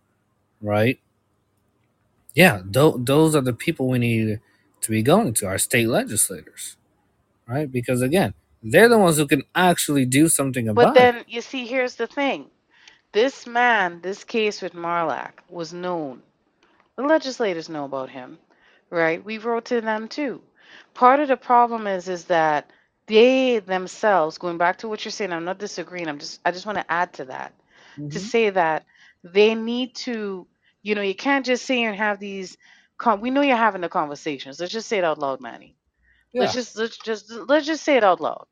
right? 0.62 1.00
Yeah, 2.34 2.62
th- 2.72 2.96
those 3.00 3.36
are 3.36 3.42
the 3.42 3.54
people 3.54 3.88
we 3.90 4.00
need 4.00 4.40
to 4.82 4.90
be 4.92 5.02
going 5.04 5.34
to, 5.36 5.48
our 5.48 5.58
state 5.58 5.88
legislators, 5.88 6.78
right? 7.48 7.72
Because 7.72 8.02
again, 8.02 8.34
they're 8.64 8.90
the 8.90 9.00
ones 9.00 9.18
who 9.18 9.28
can 9.28 9.44
actually 9.56 10.06
do 10.06 10.30
something 10.30 10.68
about 10.70 10.90
it. 10.90 10.92
But 10.92 10.94
then, 10.94 11.26
you 11.28 11.42
see, 11.42 11.68
here's 11.68 11.96
the 11.96 12.08
thing 12.08 12.50
this 13.14 13.48
man, 13.48 14.02
this 14.02 14.24
case 14.24 14.62
with 14.62 14.74
Marlak, 14.74 15.34
was 15.50 15.74
known. 15.74 16.22
The 16.98 17.04
legislators 17.04 17.70
know 17.70 17.86
about 17.86 18.10
him, 18.12 18.40
right? 18.92 19.24
We 19.24 19.40
wrote 19.40 19.66
to 19.66 19.82
them 19.82 20.08
too. 20.08 20.42
Part 20.94 21.20
of 21.20 21.28
the 21.30 21.38
problem 21.38 21.88
is 21.88 22.08
is 22.08 22.26
that 22.26 22.70
they 23.08 23.60
themselves, 23.60 24.38
going 24.38 24.58
back 24.60 24.80
to 24.80 24.88
what 24.90 25.06
you're 25.06 25.12
saying, 25.12 25.34
I'm 25.34 25.46
not 25.46 25.60
disagreeing. 25.60 26.08
I'm 26.08 26.20
just 26.20 26.42
I 26.46 26.52
just 26.52 26.66
want 26.68 26.78
to 26.78 26.92
add 26.92 27.14
to 27.16 27.26
that. 27.26 27.54
To 28.12 28.20
Mhm. 28.20 28.22
say 28.22 28.52
that 28.52 28.86
they 29.24 29.56
need 29.56 29.96
to, 30.08 30.48
you 30.84 30.96
know, 30.96 31.02
you 31.02 31.16
can't 31.16 31.46
just 31.46 31.66
sit 31.66 31.78
here 31.78 31.90
and 31.90 31.98
have 32.00 32.20
these 32.20 32.58
con- 32.98 33.22
we 33.22 33.32
know 33.32 33.42
you're 33.42 33.58
having 33.58 33.82
the 33.82 33.90
conversations. 33.90 34.60
Let's 34.60 34.74
just 34.74 34.90
say 34.90 35.00
it 35.00 35.06
out 35.06 35.20
loud, 35.20 35.42
Manny. 35.42 35.76
Let's 36.38 36.54
just 36.54 36.78
let's 36.78 36.98
just 36.98 37.32
let's 37.32 37.66
just 37.66 37.84
say 37.84 37.98
it 37.98 38.04
out 38.04 38.20
loud, 38.22 38.48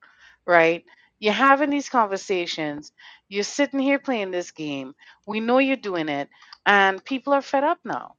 right? 0.46 0.84
You're 1.20 1.34
having 1.34 1.70
these 1.70 1.90
conversations. 1.90 2.92
You're 3.30 3.44
sitting 3.44 3.80
here 3.80 4.00
playing 4.00 4.32
this 4.32 4.52
game. 4.52 4.94
We 5.26 5.40
know 5.40 5.58
you're 5.60 5.76
doing 5.78 6.10
it, 6.10 6.30
and 6.66 7.04
people 7.04 7.34
are 7.34 7.42
fed 7.42 7.64
up 7.64 7.80
now, 7.84 8.16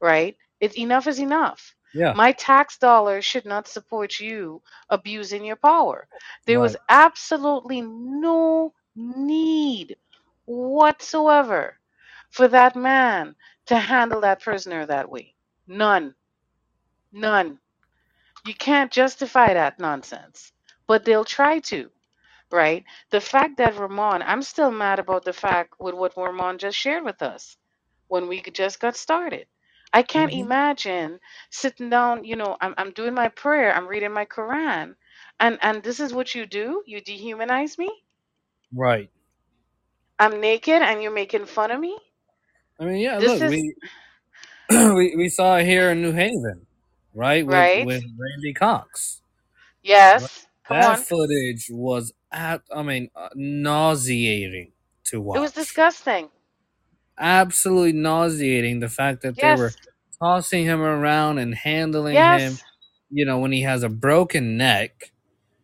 right? 0.00 0.36
It's 0.60 0.76
enough 0.78 1.06
is 1.06 1.18
enough. 1.20 1.74
yeah, 1.92 2.14
My 2.14 2.32
tax 2.32 2.78
dollars 2.78 3.24
should 3.24 3.44
not 3.46 3.66
support 3.68 4.18
you 4.20 4.62
abusing 4.88 5.44
your 5.44 5.56
power. 5.56 6.08
There 6.46 6.60
was 6.60 6.76
absolutely 6.88 7.80
no 7.82 8.72
need 8.94 9.96
whatsoever 10.46 11.78
for 12.30 12.48
that 12.48 12.76
man 12.76 13.34
to 13.66 13.76
handle 13.78 14.20
that 14.20 14.40
prisoner 14.42 14.86
that 14.86 15.08
way. 15.10 15.34
None. 15.66 16.14
None. 17.12 17.60
You 18.44 18.54
can't 18.54 18.92
justify 18.92 19.54
that 19.54 19.80
nonsense, 19.80 20.52
but 20.88 21.04
they'll 21.04 21.24
try 21.26 21.60
to, 21.60 21.90
right? 22.52 22.84
The 23.10 23.20
fact 23.20 23.58
that 23.58 23.78
Ramon, 23.78 24.22
I'm 24.22 24.42
still 24.42 24.70
mad 24.72 24.98
about 25.00 25.24
the 25.24 25.32
fact 25.34 25.74
with 25.80 25.94
what 25.94 26.16
Ramon 26.16 26.58
just 26.58 26.78
shared 26.78 27.04
with 27.04 27.22
us 27.22 27.56
when 28.08 28.28
we 28.28 28.42
just 28.42 28.80
got 28.80 28.96
started. 28.96 29.46
I 29.92 30.02
can't 30.02 30.32
Mhm. 30.32 30.34
imagine 30.34 31.20
sitting 31.50 31.90
down, 31.90 32.24
you 32.24 32.36
know, 32.36 32.56
I'm, 32.60 32.74
I'm 32.78 32.92
doing 32.92 33.14
my 33.14 33.28
prayer, 33.28 33.74
I'm 33.74 33.88
reading 33.88 34.12
my 34.12 34.26
Quran, 34.26 34.96
and, 35.40 35.58
and 35.62 35.82
this 35.82 36.00
is 36.00 36.14
what 36.14 36.34
you 36.34 36.46
do? 36.46 36.82
You 36.86 37.02
dehumanize 37.02 37.78
me? 37.78 37.90
right. 38.74 39.10
I'm 40.18 40.40
naked 40.40 40.82
and 40.82 41.02
you're 41.02 41.12
making 41.12 41.46
fun 41.46 41.72
of 41.72 41.80
me? 41.80 41.98
I 42.80 42.84
mean, 42.86 42.98
yeah. 42.98 43.20
This 43.20 43.40
Look, 43.40 43.42
is 43.42 43.44
we 43.44 43.74
we 44.70 45.16
we 45.16 45.28
saw 45.30 45.58
it 45.58 45.66
here 45.66 45.90
in 45.92 46.02
New 46.02 46.12
Haven, 46.12 46.66
right? 47.14 47.46
With 47.46 47.54
right. 47.54 47.86
with 47.86 48.02
Randy 48.18 48.52
Cox. 48.52 49.22
Yes. 49.82 50.46
Come 50.66 50.80
That 50.80 50.90
on. 50.98 51.04
footage 51.04 51.68
was 51.70 52.12
at, 52.32 52.62
I 52.74 52.82
mean, 52.82 53.10
uh, 53.14 53.28
nauseating 53.34 54.72
to 55.04 55.20
watch. 55.20 55.36
It 55.36 55.40
was 55.40 55.52
disgusting. 55.52 56.30
Absolutely 57.18 57.92
nauseating. 57.92 58.80
The 58.80 58.88
fact 58.88 59.22
that 59.22 59.36
they 59.36 59.54
were 59.54 59.72
tossing 60.20 60.64
him 60.64 60.80
around 60.80 61.38
and 61.38 61.54
handling 61.54 62.14
him. 62.16 62.54
You 63.10 63.24
know, 63.26 63.38
when 63.38 63.52
he 63.52 63.62
has 63.62 63.82
a 63.82 63.88
broken 63.88 64.56
neck. 64.56 65.12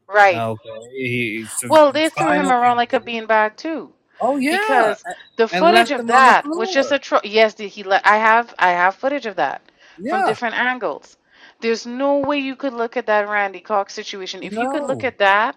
Right. 0.09 0.37
Okay. 0.37 0.71
He, 0.93 1.47
Well, 1.69 1.93
they 1.93 2.09
threw 2.11 2.31
him 2.31 2.51
around 2.51 2.77
like 2.77 2.93
a 2.93 3.01
beanbag 3.01 3.57
too. 3.57 3.93
Oh 4.21 4.37
yeah, 4.37 4.53
because 4.53 5.03
the 5.37 5.49
footage 5.49 5.91
of 5.93 5.99
them 5.99 6.01
on 6.01 6.07
the 6.07 6.13
that 6.13 6.43
was 6.47 6.73
just 6.73 6.93
a 6.93 6.99
tro- 6.99 7.21
yes 7.25 7.55
did 7.55 7.71
he 7.71 7.83
let 7.85 8.07
i 8.07 8.19
have 8.19 8.55
i 8.59 8.71
have 8.71 8.95
footage 8.95 9.27
of 9.27 9.37
that 9.37 9.63
from 9.97 10.27
different 10.27 10.55
angles 10.57 11.17
there's 11.61 11.87
no 11.87 12.19
way 12.19 12.39
you 12.39 12.57
could 12.57 12.75
look 12.75 12.97
at 12.97 13.07
that 13.07 13.29
randy 13.29 13.61
cox 13.61 13.95
situation 13.95 14.43
if 14.43 14.59
you 14.59 14.69
could 14.69 14.85
look 14.85 15.03
no, 15.03 15.05
at 15.05 15.19
that 15.19 15.57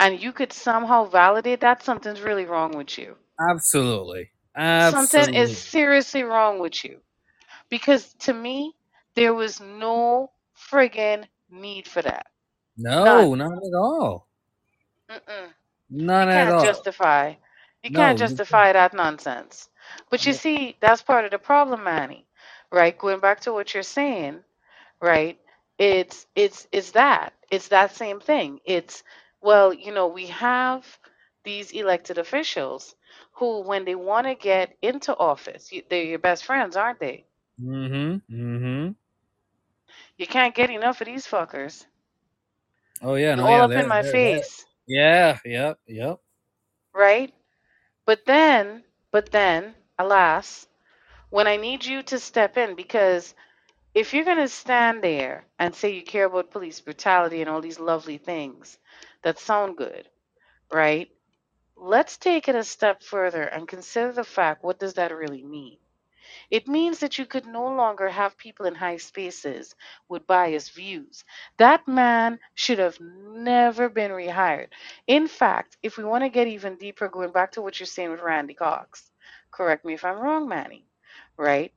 and 0.00 0.22
you 0.22 0.32
could 0.32 0.52
somehow 0.52 1.04
validate 1.06 1.60
that 1.60 1.82
something's 1.82 2.22
really 2.22 2.46
wrong 2.46 2.76
with 2.76 2.98
you 2.98 3.16
absolutely, 3.50 4.30
something 4.78 5.28
is 5.28 5.52
absolutely. 5.52 5.56
seriously 5.56 6.22
wrong 6.24 6.58
with 6.60 6.84
you 6.84 6.98
because 7.70 8.14
to 8.14 8.34
me 8.34 8.74
there 9.16 9.34
was 9.34 9.60
no 9.60 10.30
friggin 10.70 11.24
need 11.50 11.88
for 11.88 12.02
that 12.02 12.26
none 13.02 13.26
No, 13.26 13.34
not 13.34 13.52
at 13.58 13.74
all. 13.74 14.28
Mm-mm. 15.10 15.50
None 15.90 16.10
You 16.18 16.26
at 16.30 16.48
can't 16.48 16.48
all. 16.48 16.58
justify. 16.58 17.34
You 17.82 17.90
No, 17.90 18.06
can't 18.06 18.18
you 18.18 18.18
justify 18.18 18.72
that 18.72 18.94
nonsense. 18.94 19.68
But 20.10 20.26
you 20.26 20.32
see, 20.34 20.76
that's 20.80 21.02
part 21.02 21.24
of 21.24 21.32
the 21.32 21.38
problem, 21.38 21.84
Manny. 21.84 22.26
Right? 22.72 22.96
Going 22.98 23.20
back 23.20 23.40
to 23.42 23.52
what 23.52 23.74
you're 23.74 23.82
saying, 23.84 24.42
right? 25.00 25.38
It's 25.78 26.26
it's 26.34 26.68
it's 26.72 26.92
that. 26.92 27.32
It's 27.50 27.68
that 27.68 27.94
same 27.94 28.20
thing. 28.20 28.60
It's 28.64 29.02
well, 29.40 29.72
you 29.72 29.92
know, 29.92 30.08
we 30.08 30.26
have 30.28 30.86
these 31.44 31.72
elected 31.72 32.18
officials 32.18 32.94
who 33.34 33.60
when 33.62 33.84
they 33.84 33.94
want 33.94 34.26
to 34.26 34.34
get 34.34 34.76
into 34.82 35.16
office, 35.16 35.72
you, 35.72 35.82
they're 35.90 36.04
your 36.04 36.18
best 36.18 36.44
friends, 36.44 36.76
aren't 36.76 37.00
they? 37.00 37.24
Mm-hmm. 37.60 38.34
Mm-hmm. 38.34 38.92
You 40.16 40.26
can't 40.26 40.54
get 40.54 40.70
enough 40.70 41.00
of 41.00 41.06
these 41.06 41.26
fuckers. 41.26 41.84
Oh 43.02 43.16
yeah, 43.16 43.34
no, 43.34 43.44
all 43.44 43.58
yeah, 43.58 43.64
up 43.64 43.70
in 43.72 43.88
my 43.88 44.02
face. 44.02 44.64
yeah, 44.86 45.38
yep, 45.44 45.78
yep. 45.86 46.20
right? 46.94 47.32
But 48.06 48.24
then, 48.24 48.84
but 49.10 49.30
then, 49.30 49.74
alas, 49.98 50.66
when 51.30 51.46
I 51.46 51.56
need 51.56 51.84
you 51.84 52.02
to 52.04 52.18
step 52.18 52.56
in, 52.56 52.76
because 52.76 53.34
if 53.94 54.12
you're 54.12 54.24
going 54.24 54.38
to 54.38 54.48
stand 54.48 55.02
there 55.02 55.46
and 55.58 55.74
say 55.74 55.90
you 55.94 56.02
care 56.02 56.26
about 56.26 56.50
police 56.50 56.80
brutality 56.80 57.40
and 57.40 57.50
all 57.50 57.60
these 57.62 57.80
lovely 57.80 58.18
things 58.18 58.78
that 59.22 59.38
sound 59.38 59.76
good, 59.76 60.08
right? 60.72 61.10
Let's 61.76 62.18
take 62.18 62.48
it 62.48 62.56
a 62.56 62.64
step 62.64 63.02
further 63.02 63.42
and 63.44 63.68
consider 63.68 64.12
the 64.12 64.24
fact 64.24 64.64
what 64.64 64.78
does 64.80 64.94
that 64.94 65.16
really 65.16 65.42
mean? 65.44 65.78
It 66.50 66.68
means 66.68 67.00
that 67.00 67.18
you 67.18 67.26
could 67.26 67.46
no 67.46 67.66
longer 67.68 68.08
have 68.08 68.38
people 68.38 68.66
in 68.66 68.74
high 68.74 68.96
spaces 68.98 69.74
with 70.08 70.26
biased 70.26 70.72
views. 70.74 71.24
That 71.58 71.86
man 71.88 72.40
should 72.54 72.78
have 72.78 72.98
never 73.00 73.88
been 73.90 74.10
rehired. 74.12 74.68
In 75.06 75.28
fact, 75.28 75.76
if 75.82 75.98
we 75.98 76.04
want 76.04 76.24
to 76.24 76.30
get 76.30 76.48
even 76.48 76.76
deeper, 76.76 77.08
going 77.08 77.32
back 77.32 77.52
to 77.52 77.62
what 77.62 77.78
you're 77.80 77.86
saying 77.86 78.10
with 78.10 78.20
Randy 78.22 78.54
Cox, 78.54 79.10
correct 79.50 79.84
me 79.84 79.94
if 79.94 80.04
I'm 80.04 80.18
wrong, 80.18 80.48
Manny, 80.48 80.86
right? 81.36 81.72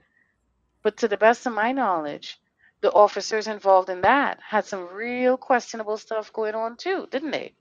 But 0.87 0.95
to 0.99 1.09
the 1.09 1.17
best 1.17 1.45
of 1.45 1.51
my 1.51 1.73
knowledge, 1.73 2.39
the 2.79 2.93
officers 2.93 3.47
involved 3.47 3.89
in 3.89 3.99
that 4.03 4.39
had 4.41 4.63
some 4.63 4.87
real 4.87 5.35
questionable 5.35 5.97
stuff 5.97 6.31
going 6.31 6.55
on 6.55 6.77
too, 6.77 7.09
didn't 7.11 7.31
they? 7.31 7.55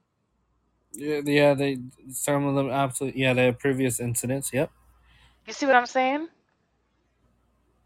Yeah, 0.92 1.22
yeah, 1.24 1.54
they 1.54 1.80
some 2.08 2.46
of 2.46 2.54
them 2.54 2.70
absolutely. 2.70 3.20
Yeah, 3.20 3.34
they 3.34 3.46
have 3.46 3.58
previous 3.58 3.98
incidents. 3.98 4.52
Yep. 4.52 4.70
You 5.44 5.52
see 5.52 5.66
what 5.66 5.74
I'm 5.74 5.86
saying? 5.86 6.28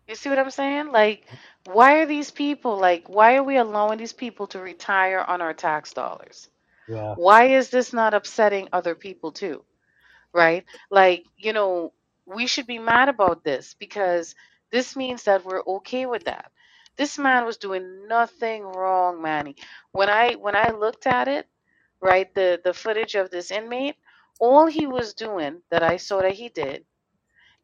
You 0.06 0.14
see 0.14 0.28
what 0.28 0.38
I'm 0.38 0.50
saying? 0.50 0.92
Like, 0.92 1.24
why 1.64 2.00
are 2.00 2.06
these 2.06 2.30
people 2.30 2.78
like? 2.78 3.08
Why 3.08 3.36
are 3.36 3.42
we 3.42 3.56
allowing 3.56 3.96
these 3.96 4.12
people 4.12 4.46
to 4.48 4.60
retire 4.60 5.24
on 5.26 5.40
our 5.40 5.54
tax 5.54 5.94
dollars? 5.94 6.50
Yeah. 6.86 7.14
Why 7.14 7.44
is 7.44 7.70
this 7.70 7.94
not 7.94 8.12
upsetting 8.12 8.68
other 8.74 8.94
people 8.94 9.32
too? 9.32 9.64
Right? 10.34 10.66
Like, 10.90 11.24
you 11.38 11.54
know, 11.54 11.94
we 12.26 12.46
should 12.46 12.66
be 12.66 12.78
mad 12.78 13.08
about 13.08 13.42
this 13.42 13.74
because 13.78 14.34
this 14.70 14.96
means 14.96 15.24
that 15.24 15.44
we're 15.44 15.62
okay 15.64 16.06
with 16.06 16.24
that. 16.24 16.50
This 16.96 17.18
man 17.18 17.44
was 17.44 17.56
doing 17.58 18.08
nothing 18.08 18.62
wrong, 18.64 19.22
Manny. 19.22 19.56
When 19.92 20.10
I 20.10 20.34
when 20.34 20.56
I 20.56 20.70
looked 20.70 21.06
at 21.06 21.28
it, 21.28 21.48
right, 22.00 22.32
the 22.34 22.60
the 22.64 22.74
footage 22.74 23.14
of 23.16 23.30
this 23.30 23.50
inmate, 23.50 23.96
all 24.40 24.66
he 24.66 24.86
was 24.86 25.14
doing 25.14 25.62
that 25.70 25.82
I 25.82 25.96
saw 25.98 26.22
that 26.22 26.32
he 26.34 26.48
did 26.48 26.84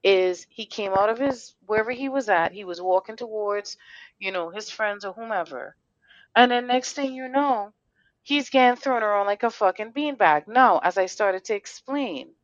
is 0.03 0.47
he 0.51 0.66
came 0.66 0.92
out 0.95 1.11
of 1.11 1.19
his 1.19 1.55
wherever 1.66 1.90
he 1.90 2.09
was 2.09 2.29
at, 2.31 2.53
he 2.53 2.64
was 2.64 2.81
walking 2.81 3.16
towards, 3.16 3.77
you 4.19 4.33
know, 4.33 4.51
his 4.51 4.71
friends 4.71 5.05
or 5.05 5.12
whomever. 5.12 5.77
And 6.37 6.51
then 6.53 6.66
next 6.69 6.95
thing 6.95 7.14
you 7.14 7.29
know, 7.29 7.73
he's 8.23 8.51
getting 8.51 8.77
thrown 8.77 9.03
around 9.03 9.27
like 9.27 9.42
a 9.42 9.51
fucking 9.51 9.92
beanbag. 9.92 10.49
Now, 10.49 10.79
as 10.79 10.99
I 10.99 11.07
started 11.07 11.45
to 11.47 11.55
explain, 11.57 12.35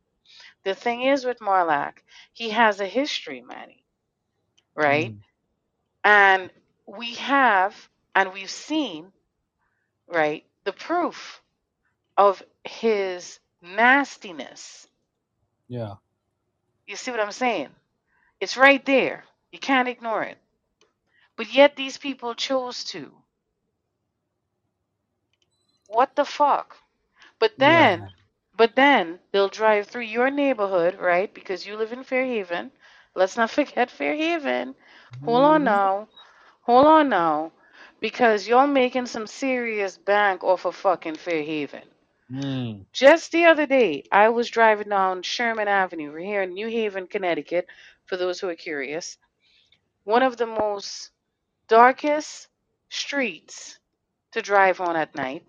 the 0.63 0.75
thing 0.75 1.03
is 1.03 1.25
with 1.25 1.39
Marlak, 1.39 1.99
he 2.33 2.49
has 2.51 2.81
a 2.81 2.87
history, 2.87 3.41
Manny, 3.41 3.82
right? 4.75 5.13
Mm. 5.13 5.21
And 6.03 6.51
we 6.85 7.15
have, 7.15 7.89
and 8.15 8.33
we've 8.33 8.49
seen, 8.49 9.11
right, 10.07 10.45
the 10.63 10.73
proof 10.73 11.41
of 12.17 12.43
his 12.63 13.39
nastiness. 13.61 14.87
Yeah. 15.67 15.95
You 16.87 16.95
see 16.95 17.11
what 17.11 17.19
I'm 17.19 17.31
saying? 17.31 17.75
It's 18.39 18.57
right 18.57 18.83
there. 18.85 19.25
You 19.51 19.59
can't 19.59 19.87
ignore 19.87 20.23
it. 20.23 20.37
But 21.35 21.53
yet 21.53 21.75
these 21.75 21.97
people 21.97 22.35
chose 22.35 22.83
to. 22.85 23.13
What 25.87 26.15
the 26.15 26.25
fuck? 26.25 26.77
But 27.39 27.57
then, 27.59 28.03
Yeah. 28.03 28.09
but 28.55 28.75
then 28.75 29.19
they'll 29.31 29.49
drive 29.49 29.87
through 29.87 30.03
your 30.03 30.29
neighborhood, 30.29 30.99
right? 30.99 31.33
Because 31.33 31.65
you 31.65 31.77
live 31.77 31.91
in 31.93 32.03
Fairhaven. 32.03 32.71
Let's 33.15 33.37
not 33.37 33.49
forget 33.51 33.89
Fairhaven. 33.91 34.75
Hold 35.21 35.43
on 35.43 35.63
Mhm. 35.63 35.65
now. 35.65 36.07
Hold 36.61 36.85
on 36.85 37.09
now. 37.09 37.51
Because 37.99 38.47
you're 38.47 38.67
making 38.67 39.05
some 39.07 39.27
serious 39.27 39.97
bank 39.97 40.43
off 40.43 40.65
of 40.65 40.75
fucking 40.75 41.15
Fairhaven. 41.15 41.83
Mm. 42.31 42.85
Just 42.93 43.31
the 43.31 43.45
other 43.45 43.65
day, 43.65 44.03
I 44.11 44.29
was 44.29 44.49
driving 44.49 44.89
down 44.89 45.21
Sherman 45.23 45.67
Avenue. 45.67 46.11
We're 46.11 46.19
here 46.19 46.41
in 46.43 46.53
New 46.53 46.67
Haven, 46.67 47.07
Connecticut, 47.07 47.67
for 48.05 48.17
those 48.17 48.39
who 48.39 48.49
are 48.49 48.55
curious. 48.55 49.17
One 50.03 50.23
of 50.23 50.37
the 50.37 50.45
most 50.47 51.11
darkest 51.67 52.47
streets 52.89 53.79
to 54.31 54.41
drive 54.41 54.79
on 54.81 54.95
at 54.95 55.15
night 55.15 55.45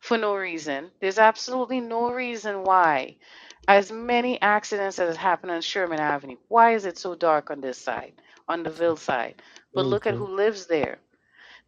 for 0.00 0.16
no 0.18 0.34
reason. 0.34 0.90
There's 1.00 1.18
absolutely 1.18 1.80
no 1.80 2.10
reason 2.12 2.64
why. 2.64 3.16
As 3.68 3.92
many 3.92 4.40
accidents 4.42 4.98
as 4.98 5.16
happen 5.16 5.50
on 5.50 5.62
Sherman 5.62 6.00
Avenue. 6.00 6.36
Why 6.48 6.74
is 6.74 6.84
it 6.86 6.98
so 6.98 7.14
dark 7.14 7.50
on 7.50 7.60
this 7.60 7.78
side, 7.78 8.14
on 8.48 8.62
the 8.62 8.70
Ville 8.70 8.96
side? 8.96 9.42
But 9.74 9.84
True, 9.84 9.90
look 9.90 10.06
at 10.06 10.14
who 10.14 10.26
lives 10.26 10.66
there. 10.66 10.98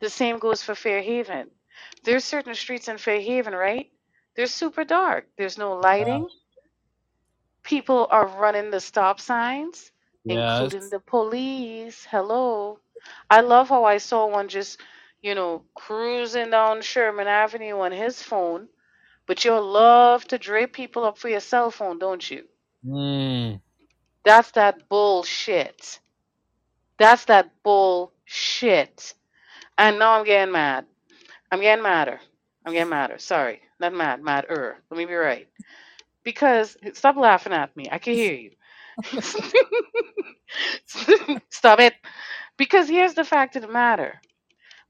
The 0.01 0.11
same 0.11 0.39
goes 0.39 0.63
for 0.63 0.75
Fairhaven. 0.75 1.51
There's 2.05 2.25
certain 2.25 2.55
streets 2.55 2.89
in 2.89 2.99
Fairhaven, 2.99 3.55
right? 3.55 3.91
They're 4.37 4.47
super 4.47 4.85
dark. 4.85 5.29
There's 5.39 5.59
no 5.59 5.75
lighting. 5.75 6.29
People 7.63 8.09
are 8.11 8.27
running 8.27 8.71
the 8.71 8.81
stop 8.81 9.21
signs, 9.21 9.93
including 10.29 10.83
Yes. 10.83 10.91
the 10.91 11.01
police. 11.01 12.07
Hello. 12.11 12.79
I 13.31 13.41
love 13.41 13.69
how 13.69 13.85
I 13.85 13.99
saw 13.99 14.27
one 14.27 14.49
just, 14.49 14.81
you 15.23 15.35
know, 15.35 15.65
cruising 15.75 16.51
down 16.51 16.83
Sherman 16.83 17.29
Avenue 17.29 17.81
on 17.81 17.93
his 17.93 18.23
phone. 18.23 18.69
But 19.27 19.45
you'll 19.45 19.65
love 19.71 20.27
to 20.29 20.39
drape 20.39 20.73
people 20.75 21.05
up 21.05 21.19
for 21.19 21.29
your 21.31 21.41
cell 21.41 21.71
phone, 21.71 21.99
don't 21.99 22.29
you? 22.31 22.45
Mm. 22.87 23.61
That's 24.25 24.53
that 24.53 24.89
bullshit. 24.89 26.01
That's 26.99 27.27
that 27.27 27.51
bullshit. 27.65 29.15
And 29.79 29.99
now 29.99 30.19
I'm 30.19 30.25
getting 30.27 30.53
mad. 30.53 30.87
I'm 31.53 31.61
getting 31.61 31.83
madder. 31.85 32.21
I'm 32.67 32.73
getting 32.73 32.91
madder. 32.91 33.19
Sorry. 33.19 33.61
Not 33.81 33.95
mad, 33.95 34.23
madder. 34.23 34.79
Let 34.91 34.99
me 34.99 35.07
be 35.07 35.15
right. 35.15 35.49
Because 36.25 36.77
stop 36.95 37.17
laughing 37.17 37.53
at 37.55 37.77
me. 37.77 37.89
I 37.91 37.99
can 37.99 38.15
hear 38.15 38.35
you. 38.35 38.51
stop 41.51 41.81
it. 41.81 41.95
Because 42.59 42.89
here's 42.89 43.15
the 43.15 43.25
fact 43.25 43.57
of 43.57 43.63
the 43.63 43.69
matter. 43.69 44.21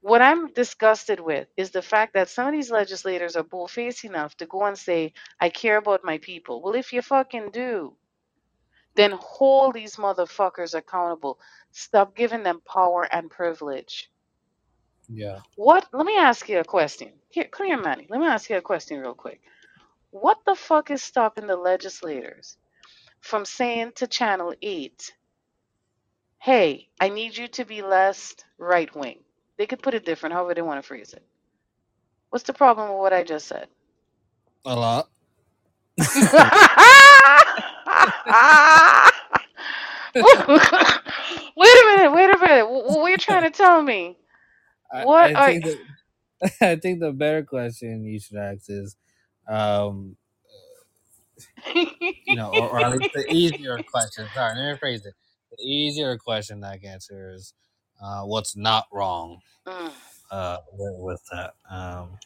What 0.03 0.21
I'm 0.21 0.51
disgusted 0.51 1.21
with 1.21 1.47
is 1.55 1.71
the 1.71 1.81
fact 1.81 2.13
that 2.15 2.27
some 2.27 2.47
of 2.47 2.53
these 2.53 2.69
legislators 2.69 3.37
are 3.37 3.43
bullface 3.43 4.03
enough 4.03 4.35
to 4.37 4.45
go 4.45 4.65
and 4.65 4.77
say, 4.77 5.13
I 5.39 5.47
care 5.47 5.77
about 5.77 6.03
my 6.03 6.17
people. 6.17 6.61
Well, 6.61 6.75
if 6.75 6.91
you 6.91 7.01
fucking 7.01 7.51
do, 7.51 7.95
then 8.95 9.13
hold 9.17 9.75
these 9.75 9.95
motherfuckers 9.95 10.73
accountable. 10.73 11.39
Stop 11.71 12.17
giving 12.17 12.43
them 12.43 12.61
power 12.67 13.07
and 13.09 13.31
privilege. 13.31 14.11
Yeah. 15.07 15.39
What? 15.55 15.87
Let 15.93 16.05
me 16.05 16.17
ask 16.17 16.49
you 16.49 16.59
a 16.59 16.65
question. 16.65 17.13
Here, 17.29 17.45
come 17.45 17.67
here, 17.67 17.81
Manny. 17.81 18.05
Let 18.09 18.19
me 18.19 18.27
ask 18.27 18.49
you 18.49 18.57
a 18.57 18.61
question 18.61 18.99
real 18.99 19.13
quick. 19.13 19.39
What 20.11 20.39
the 20.45 20.55
fuck 20.55 20.91
is 20.91 21.01
stopping 21.01 21.47
the 21.47 21.55
legislators 21.55 22.57
from 23.21 23.45
saying 23.45 23.93
to 23.95 24.07
Channel 24.07 24.53
8, 24.61 25.13
hey, 26.39 26.89
I 26.99 27.07
need 27.07 27.37
you 27.37 27.47
to 27.49 27.63
be 27.63 27.81
less 27.81 28.35
right 28.57 28.93
wing? 28.93 29.21
They 29.57 29.67
could 29.67 29.81
put 29.83 29.93
it 29.93 30.05
different, 30.05 30.33
however 30.33 30.53
they 30.55 30.61
want 30.61 30.81
to 30.81 30.87
phrase 30.87 31.13
it. 31.13 31.23
What's 32.29 32.45
the 32.45 32.53
problem 32.53 32.89
with 32.89 32.99
what 32.99 33.13
I 33.13 33.23
just 33.23 33.47
said? 33.47 33.67
A 34.65 34.75
lot. 34.75 35.09
wait 35.97 36.07
a 40.25 41.87
minute, 41.87 42.13
wait 42.13 42.35
a 42.35 42.39
minute. 42.39 42.69
What, 42.69 42.99
are 42.99 43.09
you 43.09 43.17
trying 43.17 43.43
to 43.43 43.51
tell 43.51 43.81
me? 43.81 44.17
What 44.91 45.31
I 45.31 45.35
are 45.35 45.45
think 45.45 45.65
that 45.65 45.79
I 46.61 46.75
think 46.77 46.99
the 46.99 47.11
better 47.13 47.43
question 47.43 48.03
you 48.05 48.19
should 48.19 48.37
ask 48.37 48.69
is, 48.69 48.95
um, 49.49 50.17
you 51.75 52.35
know, 52.35 52.51
or, 52.51 52.69
or 52.69 52.81
at 52.81 52.91
least 52.93 53.09
the 53.13 53.25
easier 53.31 53.79
question. 53.91 54.27
Sorry, 54.33 54.55
let 54.57 54.65
me 54.65 54.77
rephrase 54.79 55.05
it. 55.05 55.13
The 55.57 55.63
easier 55.63 56.17
question 56.17 56.63
I 56.63 56.77
can 56.77 56.89
answer 56.91 57.33
is, 57.35 57.53
uh, 58.03 58.23
what's 58.23 58.57
not 58.57 58.87
wrong 58.93 59.39
Mm, 59.67 59.91
uh, 60.31 60.57
with, 60.73 61.01
that? 61.31 61.55
Um, 61.71 62.19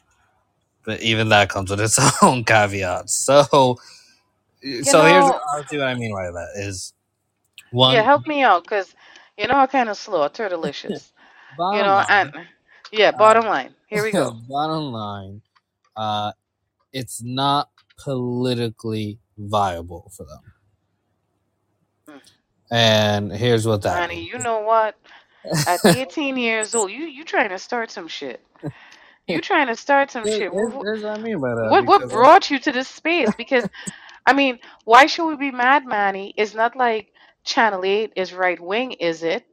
but 0.84 1.02
even 1.02 1.30
that 1.30 1.50
comes 1.50 1.70
with 1.70 1.80
its 1.80 1.98
own 2.22 2.44
caveats. 2.44 3.14
So, 3.14 3.78
you 4.84 4.84
so 4.84 5.04
here's 5.04 5.30
know, 5.32 5.40
honestly 5.54 5.78
what 5.78 5.88
I 5.88 5.94
mean 5.94 6.14
by 6.14 6.30
that 6.30 6.48
is 6.56 6.94
one. 7.70 7.98
yeah, 7.98 8.02
help 8.02 8.26
me 8.26 8.42
out 8.42 8.64
because 8.64 8.94
you 9.38 9.46
know 9.48 9.54
I'm 9.56 9.68
kind 9.68 9.88
of 9.90 9.96
slow, 9.98 10.28
turtlicious. 10.28 11.12
You 11.70 11.82
know, 11.82 12.02
line. 12.02 12.06
and 12.08 12.32
yeah, 12.92 13.12
Uh, 13.14 13.18
bottom 13.18 13.46
line. 13.46 13.74
Here 13.88 14.02
we 14.04 14.12
go. 14.12 14.32
bottom 14.48 14.92
line, 14.92 15.42
uh, 15.96 16.32
it's 16.92 17.22
not 17.22 17.70
politically 17.98 19.18
viable 19.38 20.12
for 20.16 20.24
them. 20.26 20.40
Mm. 22.08 22.20
And 22.70 23.32
here's 23.32 23.66
what 23.66 23.82
that 23.82 24.06
Honey, 24.06 24.26
means. 24.26 24.28
you 24.28 24.38
know 24.38 24.60
what? 24.60 24.96
At 25.66 25.82
18 25.86 26.36
years 26.38 26.74
old, 26.74 26.90
you 26.92 27.06
you 27.06 27.24
trying 27.24 27.50
to 27.50 27.58
start 27.58 27.90
some 27.90 28.08
shit. 28.08 28.42
You 29.28 29.40
trying 29.42 29.68
to 29.68 29.76
start 29.76 30.10
some 30.12 30.26
shit. 30.26 30.50
Here's, 30.52 30.52
Wh- 30.52 30.74
wh- 30.78 30.82
here's 30.82 31.02
what 31.02 31.12
I 31.12 31.18
mean 31.18 31.40
by 31.40 31.50
that. 31.50 31.72
What 31.72 31.86
what 31.86 32.08
brought 32.08 32.50
you 32.50 32.58
to 32.60 32.72
this 32.72 32.88
space? 32.88 33.34
Because 33.34 33.68
I 34.26 34.32
mean, 34.34 34.60
why 34.84 35.06
should 35.06 35.28
we 35.28 35.36
be 35.36 35.52
mad, 35.52 35.86
Manny? 35.86 36.34
It's 36.36 36.54
not 36.54 36.76
like 36.76 37.12
Channel 37.44 37.84
8 37.84 38.14
is 38.16 38.34
right 38.34 38.60
wing, 38.60 38.92
is 38.92 39.22
it? 39.24 39.44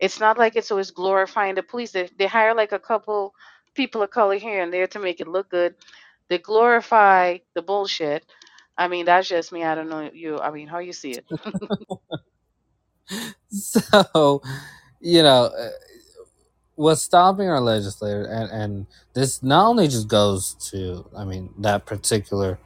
It's 0.00 0.20
not 0.20 0.38
like 0.38 0.56
it's 0.56 0.70
always 0.70 0.90
glorifying 0.90 1.54
the 1.54 1.62
police. 1.62 1.92
They, 1.92 2.08
they 2.18 2.26
hire 2.26 2.54
like 2.54 2.72
a 2.72 2.78
couple 2.78 3.34
people 3.74 4.02
of 4.02 4.10
color 4.10 4.36
here 4.36 4.62
and 4.62 4.72
there 4.72 4.86
to 4.88 4.98
make 4.98 5.20
it 5.20 5.28
look 5.28 5.50
good. 5.50 5.74
They 6.28 6.38
glorify 6.38 7.38
the 7.54 7.62
bullshit. 7.62 8.26
I 8.78 8.88
mean, 8.88 9.06
that's 9.06 9.28
just 9.28 9.52
me. 9.52 9.64
I 9.64 9.74
don't 9.74 9.88
know 9.88 10.10
you. 10.12 10.38
I 10.40 10.50
mean, 10.50 10.68
how 10.68 10.78
you 10.80 10.92
see 10.92 11.12
it? 11.16 11.26
so, 13.50 14.42
you 15.00 15.22
know, 15.22 15.44
uh, 15.44 15.68
what's 16.74 17.02
stopping 17.02 17.48
our 17.48 17.60
legislators, 17.60 18.28
and, 18.30 18.50
and 18.50 18.86
this 19.14 19.42
not 19.42 19.66
only 19.66 19.88
just 19.88 20.08
goes 20.08 20.54
to, 20.70 21.04
I 21.16 21.24
mean, 21.24 21.52
that 21.58 21.86
particular 21.86 22.58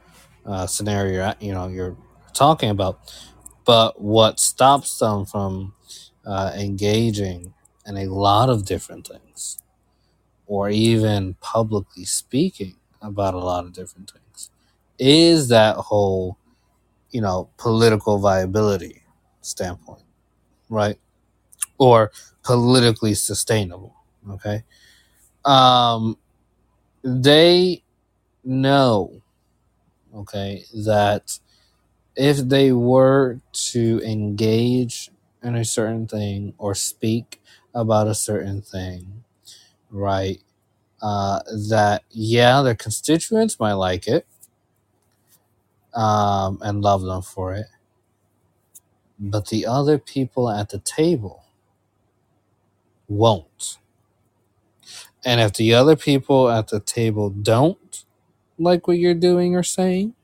uh, 0.45 0.67
scenario, 0.67 1.33
you 1.39 1.53
know, 1.53 1.67
you're 1.67 1.97
talking 2.33 2.69
about, 2.69 2.99
but 3.65 4.01
what 4.01 4.39
stops 4.39 4.97
them 4.99 5.25
from 5.25 5.73
uh, 6.25 6.51
engaging 6.55 7.53
in 7.85 7.97
a 7.97 8.05
lot 8.05 8.49
of 8.49 8.65
different 8.65 9.07
things, 9.07 9.59
or 10.47 10.69
even 10.69 11.35
publicly 11.41 12.05
speaking 12.05 12.75
about 13.01 13.33
a 13.33 13.39
lot 13.39 13.65
of 13.65 13.73
different 13.73 14.11
things, 14.11 14.49
is 14.99 15.47
that 15.49 15.75
whole, 15.75 16.37
you 17.11 17.21
know, 17.21 17.49
political 17.57 18.19
viability 18.19 19.03
standpoint, 19.41 20.03
right? 20.69 20.97
Or 21.77 22.11
politically 22.43 23.13
sustainable. 23.15 23.95
Okay. 24.29 24.63
Um, 25.45 26.17
they 27.03 27.83
know, 28.43 29.21
okay, 30.15 30.63
that 30.85 31.39
if 32.15 32.37
they 32.37 32.71
were 32.71 33.39
to 33.51 34.01
engage 34.05 35.09
in 35.41 35.55
a 35.55 35.65
certain 35.65 36.07
thing 36.07 36.53
or 36.57 36.75
speak 36.75 37.41
about 37.73 38.07
a 38.07 38.15
certain 38.15 38.61
thing, 38.61 39.23
right, 39.89 40.41
uh, 41.01 41.41
that, 41.69 42.03
yeah, 42.11 42.61
their 42.61 42.75
constituents 42.75 43.59
might 43.59 43.73
like 43.73 44.07
it 44.07 44.25
um, 45.93 46.59
and 46.61 46.81
love 46.81 47.01
them 47.01 47.21
for 47.21 47.53
it, 47.53 47.67
but 49.19 49.49
the 49.49 49.65
other 49.65 49.97
people 49.97 50.49
at 50.49 50.69
the 50.69 50.79
table 50.79 51.42
won't. 53.07 53.77
And 55.25 55.41
if 55.41 55.53
the 55.53 55.73
other 55.73 55.95
people 55.95 56.49
at 56.49 56.67
the 56.69 56.79
table 56.79 57.29
don't 57.29 58.05
like 58.57 58.87
what 58.87 58.97
you're 58.99 59.13
doing 59.13 59.55
or 59.55 59.63
saying, 59.63 60.15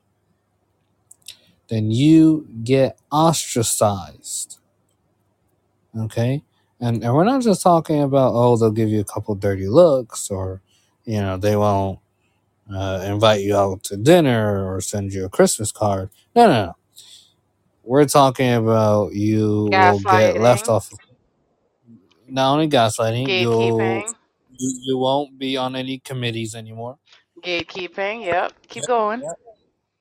then 1.68 1.90
you 1.90 2.48
get 2.64 2.98
ostracized. 3.10 4.58
Okay? 5.98 6.42
And, 6.80 7.02
and 7.04 7.14
we're 7.14 7.24
not 7.24 7.42
just 7.42 7.62
talking 7.62 8.02
about, 8.02 8.32
oh, 8.34 8.56
they'll 8.56 8.70
give 8.70 8.88
you 8.88 9.00
a 9.00 9.04
couple 9.04 9.34
dirty 9.34 9.68
looks 9.68 10.30
or, 10.30 10.62
you 11.04 11.20
know, 11.20 11.36
they 11.36 11.56
won't 11.56 12.00
uh, 12.72 13.04
invite 13.06 13.42
you 13.42 13.56
out 13.56 13.82
to 13.84 13.96
dinner 13.96 14.72
or 14.72 14.80
send 14.80 15.12
you 15.12 15.24
a 15.24 15.28
Christmas 15.30 15.72
card. 15.72 16.10
No, 16.34 16.46
no, 16.46 16.52
no. 16.66 16.76
We're 17.84 18.06
talking 18.06 18.52
about 18.54 19.14
you 19.14 19.70
will 19.72 20.00
get 20.00 20.36
left 20.36 20.68
off. 20.68 20.90
Not 22.30 22.52
only 22.54 22.68
gaslighting, 22.68 23.36
you'll, 23.36 24.04
you, 24.58 24.80
you 24.84 24.98
won't 24.98 25.38
be 25.38 25.56
on 25.56 25.76
any 25.76 25.98
committees 26.00 26.54
anymore. 26.54 26.98
gatekeeping. 27.42 28.24
Yep. 28.24 28.52
Keep 28.68 28.86
going. 28.86 29.24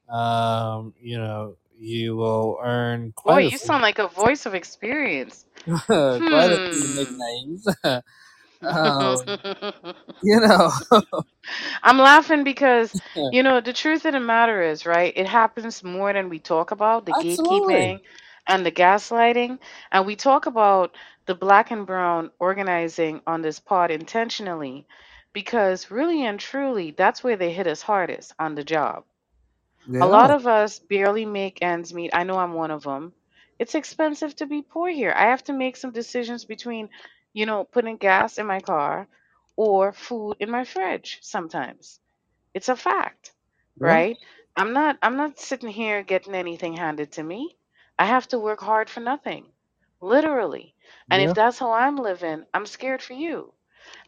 Um, 0.10 0.94
you 1.02 1.18
know, 1.18 1.58
you 1.78 2.16
will 2.16 2.60
earn 2.64 3.14
Boy, 3.28 3.40
quite 3.40 3.46
a 3.46 3.52
you 3.52 3.58
few, 3.62 3.70
sound 3.70 3.82
like 3.84 4.00
a 4.00 4.08
voice 4.08 4.46
of 4.46 4.56
experience. 4.56 5.46
quite 6.28 6.52
a 6.52 6.60
few 6.72 6.88
Hmm. 6.88 6.94
nicknames. 6.94 7.68
um, 8.66 9.36
you 10.22 10.40
know, 10.40 10.72
I'm 11.84 11.98
laughing 11.98 12.44
because, 12.44 12.96
you 13.30 13.44
know, 13.44 13.62
the 13.62 13.74
truth 13.74 14.06
of 14.06 14.14
the 14.14 14.20
matter 14.20 14.62
is, 14.64 14.86
right? 14.86 15.14
It 15.16 15.28
happens 15.28 15.84
more 15.84 16.14
than 16.14 16.30
we 16.30 16.40
talk 16.40 16.72
about 16.72 17.06
the 17.06 17.14
absolutely. 17.16 17.94
gatekeeping 17.94 18.02
and 18.48 18.66
the 18.66 18.72
gaslighting. 18.72 19.60
And 19.92 20.06
we 20.06 20.16
talk 20.16 20.46
about 20.48 20.96
the 21.30 21.36
black 21.36 21.72
and 21.72 21.88
brown 21.88 22.34
organizing 22.42 23.22
on 23.28 23.42
this 23.42 23.62
pod 23.62 23.92
intentionally 23.94 24.86
because, 25.34 25.92
really 25.92 26.26
and 26.26 26.42
truly, 26.42 26.92
that's 26.92 27.24
where 27.24 27.38
they 27.38 27.54
hit 27.54 27.68
us 27.68 27.82
hardest 27.82 28.34
on 28.40 28.56
the 28.56 28.66
job. 28.66 29.06
A 30.02 30.08
lot 30.08 30.32
of 30.32 30.48
us 30.48 30.80
barely 30.80 31.26
make 31.26 31.62
ends 31.62 31.94
meet. 31.94 32.12
I 32.14 32.24
know 32.26 32.38
I'm 32.38 32.54
one 32.54 32.72
of 32.72 32.84
them. 32.84 33.14
It's 33.60 33.76
expensive 33.76 34.36
to 34.38 34.48
be 34.48 34.62
poor 34.62 34.90
here. 34.90 35.14
I 35.16 35.28
have 35.28 35.44
to 35.46 35.54
make 35.54 35.78
some 35.78 35.92
decisions 35.92 36.46
between, 36.46 36.90
you 37.34 37.46
know, 37.46 37.64
putting 37.66 37.98
gas 37.98 38.38
in 38.38 38.48
my 38.48 38.62
car 38.62 39.08
or 39.56 39.94
food 39.94 40.38
in 40.40 40.52
my 40.52 40.66
fridge 40.66 41.20
sometimes. 41.22 42.00
It's 42.54 42.70
a 42.70 42.76
fact, 42.76 43.34
yeah, 43.82 44.02
right? 44.02 44.18
I'm 44.56 44.74
not 44.74 44.98
I'm 45.02 45.18
not 45.18 45.40
sitting 45.40 45.70
here 45.70 46.04
getting 46.04 46.36
anything 46.36 46.76
handed 46.76 47.14
to 47.14 47.24
me. 47.24 47.58
I 47.98 48.06
have 48.06 48.28
to 48.30 48.40
work 48.40 48.62
hard 48.62 48.90
for 48.90 49.02
nothing. 49.02 49.52
Literally. 50.02 50.76
And 51.12 51.22
yeah. 51.22 51.24
if 51.24 51.34
that's 51.34 51.60
how 51.60 51.74
I'm 51.74 51.98
living, 51.98 52.46
I'm 52.54 52.66
scared 52.66 53.02
for 53.02 53.14
you. 53.14 53.54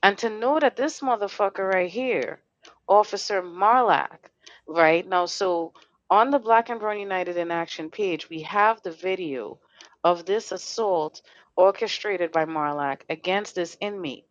And 0.03 0.17
to 0.19 0.29
know 0.29 0.59
that 0.59 0.75
this 0.77 1.01
motherfucker 1.01 1.67
right 1.73 1.89
here, 1.89 2.41
Officer 2.87 3.41
Marlak, 3.41 4.29
right 4.67 5.07
now, 5.07 5.25
so 5.25 5.73
on 6.09 6.31
the 6.31 6.39
Black 6.39 6.69
and 6.69 6.79
Brown 6.79 6.99
United 6.99 7.37
in 7.37 7.51
Action 7.51 7.89
page, 7.89 8.29
we 8.29 8.41
have 8.43 8.81
the 8.81 8.91
video 8.91 9.59
of 10.03 10.25
this 10.25 10.51
assault 10.51 11.21
orchestrated 11.55 12.31
by 12.31 12.45
Marlak 12.45 13.01
against 13.09 13.55
this 13.55 13.77
inmate, 13.81 14.25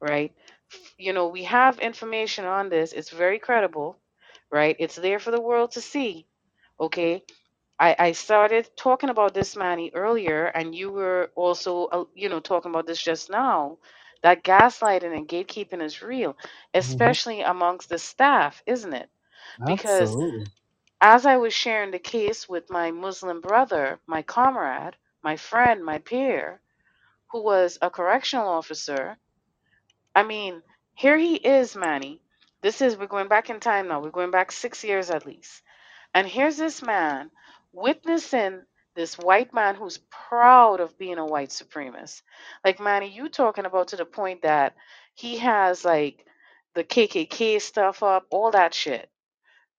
right? 0.00 0.32
F- 0.72 0.94
You 0.98 1.12
know, 1.12 1.28
we 1.28 1.44
have 1.44 1.78
information 1.80 2.44
on 2.44 2.68
this. 2.70 2.92
It's 2.92 3.10
very 3.10 3.38
credible, 3.38 3.98
right? 4.50 4.76
It's 4.78 4.96
there 4.96 5.18
for 5.20 5.30
the 5.30 5.40
world 5.40 5.72
to 5.72 5.80
see, 5.80 6.26
okay? 6.80 7.24
I, 7.78 7.96
I 7.98 8.12
started 8.12 8.70
talking 8.76 9.10
about 9.10 9.34
this 9.34 9.56
Manny 9.56 9.90
earlier, 9.94 10.46
and 10.46 10.74
you 10.74 10.90
were 10.92 11.30
also, 11.36 11.86
uh, 11.86 12.04
you 12.14 12.28
know, 12.28 12.40
talking 12.40 12.70
about 12.72 12.86
this 12.86 13.02
just 13.02 13.30
now. 13.30 13.78
That 14.22 14.44
gaslighting 14.44 15.16
and 15.16 15.28
gatekeeping 15.28 15.82
is 15.82 16.02
real, 16.02 16.36
Mhm. 16.82 17.16
especially 17.16 17.42
amongst 17.42 17.90
the 17.90 17.98
staff, 17.98 18.62
isn't 18.66 18.94
it? 18.94 19.10
Because 19.66 20.16
Absolutely. 20.16 20.46
as 21.00 21.26
I 21.26 21.36
was 21.38 21.54
sharing 21.54 21.92
the 21.92 22.00
case 22.00 22.48
with 22.48 22.70
my 22.70 22.90
Muslim 22.92 23.40
brother, 23.40 24.00
my 24.06 24.22
comrade, 24.22 24.96
my 25.22 25.36
friend, 25.36 25.84
my 25.84 25.98
peer, 25.98 26.60
who 27.32 27.42
was 27.44 27.78
a 27.82 27.90
correctional 27.90 28.48
officer, 28.48 29.16
I 30.14 30.24
mean, 30.24 30.62
here 30.94 31.18
he 31.18 31.36
is, 31.36 31.76
Manny. 31.76 32.22
This 32.62 32.82
is, 32.82 32.96
we're 32.98 33.08
going 33.08 33.28
back 33.28 33.50
in 33.50 33.60
time 33.60 33.88
now. 33.88 34.00
We're 34.02 34.10
going 34.10 34.32
back 34.32 34.52
six 34.52 34.84
years 34.84 35.10
at 35.10 35.26
least. 35.26 35.62
And 36.14 36.28
here's 36.28 36.58
this 36.58 36.82
man 36.82 37.30
witnessing 37.74 38.62
this 38.96 39.18
white 39.18 39.54
man 39.54 39.76
who's 39.76 39.98
proud 40.30 40.80
of 40.80 40.98
being 40.98 41.18
a 41.18 41.26
white 41.26 41.50
supremacist. 41.50 42.22
Like, 42.64 42.80
Manny, 42.80 43.10
you 43.10 43.28
talking 43.30 43.66
about 43.66 43.88
to 43.90 43.96
the 43.96 44.06
point 44.06 44.42
that 44.42 44.74
he 45.14 45.38
has 45.38 45.84
like 45.84 46.26
the 46.74 46.84
KKK 46.84 47.60
stuff 47.62 48.02
up, 48.04 48.26
all 48.30 48.52
that 48.52 48.74
shit, 48.74 49.10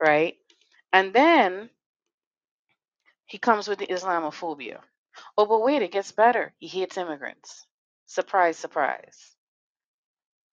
right? 0.01 0.35
And 0.93 1.13
then 1.13 1.69
He 3.27 3.37
comes 3.37 3.67
with 3.67 3.79
the 3.79 3.87
Islamophobia. 3.87 4.81
Oh, 5.37 5.45
but 5.47 5.63
wait, 5.63 5.81
it 5.81 5.91
gets 5.91 6.11
better. 6.11 6.53
He 6.59 6.67
hates 6.67 6.97
immigrants. 6.97 7.65
Surprise, 8.07 8.57
surprise. 8.57 9.35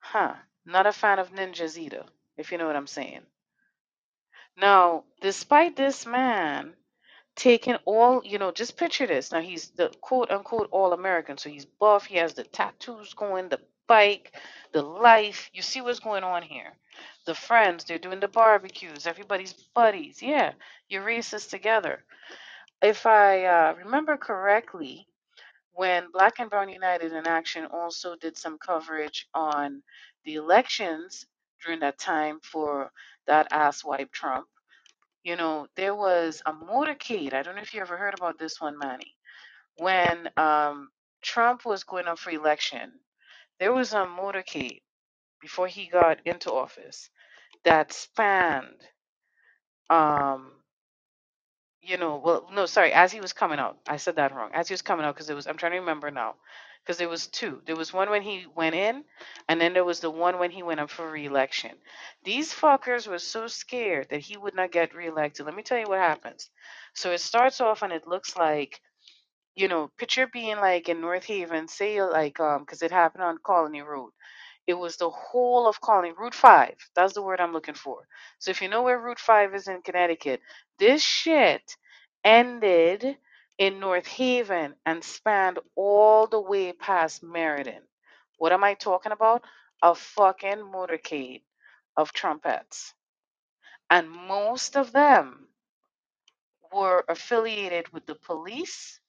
Huh. 0.00 0.34
Not 0.66 0.86
a 0.86 0.92
fan 0.92 1.18
of 1.18 1.32
ninjas 1.32 1.78
either, 1.78 2.04
if 2.36 2.52
you 2.52 2.58
know 2.58 2.66
what 2.66 2.76
I'm 2.76 2.88
saying. 2.88 3.22
Now, 4.56 5.04
despite 5.20 5.76
this 5.76 6.06
man 6.06 6.74
taking 7.36 7.76
all, 7.84 8.22
you 8.24 8.38
know, 8.38 8.52
just 8.52 8.76
picture 8.76 9.06
this. 9.06 9.32
Now, 9.32 9.40
he's 9.40 9.70
the 9.70 9.90
quote 10.00 10.30
unquote 10.30 10.68
all 10.70 10.92
American. 10.92 11.38
So 11.38 11.50
he's 11.50 11.64
buff, 11.66 12.06
he 12.06 12.16
has 12.16 12.34
the 12.34 12.44
tattoos 12.44 13.14
going, 13.14 13.48
the 13.48 13.60
bike, 13.86 14.32
the 14.72 14.82
life. 14.82 15.50
You 15.52 15.62
see 15.62 15.80
what's 15.80 16.00
going 16.00 16.24
on 16.24 16.42
here. 16.42 16.72
The 17.26 17.34
friends, 17.34 17.84
they're 17.84 17.98
doing 17.98 18.20
the 18.20 18.28
barbecues, 18.28 19.06
everybody's 19.06 19.52
buddies. 19.74 20.22
Yeah, 20.22 20.52
you're 20.88 21.04
racist 21.04 21.50
together. 21.50 22.04
If 22.82 23.06
I 23.06 23.44
uh, 23.44 23.74
remember 23.76 24.16
correctly, 24.16 25.06
when 25.72 26.10
Black 26.12 26.38
and 26.38 26.50
Brown 26.50 26.68
United 26.68 27.12
in 27.12 27.26
Action 27.26 27.66
also 27.66 28.16
did 28.16 28.36
some 28.36 28.58
coverage 28.58 29.28
on 29.34 29.82
the 30.24 30.34
elections 30.34 31.26
during 31.64 31.80
that 31.80 31.98
time 31.98 32.40
for 32.42 32.90
that 33.26 33.50
asswipe 33.52 34.10
Trump, 34.10 34.46
you 35.24 35.36
know, 35.36 35.68
there 35.76 35.94
was 35.94 36.42
a 36.46 36.52
motorcade. 36.52 37.34
I 37.34 37.42
don't 37.42 37.56
know 37.56 37.62
if 37.62 37.74
you 37.74 37.80
ever 37.80 37.96
heard 37.98 38.14
about 38.14 38.38
this 38.38 38.60
one, 38.60 38.78
Manny. 38.78 39.16
When 39.78 40.30
um, 40.36 40.90
Trump 41.22 41.64
was 41.66 41.84
going 41.84 42.08
up 42.08 42.18
for 42.18 42.30
election, 42.30 42.92
there 43.60 43.72
was 43.72 43.92
a 43.94 44.06
motorcade 44.06 44.82
before 45.40 45.68
he 45.68 45.86
got 45.86 46.20
into 46.26 46.52
office 46.52 47.10
that 47.64 47.92
spanned 47.92 48.82
um, 49.90 50.52
you 51.82 51.96
know, 51.98 52.20
well, 52.24 52.48
no, 52.54 52.66
sorry, 52.66 52.92
as 52.92 53.12
he 53.12 53.20
was 53.20 53.32
coming 53.32 53.58
out, 53.58 53.78
I 53.88 53.98
said 53.98 54.16
that 54.16 54.34
wrong. 54.34 54.50
As 54.54 54.68
he 54.68 54.74
was 54.74 54.82
coming 54.82 55.06
out, 55.06 55.14
because 55.14 55.30
it 55.30 55.34
was, 55.36 55.46
I'm 55.46 55.56
trying 55.58 55.72
to 55.72 55.78
remember 55.80 56.10
now, 56.10 56.36
because 56.84 56.98
there 56.98 57.08
was 57.10 57.28
two. 57.28 57.62
There 57.66 57.76
was 57.76 57.92
one 57.92 58.10
when 58.10 58.22
he 58.22 58.46
went 58.56 58.74
in, 58.76 59.04
and 59.48 59.60
then 59.60 59.74
there 59.74 59.84
was 59.84 60.00
the 60.00 60.10
one 60.10 60.38
when 60.38 60.50
he 60.52 60.62
went 60.64 60.80
up 60.80 60.90
for 60.90 61.10
reelection. 61.10 61.72
These 62.24 62.52
fuckers 62.54 63.08
were 63.08 63.18
so 63.20 63.48
scared 63.48 64.08
that 64.10 64.20
he 64.20 64.36
would 64.36 64.54
not 64.56 64.72
get 64.72 64.94
reelected. 64.94 65.46
Let 65.46 65.56
me 65.56 65.62
tell 65.64 65.78
you 65.78 65.86
what 65.88 66.00
happens. 66.00 66.50
So 66.94 67.12
it 67.12 67.20
starts 67.20 67.60
off, 67.60 67.82
and 67.82 67.92
it 67.92 68.08
looks 68.08 68.36
like, 68.36 68.80
you 69.56 69.68
know, 69.68 69.90
picture 69.98 70.28
being 70.32 70.58
like 70.58 70.88
in 70.88 71.00
North 71.00 71.24
Haven, 71.26 71.68
say 71.68 72.02
like, 72.02 72.40
um, 72.40 72.60
because 72.62 72.82
it 72.82 72.92
happened 72.92 73.24
on 73.24 73.38
Colony 73.44 73.82
Road. 73.82 74.10
It 74.66 74.76
was 74.76 74.96
the 74.96 75.10
whole 75.10 75.68
of 75.68 75.82
Colony, 75.82 76.12
Route 76.18 76.34
5. 76.34 76.74
That's 76.96 77.14
the 77.14 77.22
word 77.22 77.42
I'm 77.42 77.52
looking 77.52 77.74
for. 77.74 78.08
So 78.40 78.52
if 78.52 78.62
you 78.62 78.70
know 78.70 78.82
where 78.84 78.98
Route 79.00 79.20
5 79.20 79.54
is 79.56 79.68
in 79.68 79.82
Connecticut, 79.82 80.40
this 80.80 81.02
shit 81.04 81.76
ended 82.24 83.18
in 83.58 83.80
North 83.80 84.06
Haven 84.06 84.74
and 84.86 85.04
spanned 85.04 85.58
all 85.76 86.26
the 86.26 86.40
way 86.40 86.72
past 86.72 87.22
Meriden. 87.22 87.82
What 88.38 88.52
am 88.52 88.64
I 88.64 88.74
talking 88.74 89.12
about? 89.12 89.44
A 89.82 89.94
fucking 89.94 90.58
motorcade 90.58 91.42
of 91.96 92.12
trumpets. 92.12 92.94
And 93.90 94.10
most 94.10 94.76
of 94.76 94.92
them 94.92 95.48
were 96.72 97.04
affiliated 97.08 97.92
with 97.92 98.06
the 98.06 98.14
police 98.14 99.00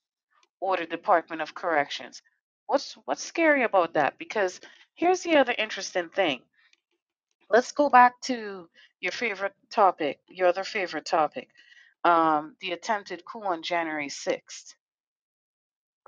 or 0.59 0.77
the 0.77 0.85
Department 0.85 1.41
of 1.41 1.55
Corrections. 1.55 2.21
What's 2.67 2.93
what's 3.05 3.23
scary 3.23 3.63
about 3.63 3.93
that? 3.93 4.17
Because 4.17 4.59
here's 4.95 5.21
the 5.21 5.37
other 5.37 5.55
interesting 5.57 6.09
thing. 6.09 6.41
Let's 7.49 7.71
go 7.71 7.89
back 7.89 8.19
to 8.21 8.69
your 8.99 9.11
favorite 9.11 9.53
topic, 9.69 10.19
your 10.27 10.47
other 10.47 10.63
favorite 10.63 11.05
topic, 11.05 11.49
um, 12.05 12.55
the 12.61 12.73
attempted 12.73 13.23
coup 13.25 13.43
on 13.43 13.63
January 13.63 14.09
6th, 14.09 14.75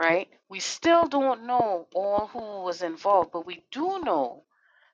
right? 0.02 0.30
We 0.50 0.60
still 0.62 1.08
don't 1.08 1.48
know 1.48 1.88
all 1.96 2.28
who 2.28 2.64
was 2.64 2.84
involved, 2.84 3.32
but 3.34 3.48
we 3.48 3.66
do 3.72 4.00
know 4.02 4.46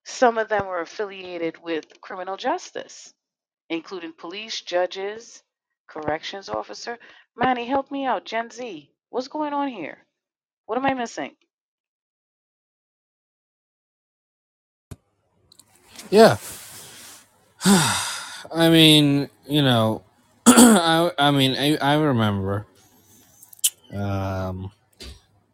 some 0.05 0.37
of 0.39 0.49
them 0.49 0.67
were 0.67 0.81
affiliated 0.81 1.57
with 1.63 2.01
criminal 2.01 2.37
justice, 2.37 3.13
including 3.69 4.13
police, 4.13 4.61
judges, 4.61 5.43
corrections 5.89 6.49
officer. 6.49 6.99
Manny, 7.37 7.65
help 7.67 7.91
me 7.91 8.05
out. 8.05 8.25
Gen 8.25 8.51
Z, 8.51 8.91
what's 9.09 9.29
going 9.29 9.53
on 9.53 9.69
here? 9.69 9.99
What 10.67 10.77
am 10.79 10.85
I 10.87 10.93
missing? 10.95 11.35
Yeah. 16.11 16.37
I 17.65 18.69
mean, 18.69 19.29
you 19.47 19.61
know, 19.63 20.03
I, 20.61 21.11
I 21.19 21.31
mean, 21.31 21.55
I, 21.57 21.77
I 21.77 21.95
remember 21.95 22.67
um, 23.93 24.71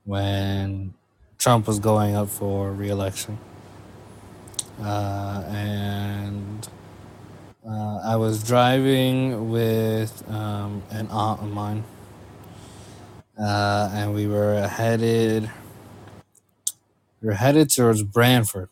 when 0.05 0.93
Trump 1.39 1.67
was 1.67 1.79
going 1.79 2.15
up 2.15 2.29
for 2.29 2.73
reelection, 2.73 3.39
uh, 4.81 5.43
and 5.47 6.67
uh, 7.67 7.99
I 8.05 8.17
was 8.17 8.43
driving 8.43 9.49
with 9.51 10.23
um, 10.29 10.83
an 10.91 11.07
aunt 11.09 11.41
of 11.41 11.49
mine, 11.51 11.85
uh, 13.39 13.91
and 13.93 14.13
we 14.15 14.27
were 14.27 14.67
headed 14.67 15.51
we 17.21 17.27
were 17.29 17.35
headed 17.35 17.71
towards 17.71 18.03
Branford 18.03 18.69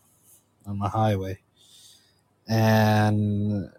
on 0.67 0.79
the 0.79 0.89
highway, 0.89 1.39
and 2.47 3.69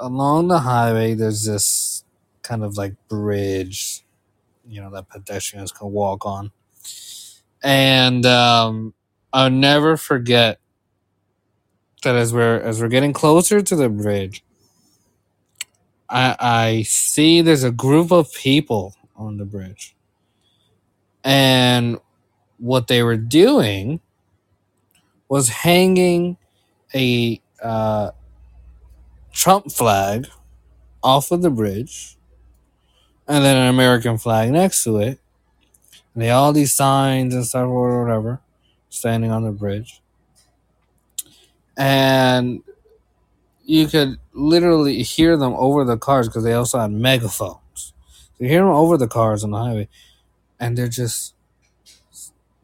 along 0.00 0.48
the 0.48 0.60
highway 0.60 1.14
there's 1.14 1.44
this 1.44 2.04
kind 2.42 2.64
of 2.64 2.76
like 2.76 2.94
bridge, 3.08 4.04
you 4.68 4.80
know, 4.80 4.90
that 4.90 5.08
pedestrians 5.08 5.72
can 5.72 5.90
walk 5.92 6.26
on, 6.26 6.52
and 7.62 8.26
um, 8.26 8.94
I'll 9.32 9.50
never 9.50 9.96
forget 9.96 10.60
that 12.02 12.16
as 12.16 12.32
we're 12.34 12.60
as 12.60 12.80
we're 12.80 12.88
getting 12.88 13.12
closer 13.12 13.62
to 13.62 13.76
the 13.76 13.88
bridge, 13.88 14.44
I 16.08 16.36
I 16.40 16.82
see 16.82 17.42
there's 17.42 17.64
a 17.64 17.72
group 17.72 18.12
of 18.12 18.32
people 18.34 18.94
on 19.16 19.38
the 19.38 19.44
bridge, 19.44 19.96
and 21.24 21.98
what 22.58 22.88
they 22.88 23.02
were 23.02 23.16
doing 23.18 24.00
was 25.28 25.48
hanging 25.48 26.36
a 26.94 27.40
uh, 27.62 28.10
Trump 29.36 29.70
flag 29.70 30.28
off 31.02 31.30
of 31.30 31.42
the 31.42 31.50
bridge, 31.50 32.16
and 33.28 33.44
then 33.44 33.54
an 33.56 33.68
American 33.68 34.16
flag 34.16 34.50
next 34.50 34.82
to 34.84 34.96
it. 34.96 35.20
And 36.14 36.22
they 36.22 36.30
all 36.30 36.54
these 36.54 36.74
signs 36.74 37.34
and 37.34 37.46
stuff 37.46 37.68
or 37.68 38.02
whatever, 38.02 38.40
standing 38.88 39.30
on 39.30 39.44
the 39.44 39.52
bridge, 39.52 40.00
and 41.76 42.62
you 43.62 43.88
could 43.88 44.18
literally 44.32 45.02
hear 45.02 45.36
them 45.36 45.52
over 45.54 45.84
the 45.84 45.98
cars 45.98 46.28
because 46.28 46.44
they 46.44 46.54
also 46.54 46.78
had 46.78 46.90
megaphones. 46.92 47.60
So 47.74 47.92
you 48.38 48.48
hear 48.48 48.62
them 48.62 48.70
over 48.70 48.96
the 48.96 49.08
cars 49.08 49.44
on 49.44 49.50
the 49.50 49.58
highway, 49.58 49.88
and 50.58 50.78
they're 50.78 50.88
just 50.88 51.34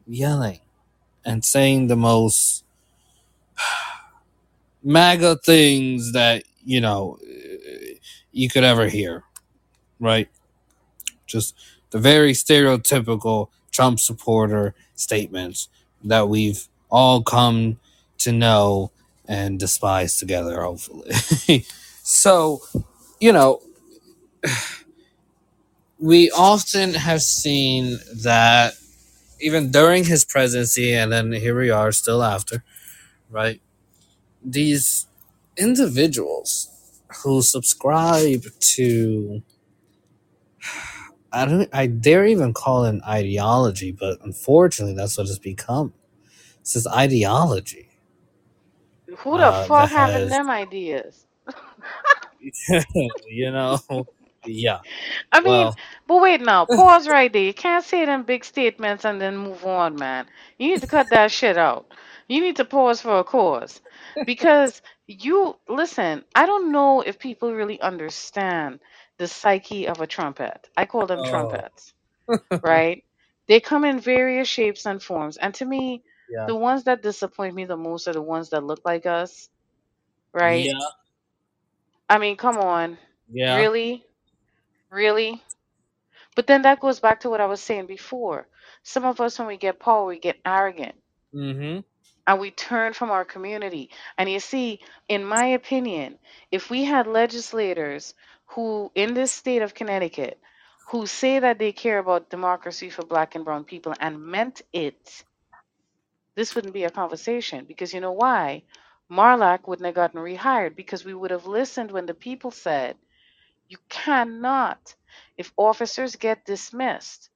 yelling 0.07 0.61
and 1.23 1.45
saying 1.45 1.87
the 1.87 1.95
most 1.95 2.65
MAGA 4.83 5.37
things 5.45 6.13
that 6.13 6.43
you 6.65 6.81
know 6.81 7.17
you 8.31 8.49
could 8.49 8.63
ever 8.63 8.87
hear, 8.87 9.23
right? 9.99 10.29
Just 11.25 11.55
the 11.91 11.99
very 11.99 12.33
stereotypical 12.33 13.49
Trump 13.71 13.99
supporter 13.99 14.73
statements 14.95 15.69
that 16.03 16.29
we've 16.29 16.67
all 16.89 17.23
come 17.23 17.79
to 18.19 18.31
know 18.31 18.91
and 19.27 19.59
despise 19.59 20.17
together, 20.17 20.61
hopefully. 20.61 21.11
so, 22.03 22.61
you 23.19 23.31
know, 23.31 23.61
we 25.99 26.29
often 26.31 26.93
have 26.93 27.21
seen 27.21 27.97
that 28.23 28.73
even 29.39 29.71
during 29.71 30.05
his 30.05 30.25
presidency, 30.25 30.93
and 30.93 31.11
then 31.11 31.31
here 31.31 31.57
we 31.57 31.69
are 31.69 31.91
still 31.91 32.23
after, 32.23 32.63
right? 33.29 33.61
These 34.43 35.07
individuals 35.57 36.69
who 37.23 37.41
subscribe 37.41 38.43
to 38.59 39.43
I 41.31 41.45
don't 41.45 41.69
I 41.73 41.87
dare 41.87 42.25
even 42.27 42.53
call 42.53 42.85
it 42.85 42.89
an 42.91 43.01
ideology, 43.07 43.91
but 43.91 44.19
unfortunately 44.23 44.95
that's 44.95 45.17
what 45.17 45.27
it's 45.27 45.39
become. 45.39 45.93
It's 46.61 46.73
this 46.73 46.87
ideology 46.87 47.89
Who 49.19 49.37
the 49.37 49.51
uh, 49.51 49.67
that 49.77 49.89
fuck 49.91 49.91
having 49.91 50.29
has 50.29 50.29
them 50.29 50.49
ideas? 50.49 51.27
you 53.27 53.51
know 53.51 53.79
yeah. 54.45 54.79
I 55.31 55.41
mean, 55.41 55.71
Well 55.71 55.79
but 56.07 56.21
wait 56.21 56.41
now, 56.41 56.65
pause 56.67 57.07
right 57.07 57.31
there. 57.33 57.43
You 57.43 57.53
can't 57.53 57.85
say 57.85 58.05
them 58.05 58.23
big 58.23 58.45
statements 58.45 59.05
and 59.05 59.21
then 59.21 59.37
move 59.37 59.65
on, 59.65 59.97
man. 59.97 60.27
You 60.59 60.69
need 60.69 60.81
to 60.81 60.87
cut 60.87 61.11
that 61.11 61.31
shit 61.31 61.57
out. 61.57 61.87
You 62.29 62.41
need 62.41 62.57
to 62.57 62.65
pause 62.65 63.01
for 63.01 63.19
a 63.19 63.25
cause. 63.25 63.81
Because 64.25 64.81
You 65.07 65.55
listen, 65.69 66.23
I 66.35 66.45
don't 66.45 66.71
know 66.71 67.01
if 67.01 67.19
people 67.19 67.53
really 67.53 67.81
understand 67.81 68.79
the 69.19 69.27
psyche 69.27 69.87
of 69.87 70.01
a 70.01 70.07
trumpet. 70.07 70.69
I 70.77 70.85
call 70.85 71.07
them 71.07 71.23
Oh, 71.23 71.23
trumpets, 71.23 71.93
right? 72.61 73.03
They 73.47 73.59
come 73.61 73.85
in 73.85 73.99
various 73.99 74.47
shapes 74.47 74.85
and 74.87 75.01
forms. 75.03 75.37
And 75.37 75.53
to 75.55 75.65
me, 75.65 76.03
yeah, 76.29 76.47
the 76.47 76.55
ones 76.55 76.85
that 76.85 77.03
disappoint 77.03 77.55
me 77.55 77.65
the 77.65 77.77
most 77.77 78.07
are 78.07 78.13
the 78.13 78.21
ones 78.21 78.51
that 78.51 78.63
look 78.65 78.81
like 78.85 79.05
us, 79.05 79.49
right? 80.33 80.71
yeah, 80.71 80.87
I 82.09 82.19
mean, 82.19 82.37
come 82.37 82.57
on. 82.59 82.97
yeah. 83.31 83.65
Really? 83.65 84.05
Really? 84.91 85.43
But 86.35 86.47
then 86.47 86.63
that 86.63 86.81
goes 86.81 86.99
back 86.99 87.21
to 87.21 87.29
what 87.31 87.41
I 87.41 87.47
was 87.47 87.61
saying 87.61 87.87
before. 87.87 88.47
Some 88.83 89.05
of 89.05 89.21
us, 89.21 89.39
when 89.39 89.47
we 89.49 89.57
get 89.57 89.79
power, 89.79 90.05
we 90.05 90.19
get 90.19 90.37
arrogant 90.45 90.95
Mm-hmm. 91.35 91.79
And 92.27 92.39
we 92.39 92.51
turn 92.51 92.93
from 92.93 93.11
our 93.11 93.25
community. 93.25 93.89
And 94.17 94.29
you 94.29 94.39
see, 94.39 94.79
in 95.09 95.25
my 95.25 95.45
opinion, 95.47 96.19
if 96.51 96.69
we 96.69 96.85
had 96.85 97.07
legislators 97.07 98.13
who, 98.47 98.91
in 98.95 99.13
this 99.13 99.31
state 99.31 99.61
of 99.61 99.73
Connecticut, 99.73 100.39
who 100.89 101.05
say 101.07 101.39
that 101.39 101.59
they 101.59 101.71
care 101.71 101.99
about 101.99 102.29
democracy 102.29 102.89
for 102.89 103.05
black 103.05 103.35
and 103.35 103.45
brown 103.45 103.65
people 103.65 103.93
and 103.99 104.25
meant 104.25 104.61
it, 104.73 105.23
this 106.35 106.55
wouldn't 106.55 106.73
be 106.73 106.85
a 106.85 106.91
conversation. 106.91 107.65
Because 107.65 107.93
you 107.93 108.01
know 108.01 108.13
why? 108.13 108.63
Marlak 109.11 109.67
wouldn't 109.67 109.85
have 109.85 109.95
gotten 109.95 110.21
rehired 110.21 110.75
because 110.75 111.05
we 111.05 111.13
would 111.13 111.31
have 111.31 111.47
listened 111.47 111.91
when 111.91 112.05
the 112.07 112.13
people 112.15 112.51
said, 112.51 112.95
you 113.69 113.77
cannot, 113.89 114.95
if 115.37 115.53
officers 115.57 116.15
get 116.17 116.45
dismissed, 116.45 117.29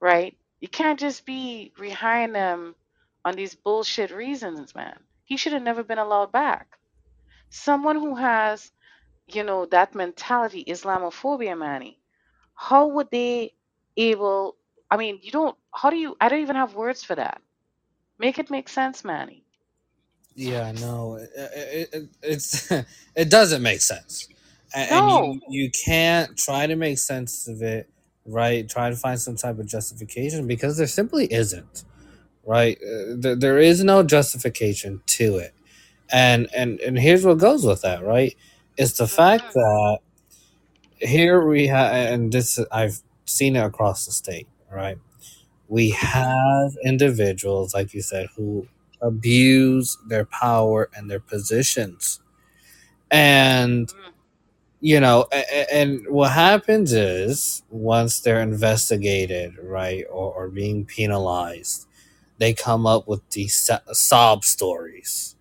right? 0.00 0.36
You 0.60 0.68
can't 0.68 1.00
just 1.00 1.26
be 1.26 1.72
rehiring 1.78 2.32
them 2.34 2.74
on 3.28 3.36
these 3.36 3.56
bullshit 3.56 4.12
reasons, 4.12 4.74
man. 4.76 4.98
He 5.26 5.38
should 5.38 5.54
have 5.54 5.62
never 5.64 5.84
been 5.84 5.98
allowed 5.98 6.32
back. 6.32 6.78
Someone 7.50 7.96
who 7.96 8.16
has, 8.16 8.72
you 9.28 9.44
know, 9.44 9.66
that 9.66 9.94
mentality, 9.94 10.64
Islamophobia, 10.66 11.58
Manny, 11.58 12.00
how 12.54 12.88
would 12.88 13.10
they 13.12 13.54
able 13.96 14.56
I 14.90 14.98
mean, 14.98 15.20
you 15.22 15.32
don't 15.32 15.56
how 15.74 15.90
do 15.90 15.96
you 15.96 16.16
I 16.20 16.30
don't 16.30 16.42
even 16.42 16.56
have 16.56 16.74
words 16.74 17.04
for 17.04 17.16
that. 17.16 17.42
Make 18.18 18.38
it 18.38 18.50
make 18.50 18.68
sense, 18.68 19.04
Manny. 19.04 19.44
Yeah, 20.36 20.72
no, 20.72 21.16
it, 21.16 21.30
it, 21.36 21.90
it, 21.92 22.08
it's 22.22 22.72
it 23.16 23.30
doesn't 23.30 23.62
make 23.62 23.82
sense, 23.82 24.28
and, 24.74 24.90
and 24.90 25.10
you 25.10 25.40
you 25.48 25.70
can't 25.86 26.36
try 26.38 26.66
to 26.66 26.76
make 26.76 26.98
sense 26.98 27.48
of 27.48 27.62
it, 27.62 27.90
right? 28.26 28.68
Try 28.68 28.90
to 28.90 28.96
find 28.96 29.20
some 29.20 29.36
type 29.36 29.58
of 29.58 29.66
justification 29.66 30.46
because 30.46 30.78
there 30.78 30.88
simply 30.88 31.32
isn't, 31.32 31.84
right? 32.48 32.78
Uh, 32.82 33.14
there, 33.18 33.36
there 33.36 33.58
is 33.60 33.84
no 33.84 34.04
justification 34.04 35.02
to 35.08 35.38
it, 35.38 35.54
and 36.10 36.48
and 36.54 36.80
and 36.80 36.98
here's 36.98 37.24
what 37.26 37.38
goes 37.38 37.64
with 37.66 37.82
that, 37.82 38.04
right? 38.04 38.36
It's 38.78 38.98
the 38.98 39.08
fact 39.08 39.44
Mhm. 39.46 39.54
that 39.54 39.98
here 41.00 41.46
we 41.46 41.66
have, 41.68 41.92
and 41.94 42.32
this 42.32 42.58
I've 42.72 43.02
seen 43.26 43.56
it 43.56 43.60
across 43.64 44.06
the 44.06 44.12
state, 44.12 44.48
right? 44.72 44.98
We 45.68 45.90
have 45.90 46.76
individuals, 46.84 47.74
like 47.74 47.94
you 47.94 48.02
said, 48.02 48.28
who 48.36 48.68
abuse 49.02 49.98
their 50.08 50.26
power 50.26 50.90
and 50.96 51.10
their 51.10 51.20
positions 51.20 52.20
and 53.10 53.88
Mhm. 53.88 53.94
you 54.80 55.00
know 55.00 55.26
and, 55.32 55.68
and 55.72 56.08
what 56.10 56.32
happens 56.32 56.92
is 56.94 57.64
once 57.70 58.20
they're 58.20 58.42
investigated 58.42 59.54
right 59.62 60.04
or, 60.10 60.34
or 60.34 60.48
being 60.50 60.86
penalized 60.86 61.87
they 62.38 62.54
come 62.54 62.86
up 62.86 63.08
with 63.08 63.28
these 63.30 63.70
sob 63.92 64.44
stories 64.44 65.36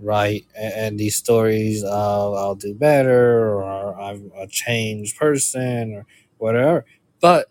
right 0.00 0.44
and, 0.56 0.74
and 0.74 1.00
these 1.00 1.16
stories 1.16 1.82
of 1.84 2.34
i'll 2.34 2.56
do 2.56 2.74
better 2.74 3.54
or 3.54 4.00
i'm 4.00 4.32
a 4.38 4.46
changed 4.48 5.18
person 5.18 5.94
or 5.94 6.06
whatever 6.38 6.84
but 7.20 7.48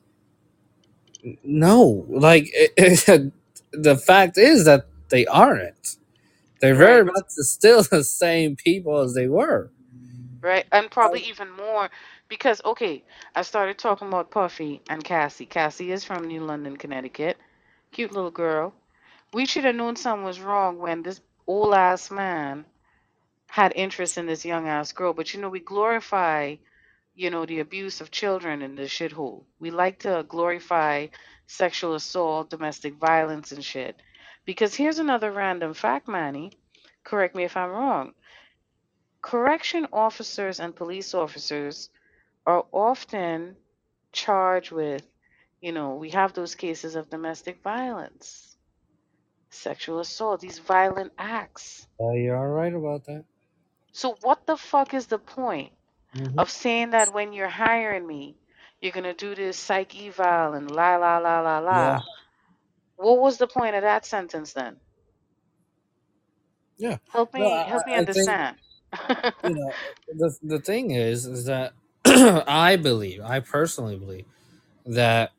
no 1.44 2.06
like 2.10 2.50
it, 2.54 2.74
it, 3.10 3.34
the 3.74 3.98
fact 3.98 4.38
is 4.38 4.66
that 4.66 4.88
they 5.10 5.26
aren't 5.28 5.98
they're 6.62 6.76
very 6.76 7.06
much 7.06 7.26
still 7.30 7.84
the 7.84 8.04
same 8.04 8.56
people 8.56 9.00
as 9.00 9.14
they 9.16 9.28
were 9.28 9.72
Right. 10.42 10.66
And 10.72 10.92
probably 10.92 11.22
even 11.22 11.52
more 11.52 11.90
because 12.30 12.62
okay, 12.66 13.04
I 13.36 13.44
started 13.44 13.78
talking 13.80 14.08
about 14.10 14.32
Puffy 14.32 14.82
and 14.90 15.04
Cassie. 15.04 15.48
Cassie 15.48 15.92
is 15.92 16.06
from 16.06 16.28
New 16.28 16.42
London, 16.46 16.78
Connecticut. 16.78 17.38
Cute 17.98 18.12
little 18.12 18.30
girl. 18.30 18.76
We 19.34 19.48
should 19.48 19.64
have 19.64 19.74
known 19.74 19.96
something 19.96 20.24
was 20.24 20.40
wrong 20.40 20.78
when 20.78 21.02
this 21.02 21.20
old 21.48 21.74
ass 21.74 22.12
man 22.12 22.64
had 23.48 23.74
interest 23.76 24.20
in 24.20 24.28
this 24.28 24.46
young 24.46 24.68
ass 24.68 24.92
girl. 24.92 25.14
But 25.14 25.34
you 25.34 25.42
know, 25.42 25.50
we 25.50 25.62
glorify, 25.62 26.58
you 27.16 27.32
know, 27.32 27.48
the 27.48 27.60
abuse 27.60 28.00
of 28.00 28.12
children 28.12 28.62
in 28.62 28.76
this 28.76 28.92
shithole. 28.92 29.46
We 29.60 29.72
like 29.72 29.98
to 30.02 30.24
glorify 30.30 31.08
sexual 31.48 31.96
assault, 31.96 32.52
domestic 32.52 32.94
violence, 32.98 33.52
and 33.52 33.66
shit. 33.66 34.00
Because 34.46 34.76
here's 34.76 35.00
another 35.00 35.32
random 35.32 35.74
fact, 35.74 36.08
Manny. 36.08 36.52
Correct 37.04 37.34
me 37.34 37.46
if 37.46 37.58
I'm 37.58 37.72
wrong. 37.72 38.14
Correction 39.24 39.88
officers 39.92 40.60
and 40.60 40.76
police 40.76 41.16
officers 41.16 41.90
are 42.46 42.64
often 42.72 43.56
charged 44.12 44.72
with, 44.72 45.02
you 45.62 45.72
know, 45.74 45.96
we 45.96 46.12
have 46.12 46.34
those 46.34 46.56
cases 46.56 46.96
of 46.96 47.10
domestic 47.10 47.64
violence, 47.64 48.58
sexual 49.52 50.00
assault, 50.00 50.42
these 50.42 50.60
violent 50.60 51.14
acts. 51.18 51.88
uh, 52.02 52.12
you're 52.14 52.52
right 52.54 52.74
about 52.74 53.06
that 53.06 53.26
So, 53.94 54.18
what 54.22 54.46
the 54.48 54.58
fuck 54.58 54.94
is 54.94 55.08
the 55.08 55.20
point 55.20 55.74
mm-hmm. 56.16 56.40
of 56.40 56.50
saying 56.52 56.92
that 56.92 57.14
when 57.14 57.34
you're 57.34 57.50
hiring 57.50 58.08
me, 58.08 58.38
you're 58.82 58.94
going 58.94 59.06
to 59.06 59.14
do 59.14 59.36
this 59.36 59.58
psych 59.60 59.96
eval 60.02 60.54
and 60.54 60.72
la 60.72 60.98
la 60.98 61.20
la 61.20 61.42
la 61.42 61.60
la? 61.60 61.98
Yeah. 61.98 62.02
What 62.98 63.20
was 63.20 63.38
the 63.38 63.48
point 63.48 63.76
of 63.76 63.84
that 63.84 64.06
sentence 64.06 64.54
then? 64.54 64.78
Yeah. 66.78 66.98
Help 67.10 67.34
me, 67.34 67.42
No, 67.42 67.64
help 67.64 67.86
me 67.86 67.96
I 67.96 68.06
think 68.06 68.32
understand. 68.32 68.58
you 69.44 69.56
know 69.56 69.74
the 70.08 70.36
the 70.44 70.60
thing 70.60 70.92
is 70.92 71.26
is 71.28 71.46
that 71.46 71.74
I 72.06 72.78
believe, 72.78 73.22
I 73.24 73.42
personally 73.42 73.98
believe 73.98 74.26
that 74.86 75.32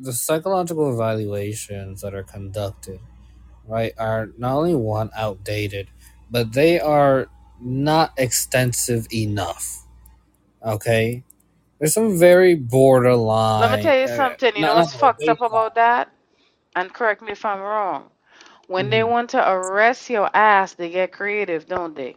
the 0.00 0.12
psychological 0.12 0.92
evaluations 0.92 2.02
that 2.02 2.14
are 2.14 2.24
conducted, 2.24 3.00
right, 3.66 3.92
are 3.98 4.30
not 4.38 4.56
only 4.56 4.74
one 4.76 5.10
outdated, 5.16 5.88
but 6.30 6.52
they 6.52 6.80
are 6.80 7.28
not 7.60 8.12
extensive 8.18 9.06
enough. 9.12 9.86
Okay, 10.64 11.24
there's 11.78 11.94
some 11.94 12.18
very 12.18 12.54
borderline. 12.56 13.36
Let 13.58 13.70
me 13.70 13.78
tell 13.78 13.98
you 13.98 14.08
uh, 14.08 14.08
something. 14.08 14.56
You 14.56 14.64
know 14.64 14.74
what's 14.74 14.94
fucked 14.94 15.28
up 15.28 15.40
about 15.40 15.74
that? 15.76 16.10
And 16.76 16.92
correct 16.92 17.22
me 17.22 17.32
if 17.32 17.44
I'm 17.44 17.60
wrong. 17.60 18.10
When 18.66 18.90
they 18.90 19.02
Mhm. 19.02 19.04
want 19.04 19.30
to 19.30 19.50
arrest 19.52 20.10
your 20.10 20.30
ass, 20.34 20.74
they 20.74 20.90
get 20.90 21.12
creative, 21.12 21.66
don't 21.66 21.94
they? 21.96 22.16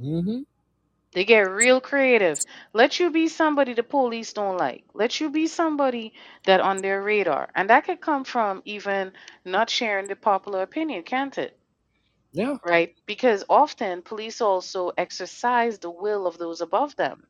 Mhm. 0.00 0.44
They 1.12 1.24
get 1.24 1.40
real 1.50 1.80
creative. 1.80 2.42
Let 2.72 3.00
you 3.00 3.10
be 3.10 3.28
somebody 3.28 3.74
the 3.74 3.82
police 3.82 4.32
don't 4.32 4.58
like. 4.58 4.84
Let 4.94 5.20
you 5.20 5.30
be 5.30 5.46
somebody 5.46 6.14
that 6.44 6.60
on 6.60 6.82
their 6.82 7.02
radar. 7.02 7.50
And 7.54 7.70
that 7.70 7.84
could 7.84 8.00
come 8.00 8.24
from 8.24 8.62
even 8.66 9.12
not 9.44 9.70
sharing 9.70 10.08
the 10.08 10.16
popular 10.16 10.62
opinion, 10.62 11.02
can't 11.04 11.38
it? 11.38 11.58
Yeah. 12.32 12.56
Right? 12.64 12.96
Because 13.06 13.44
often 13.48 14.02
police 14.02 14.40
also 14.40 14.90
exercise 14.96 15.78
the 15.78 15.90
will 15.90 16.26
of 16.26 16.38
those 16.38 16.60
above 16.60 16.96
them. 16.96 17.26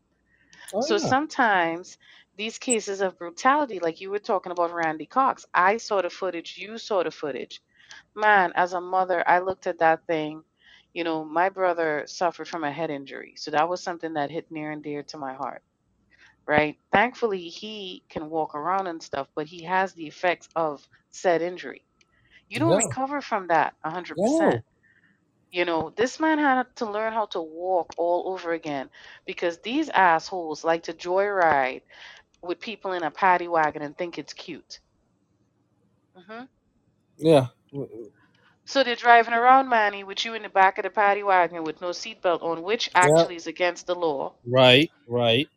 Oh, 0.75 0.81
so 0.81 0.99
yeah. 0.99 0.99
sometimes 0.99 1.99
these 2.37 2.59
cases 2.59 3.01
of 3.01 3.19
brutality, 3.19 3.79
like 3.81 4.01
you 4.01 4.11
were 4.11 4.19
talking 4.19 4.53
about 4.53 4.73
Randy 4.73 5.07
Cox, 5.07 5.47
I 5.55 5.79
saw 5.79 6.03
the 6.03 6.11
footage, 6.11 6.59
you 6.59 6.79
saw 6.79 7.03
the 7.03 7.11
footage. 7.11 7.63
Man, 8.15 8.53
as 8.57 8.73
a 8.75 8.81
mother, 8.81 9.23
I 9.27 9.41
looked 9.41 9.67
at 9.67 9.79
that 9.81 10.07
thing. 10.07 10.45
You 10.95 11.05
know, 11.05 11.25
my 11.25 11.51
brother 11.51 12.05
suffered 12.07 12.49
from 12.49 12.65
a 12.65 12.73
head 12.73 12.91
injury. 12.91 13.35
So 13.37 13.53
that 13.53 13.69
was 13.69 13.83
something 13.83 14.15
that 14.15 14.31
hit 14.31 14.51
near 14.51 14.73
and 14.73 14.83
dear 14.83 15.03
to 15.05 15.19
my 15.19 15.35
heart. 15.35 15.63
Right? 16.47 16.79
Thankfully, 16.93 17.49
he 17.49 18.05
can 18.11 18.31
walk 18.31 18.55
around 18.55 18.89
and 18.89 19.03
stuff, 19.03 19.29
but 19.37 19.47
he 19.47 19.65
has 19.65 19.95
the 19.95 20.07
effects 20.09 20.49
of 20.57 20.87
said 21.13 21.43
injury. 21.43 21.85
You 22.49 22.61
don't 22.61 22.77
Yeah. 22.77 22.79
recover 22.79 23.21
from 23.23 23.49
that 23.49 23.75
100%. 23.85 24.17
No. 24.17 24.65
You 25.53 25.65
know, 25.65 25.91
this 25.97 26.21
man 26.21 26.39
had 26.39 26.67
to 26.77 26.91
learn 26.91 27.13
how 27.15 27.27
to 27.29 27.43
walk 27.43 27.95
all 27.99 28.33
over 28.33 28.53
again 28.53 28.91
because 29.27 29.59
these 29.61 29.89
assholes 29.91 30.65
like 30.65 30.85
to 30.85 30.93
joyride 30.95 31.83
with 32.43 32.61
people 32.61 32.93
in 32.93 33.03
a 33.05 33.11
paddy 33.11 33.49
wagon 33.49 33.83
and 33.83 33.97
think 33.97 34.19
it's 34.19 34.35
cute. 34.35 34.81
hmm 36.17 36.45
Yeah. 37.19 37.49
So 38.73 38.83
they're 38.85 38.97
driving 38.97 39.35
around, 39.35 39.69
Manny, 39.69 40.05
with 40.05 40.25
you 40.25 40.35
in 40.35 40.43
the 40.43 40.49
back 40.49 40.79
of 40.79 40.85
the 40.85 40.91
paddy 40.91 41.23
wagon 41.23 41.65
with 41.65 41.81
no 41.81 41.91
seatbelt 41.91 42.43
on, 42.43 42.63
which 42.63 42.91
actually 42.95 43.37
is 43.37 43.47
against 43.47 43.87
the 43.87 43.95
law, 43.95 44.35
Right. 44.47 44.91
Right. 45.09 45.49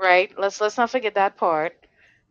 right? 0.00 0.32
Let's 0.38 0.60
let's 0.60 0.78
not 0.78 0.90
forget 0.90 1.14
that 1.14 1.36
part, 1.36 1.74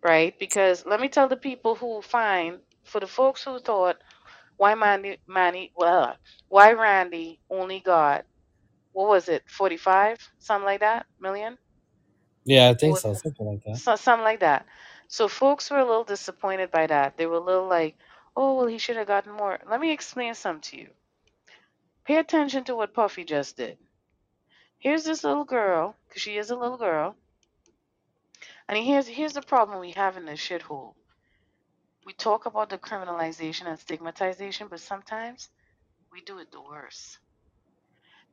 right? 0.04 0.38
Because 0.40 0.86
let 0.86 1.00
me 1.00 1.10
tell 1.10 1.28
the 1.28 1.38
people 1.38 1.76
who 1.76 2.02
find 2.02 2.60
for 2.86 3.00
the 3.00 3.08
folks 3.08 3.44
who 3.44 3.60
thought 3.60 3.98
why 4.58 4.76
Manny 4.76 5.18
Manny 5.28 5.72
well 5.78 6.16
why 6.50 6.74
Randy 6.74 7.40
only 7.50 7.80
got 7.82 8.26
what 8.94 9.10
was 9.10 9.30
it, 9.30 9.44
45, 9.50 10.18
something 10.40 10.66
like 10.66 10.82
that, 10.82 11.06
million? 11.20 11.58
Yeah, 12.46 12.70
I 12.70 12.74
think 12.76 12.98
so. 12.98 13.14
Something 13.14 13.46
like 13.48 13.64
that. 13.66 13.82
So, 13.82 13.96
something 13.96 14.24
like 14.24 14.40
that. 14.42 14.66
So 15.08 15.28
folks 15.28 15.70
were 15.70 15.80
a 15.80 15.86
little 15.86 16.04
disappointed 16.04 16.72
by 16.72 16.88
that. 16.88 17.18
They 17.18 17.26
were 17.28 17.38
a 17.38 17.40
little 17.40 17.68
like, 17.68 17.96
oh, 18.36 18.56
well, 18.56 18.68
he 18.68 18.78
should 18.78 18.98
have 18.98 19.08
gotten 19.08 19.32
more. 19.32 19.60
Let 19.70 19.80
me 19.80 19.92
explain 19.92 20.34
something 20.36 20.62
to 20.72 20.78
you. 20.78 20.90
Pay 22.06 22.18
attention 22.18 22.64
to 22.66 22.76
what 22.76 22.94
Puffy 22.94 23.24
just 23.24 23.58
did. 23.58 23.78
Here's 24.78 25.04
this 25.04 25.24
little 25.24 25.46
girl, 25.46 25.96
because 26.08 26.22
she 26.22 26.38
is 26.38 26.52
a 26.52 26.56
little 26.56 26.78
girl, 26.78 27.16
and 28.68 28.78
here's 28.78 29.08
here's 29.08 29.34
the 29.34 29.42
problem 29.42 29.80
we 29.80 29.92
have 29.92 30.18
in 30.18 30.26
this 30.26 30.40
shithole. 30.40 30.94
We 32.06 32.14
talk 32.14 32.46
about 32.46 32.70
the 32.70 32.78
criminalization 32.78 33.68
and 33.68 33.80
stigmatization, 33.80 34.68
but 34.68 34.80
sometimes 34.80 35.50
we 36.12 36.22
do 36.22 36.38
it 36.40 36.52
the 36.52 36.62
worst. 36.62 37.18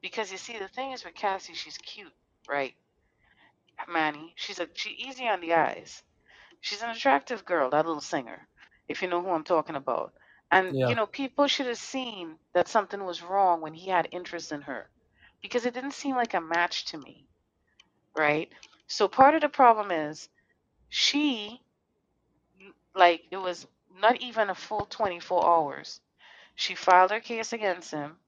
Because 0.02 0.30
you 0.30 0.38
see, 0.38 0.58
the 0.58 0.68
thing 0.68 0.92
is 0.92 1.04
with 1.04 1.14
Cassie, 1.14 1.54
she's 1.54 1.78
cute, 1.78 2.12
right? 2.48 2.74
Manny, 3.88 4.34
she's 4.36 4.60
a 4.60 4.68
she 4.74 4.90
easy 4.90 5.26
on 5.28 5.40
the 5.40 5.54
eyes. 5.54 6.02
She's 6.60 6.82
an 6.82 6.90
attractive 6.90 7.44
girl, 7.44 7.70
that 7.70 7.86
little 7.86 8.00
singer, 8.00 8.46
if 8.88 9.02
you 9.02 9.08
know 9.08 9.22
who 9.22 9.30
I'm 9.30 9.44
talking 9.44 9.76
about. 9.76 10.12
And 10.50 10.74
Yeah. 10.74 10.86
you 10.86 10.94
know, 10.96 11.06
people 11.06 11.46
should 11.48 11.66
have 11.66 11.78
seen 11.78 12.36
that 12.54 12.68
something 12.68 13.04
was 13.04 13.22
wrong 13.22 13.60
when 13.60 13.74
he 13.74 13.90
had 13.90 14.08
interest 14.12 14.52
in 14.52 14.62
her, 14.62 14.90
because 15.42 15.66
it 15.66 15.74
didn't 15.74 15.92
seem 15.94 16.16
like 16.16 16.34
a 16.34 16.40
match 16.40 16.86
to 16.86 16.98
me, 16.98 17.26
right? 18.16 18.50
So 18.86 19.08
part 19.08 19.34
of 19.34 19.40
the 19.42 19.48
problem 19.48 19.90
is 19.90 20.28
she, 20.88 21.60
like, 22.94 23.22
it 23.30 23.36
was 23.38 23.66
not 24.00 24.20
even 24.22 24.50
a 24.50 24.54
full 24.54 24.86
24 24.86 25.46
hours. 25.46 26.00
She 26.54 26.74
filed 26.74 27.10
her 27.10 27.20
case 27.20 27.52
against 27.52 27.90
him, 27.90 28.18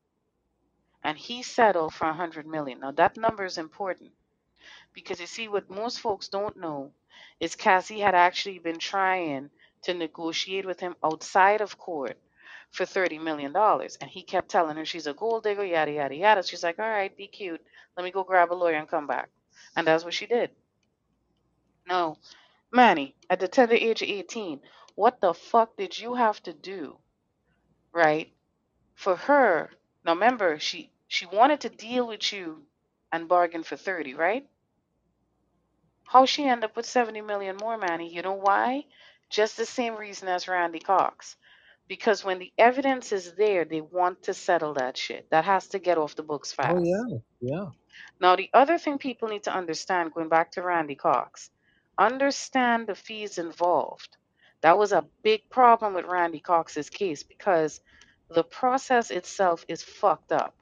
and 1.05 1.17
he 1.19 1.43
settled 1.43 1.95
for 1.95 2.07
100 2.07 2.47
million. 2.47 2.81
Now 2.81 2.93
that 2.93 3.17
number 3.17 3.45
is 3.45 3.59
important 3.59 4.13
because 4.95 5.21
you 5.21 5.27
see 5.27 5.49
what 5.49 5.71
most 5.71 6.01
folks 6.01 6.29
don't 6.29 6.57
know 6.57 6.93
is 7.41 7.55
Cassie 7.57 8.01
had 8.01 8.15
actually 8.15 8.59
been 8.59 8.79
trying 8.79 9.51
to 9.85 9.95
negotiate 9.95 10.67
with 10.67 10.81
him 10.81 10.97
outside 11.05 11.63
of 11.63 11.79
court 11.79 12.19
for 12.73 12.87
30 12.87 13.19
million 13.21 13.53
dollars. 13.53 13.99
And 14.01 14.11
he 14.11 14.23
kept 14.23 14.51
telling 14.51 14.77
her 14.77 14.85
she's 14.87 15.07
a 15.09 15.15
gold 15.15 15.45
digger 15.45 15.65
yada 15.65 15.93
yada 15.93 16.17
yada. 16.17 16.43
She's 16.45 16.65
like 16.65 16.79
all 16.81 16.89
right 16.89 17.17
be 17.17 17.29
cute. 17.29 17.63
Let 17.97 18.05
me 18.05 18.11
go 18.13 18.25
grab 18.25 18.53
a 18.53 18.55
lawyer 18.55 18.77
and 18.77 18.89
come 18.89 19.07
back. 19.07 19.31
And 19.77 19.87
that's 19.87 20.05
what 20.05 20.15
she 20.15 20.27
did. 20.27 20.51
No 21.89 22.19
manny 22.73 23.15
at 23.31 23.41
the 23.41 23.49
tender 23.49 23.75
age 23.77 24.03
of 24.03 24.09
18 24.09 24.61
what 24.95 25.21
the 25.21 25.35
fuck 25.35 25.77
did 25.77 25.99
you 25.99 26.15
have 26.15 26.43
to 26.43 26.53
do 26.53 26.99
right 27.93 28.33
for 28.95 29.17
her? 29.17 29.71
Now 30.05 30.15
remember 30.15 30.59
she 30.61 30.91
she 31.09 31.27
wanted 31.27 31.61
to 31.63 31.69
deal 31.71 32.09
with 32.09 32.33
you 32.33 32.67
and 33.13 33.29
bargain 33.29 33.63
for 33.65 33.77
30 33.77 34.15
right? 34.15 34.47
How 36.05 36.27
she 36.27 36.45
end 36.45 36.65
up 36.65 36.77
with 36.77 36.87
70 36.87 37.23
million 37.23 37.57
more, 37.57 37.77
Manny? 37.79 38.13
You 38.15 38.23
know 38.23 38.35
why? 38.35 38.85
Just 39.35 39.57
the 39.57 39.67
same 39.67 39.97
reason 39.97 40.29
as 40.29 40.47
Randy 40.47 40.79
Cox. 40.79 41.35
Because 41.89 42.25
when 42.25 42.39
the 42.39 42.53
evidence 42.57 43.11
is 43.11 43.33
there, 43.33 43.65
they 43.65 43.81
want 43.81 44.23
to 44.23 44.33
settle 44.33 44.75
that 44.75 44.97
shit. 44.97 45.29
That 45.31 45.45
has 45.45 45.67
to 45.71 45.81
get 45.81 45.99
off 45.99 46.15
the 46.15 46.23
books 46.23 46.53
fast. 46.53 46.77
Oh 46.77 46.85
yeah, 46.85 47.19
yeah. 47.41 47.67
Now, 48.21 48.37
the 48.37 48.49
other 48.55 48.79
thing 48.79 48.97
people 48.99 49.27
need 49.27 49.43
to 49.43 49.53
understand, 49.53 50.15
going 50.15 50.29
back 50.29 50.53
to 50.53 50.63
Randy 50.63 50.95
Cox, 50.95 51.51
understand 51.99 52.87
the 52.87 52.95
fees 52.95 53.39
involved. 53.39 54.17
That 54.61 54.79
was 54.79 54.93
a 54.93 55.05
big 55.25 55.51
problem 55.51 55.95
with 55.95 56.05
Randy 56.05 56.39
Cox's 56.39 56.89
case 56.89 57.25
because 57.25 57.81
the 58.31 58.45
process 58.45 59.11
itself 59.11 59.65
is 59.67 59.83
fucked 59.83 60.31
up. 60.31 60.55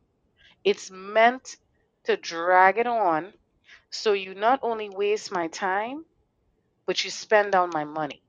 It's 0.64 0.91
meant 0.91 1.57
to 2.05 2.16
drag 2.16 2.79
it 2.79 2.87
on 2.87 3.35
so 3.91 4.14
you 4.14 4.35
not 4.35 4.61
only 4.62 4.89
waste 4.89 5.31
my 5.31 5.49
time, 5.49 6.07
but 6.87 7.05
you 7.05 7.11
spend 7.11 7.53
down 7.53 7.68
my 7.75 7.85
money. 7.85 8.23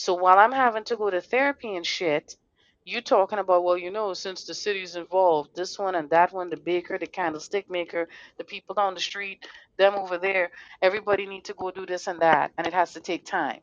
So 0.00 0.14
while 0.14 0.38
I'm 0.38 0.52
having 0.52 0.84
to 0.84 0.96
go 0.96 1.10
to 1.10 1.20
therapy 1.20 1.76
and 1.76 1.84
shit, 1.84 2.38
you 2.86 3.02
talking 3.02 3.38
about, 3.38 3.64
well, 3.64 3.76
you 3.76 3.90
know, 3.90 4.14
since 4.14 4.44
the 4.44 4.54
city's 4.54 4.96
involved, 4.96 5.54
this 5.54 5.78
one 5.78 5.94
and 5.94 6.08
that 6.08 6.32
one, 6.32 6.48
the 6.48 6.56
baker, 6.56 6.96
the 6.96 7.06
candlestick 7.06 7.70
maker, 7.70 8.08
the 8.38 8.44
people 8.44 8.74
down 8.74 8.94
the 8.94 9.00
street, 9.00 9.46
them 9.76 9.94
over 9.94 10.16
there, 10.16 10.52
everybody 10.80 11.26
need 11.26 11.44
to 11.44 11.52
go 11.52 11.70
do 11.70 11.84
this 11.84 12.06
and 12.06 12.20
that, 12.20 12.50
and 12.56 12.66
it 12.66 12.72
has 12.72 12.94
to 12.94 13.00
take 13.00 13.26
time. 13.26 13.60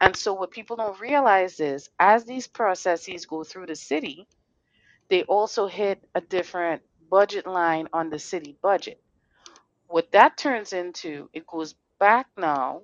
And 0.00 0.16
so 0.16 0.34
what 0.34 0.50
people 0.50 0.74
don't 0.74 0.98
realize 0.98 1.60
is 1.60 1.88
as 2.00 2.24
these 2.24 2.48
processes 2.48 3.24
go 3.24 3.44
through 3.44 3.66
the 3.66 3.76
city, 3.76 4.26
they 5.08 5.22
also 5.22 5.68
hit 5.68 6.02
a 6.16 6.20
different 6.20 6.82
budget 7.08 7.46
line 7.46 7.86
on 7.92 8.10
the 8.10 8.18
city 8.18 8.56
budget. 8.60 9.00
What 9.86 10.10
that 10.10 10.36
turns 10.36 10.72
into, 10.72 11.30
it 11.32 11.46
goes 11.46 11.76
back 12.00 12.26
now 12.36 12.82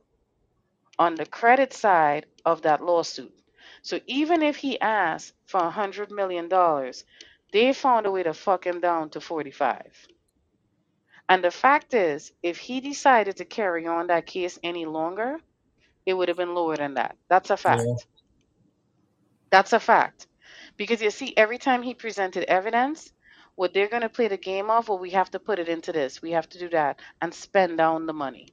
on 1.01 1.17
the 1.17 1.27
credit 1.27 1.73
side 1.73 2.27
of 2.45 2.63
that 2.63 2.85
lawsuit. 2.85 3.35
So 3.83 4.01
even 4.07 4.43
if 4.43 4.57
he 4.59 4.81
asked 4.81 5.35
for 5.47 5.61
a 5.63 5.71
hundred 5.71 6.13
million 6.13 6.49
dollars, 6.49 7.05
they 7.53 7.73
found 7.73 8.07
a 8.07 8.13
way 8.13 8.23
to 8.23 8.35
fuck 8.35 8.67
him 8.67 8.81
down 8.81 9.11
to 9.11 9.21
45. 9.21 10.09
And 11.29 11.43
the 11.43 11.51
fact 11.51 11.95
is, 11.95 12.33
if 12.43 12.59
he 12.59 12.81
decided 12.81 13.39
to 13.39 13.47
carry 13.47 13.87
on 13.87 14.09
that 14.09 14.27
case 14.27 14.59
any 14.63 14.87
longer, 14.87 15.39
it 16.07 16.15
would 16.15 16.29
have 16.29 16.37
been 16.37 16.55
lower 16.55 16.77
than 16.77 16.95
that. 16.95 17.17
That's 17.31 17.51
a 17.51 17.57
fact. 17.57 17.83
Yeah. 17.87 17.95
That's 19.51 19.73
a 19.73 19.81
fact. 19.81 20.29
Because 20.77 21.03
you 21.03 21.11
see, 21.11 21.35
every 21.37 21.59
time 21.59 21.83
he 21.83 21.95
presented 21.95 22.45
evidence, 22.45 23.13
what 23.57 23.75
they're 23.75 23.89
going 23.89 24.03
to 24.03 24.09
play 24.11 24.29
the 24.29 24.37
game 24.37 24.71
of, 24.71 24.89
well, 24.89 24.99
we 24.99 25.11
have 25.11 25.31
to 25.33 25.39
put 25.41 25.59
it 25.59 25.69
into 25.69 25.93
this, 25.93 26.23
we 26.23 26.33
have 26.33 26.49
to 26.51 26.59
do 26.59 26.69
that, 26.71 27.01
and 27.23 27.35
spend 27.35 27.79
down 27.79 28.07
the 28.07 28.15
money. 28.15 28.49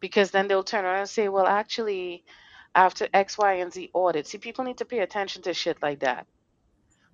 Because 0.00 0.30
then 0.32 0.48
they'll 0.48 0.64
turn 0.64 0.84
around 0.84 1.00
and 1.00 1.08
say, 1.10 1.28
well, 1.28 1.46
actually, 1.46 2.24
after 2.74 3.08
X, 3.14 3.38
Y, 3.38 3.54
and 3.54 3.72
Z 3.72 3.90
audit, 3.94 4.26
see, 4.26 4.38
people 4.38 4.64
need 4.64 4.78
to 4.78 4.86
pay 4.86 5.00
attention 5.00 5.42
to 5.42 5.54
shit 5.54 5.82
like 5.82 6.00
that. 6.00 6.26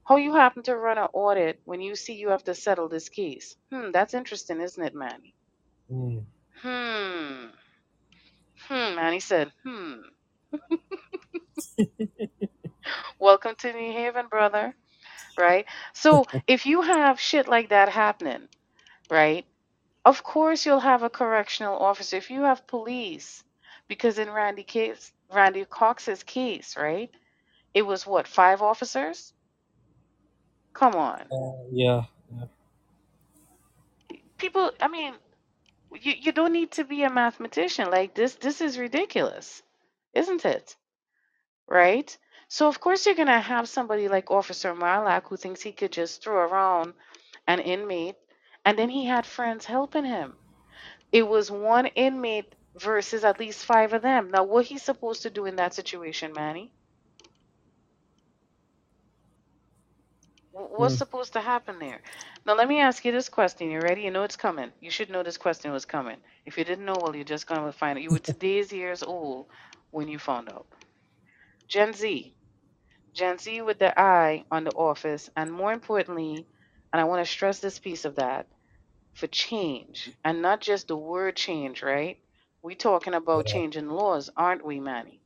How 0.07 0.17
you 0.17 0.35
happen 0.35 0.65
to 0.65 0.77
run 0.77 0.99
an 0.99 1.09
audit 1.15 1.61
when 1.65 1.81
you 1.81 1.97
see 1.97 2.15
you 2.15 2.31
have 2.31 2.45
to 2.45 2.55
settle 2.55 2.89
this 2.89 3.09
case? 3.09 3.57
Hmm, 3.73 3.93
that's 3.93 4.15
interesting, 4.15 4.61
isn't 4.61 4.85
it, 4.85 4.95
Manny? 4.95 5.35
Mm. 5.93 6.25
Hmm. 6.63 7.47
Hmm, 8.69 8.97
Manny 8.97 9.21
said, 9.21 9.53
hmm. 9.65 9.95
Welcome 13.21 13.57
to 13.61 13.73
New 13.73 13.93
Haven, 13.93 14.27
brother. 14.29 14.75
Right? 15.39 15.67
So 15.95 16.27
if 16.47 16.67
you 16.67 16.83
have 16.83 17.21
shit 17.21 17.49
like 17.49 17.71
that 17.71 17.91
happening, 17.91 18.49
right? 19.11 19.47
Of 20.05 20.23
course 20.23 20.67
you'll 20.67 20.81
have 20.81 21.03
a 21.03 21.11
correctional 21.11 21.79
officer. 21.79 22.17
If 22.17 22.31
you 22.31 22.43
have 22.43 22.67
police, 22.67 23.43
because 23.89 24.19
in 24.19 24.31
Randy 24.31 24.65
case 24.65 25.13
Randy 25.33 25.65
Cox's 25.65 26.23
case, 26.23 26.77
right? 26.77 27.11
It 27.73 27.83
was 27.83 28.07
what, 28.07 28.29
five 28.29 28.63
officers? 28.63 29.33
Come 30.75 30.95
on. 30.95 31.23
Uh, 31.33 31.65
yeah. 31.73 32.03
People 34.39 34.71
I 34.81 34.89
mean 34.89 35.15
you, 36.01 36.13
you 36.21 36.33
don't 36.33 36.53
need 36.53 36.73
to 36.73 36.85
be 36.85 37.05
a 37.05 37.11
mathematician. 37.11 37.91
Like 37.91 38.15
this 38.15 38.35
this 38.35 38.61
is 38.61 38.79
ridiculous. 38.79 39.63
Isn't 40.13 40.45
it? 40.45 40.77
Right? 41.69 42.17
So 42.49 42.69
of 42.69 42.81
course 42.81 43.07
you're 43.07 43.15
gonna 43.15 43.41
have 43.41 43.69
somebody 43.69 44.09
like 44.09 44.31
Officer 44.31 44.75
Marlak 44.75 45.29
who 45.29 45.37
thinks 45.37 45.63
he 45.63 45.73
could 45.73 45.93
just 45.93 46.23
throw 46.23 46.37
around 46.37 46.93
an 47.47 47.61
inmate 47.61 48.17
and 48.65 48.79
then 48.79 48.89
he 48.91 49.07
had 49.07 49.27
friends 49.27 49.65
helping 49.67 50.05
him. 50.05 50.39
It 51.13 51.23
was 51.27 51.51
one 51.51 51.87
inmate 51.87 52.55
versus 52.77 53.25
at 53.25 53.39
least 53.41 53.65
five 53.65 53.93
of 53.93 54.03
them. 54.03 54.31
Now 54.31 54.45
what 54.45 54.67
he's 54.67 54.83
supposed 54.83 55.23
to 55.23 55.31
do 55.31 55.47
in 55.47 55.57
that 55.57 55.75
situation, 55.75 56.35
Manny? 56.35 56.73
What's 60.53 60.95
Hmm. 60.95 60.97
supposed 60.97 61.35
to 61.35 61.41
happen 61.41 61.79
there? 61.79 62.03
Now 62.47 62.55
let 62.55 62.69
me 62.69 62.81
ask 62.81 63.05
you 63.05 63.13
this 63.13 63.29
question. 63.29 63.71
You 63.71 63.81
ready? 63.81 64.03
You 64.03 64.11
know 64.11 64.23
it's 64.25 64.37
coming. 64.37 64.73
You 64.81 64.91
should 64.91 65.11
know 65.11 65.23
this 65.23 65.37
question 65.39 65.73
was 65.73 65.85
coming. 65.85 66.19
If 66.47 66.57
you 66.59 66.65
didn't 66.65 66.85
know, 66.87 66.99
well, 66.99 67.15
you're 67.15 67.25
just 67.25 67.47
gonna 67.47 67.73
find 67.73 67.99
out. 67.99 68.03
You 68.03 68.11
were 68.13 68.19
today's 68.21 68.73
years 68.73 69.03
old 69.03 69.49
when 69.91 70.09
you 70.09 70.19
found 70.19 70.49
out. 70.49 70.67
Gen 71.69 71.93
Z. 71.93 72.35
Gen 73.15 73.39
Z 73.39 73.63
with 73.63 73.79
the 73.79 73.99
eye 73.99 74.45
on 74.51 74.65
the 74.65 74.73
office, 74.73 75.31
and 75.37 75.53
more 75.53 75.73
importantly, 75.73 76.49
and 76.93 77.01
I 77.01 77.05
want 77.05 77.25
to 77.25 77.31
stress 77.31 77.61
this 77.61 77.79
piece 77.79 78.05
of 78.05 78.17
that, 78.17 78.49
for 79.15 79.29
change, 79.29 80.11
and 80.25 80.43
not 80.43 80.61
just 80.63 80.89
the 80.89 80.97
word 80.97 81.37
change, 81.37 81.83
right? 81.83 82.19
We 82.63 82.77
talking 82.77 83.15
about 83.15 83.47
changing 83.47 83.89
laws, 83.91 84.31
aren't 84.37 84.67
we, 84.67 84.81
Manny? 84.81 85.23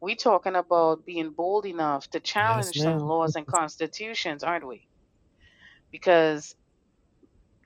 We 0.00 0.16
talking 0.16 0.56
about 0.56 1.06
being 1.06 1.30
bold 1.32 1.66
enough 1.66 2.10
to 2.10 2.20
Yes, 2.36 2.74
challenge 2.74 2.80
some 2.80 2.98
ma'am. 2.98 3.00
laws 3.00 3.36
and 3.36 3.46
constitutions, 3.46 4.44
aren't 4.44 4.68
we? 4.68 4.88
Because, 5.92 6.54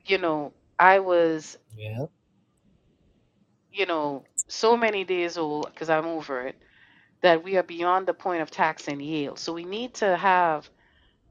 you 0.07 0.19
know, 0.19 0.55
I 0.79 1.01
was, 1.01 1.59
Yeah. 1.77 2.07
you 3.71 3.87
know, 3.87 4.25
so 4.49 4.77
many 4.77 5.05
days 5.05 5.39
old, 5.39 5.67
because 5.67 5.91
I'm 5.91 6.07
over 6.07 6.49
it, 6.49 6.57
that 7.23 7.45
we 7.45 7.57
are 7.59 7.63
beyond 7.65 8.07
the 8.09 8.15
point 8.15 8.43
of 8.43 8.51
taxing 8.51 9.01
yield. 9.01 9.39
So 9.39 9.53
we 9.55 9.65
need 9.65 9.95
to 9.97 10.17
have 10.17 10.69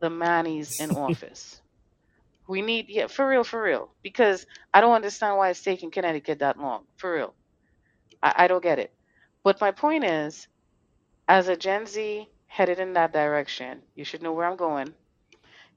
the 0.01 0.09
Mannies 0.09 0.73
in 0.79 0.91
office 0.91 1.61
We 2.51 2.61
need 2.61 2.89
yeah, 2.89 3.07
for 3.07 3.27
real, 3.27 3.43
for 3.43 3.61
real. 3.63 3.89
Because 4.03 4.45
I 4.73 4.81
don't 4.81 4.93
understand 4.93 5.37
why 5.37 5.49
it's 5.49 5.63
taking 5.63 5.91
Connecticut 5.91 6.39
that 6.39 6.57
long. 6.59 6.85
For 6.97 7.13
real. 7.13 7.33
I, 8.23 8.33
I 8.43 8.47
don't 8.47 8.63
get 8.63 8.79
it. 8.79 8.93
But 9.43 9.61
my 9.61 9.71
point 9.71 10.03
is, 10.05 10.47
as 11.27 11.47
a 11.47 11.57
Gen 11.57 11.85
Z 11.87 12.27
headed 12.47 12.79
in 12.79 12.93
that 12.93 13.13
direction, 13.13 13.81
you 13.95 14.03
should 14.05 14.21
know 14.23 14.33
where 14.33 14.47
I'm 14.47 14.57
going. 14.57 14.93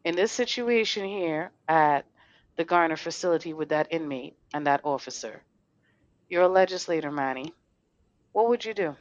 In 0.05 0.17
this 0.17 0.33
situation 0.33 1.05
here 1.07 1.53
at 1.69 2.07
the 2.57 2.65
Garner 2.65 2.97
facility 2.97 3.53
with 3.55 3.71
that 3.71 3.89
inmate 3.91 4.37
and 4.55 4.67
that 4.67 4.81
officer, 4.85 5.43
you're 6.29 6.43
a 6.45 6.49
legislator, 6.49 7.11
Manny. 7.11 7.55
What 8.33 8.49
would 8.49 8.65
you 8.65 8.75
do? 8.75 8.97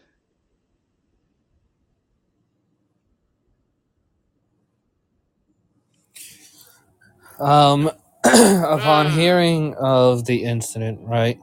Um, 7.43 7.91
upon 8.25 9.07
Mm. 9.07 9.11
hearing 9.11 9.75
of 9.75 10.25
the 10.25 10.45
incident, 10.45 11.01
right, 11.03 11.39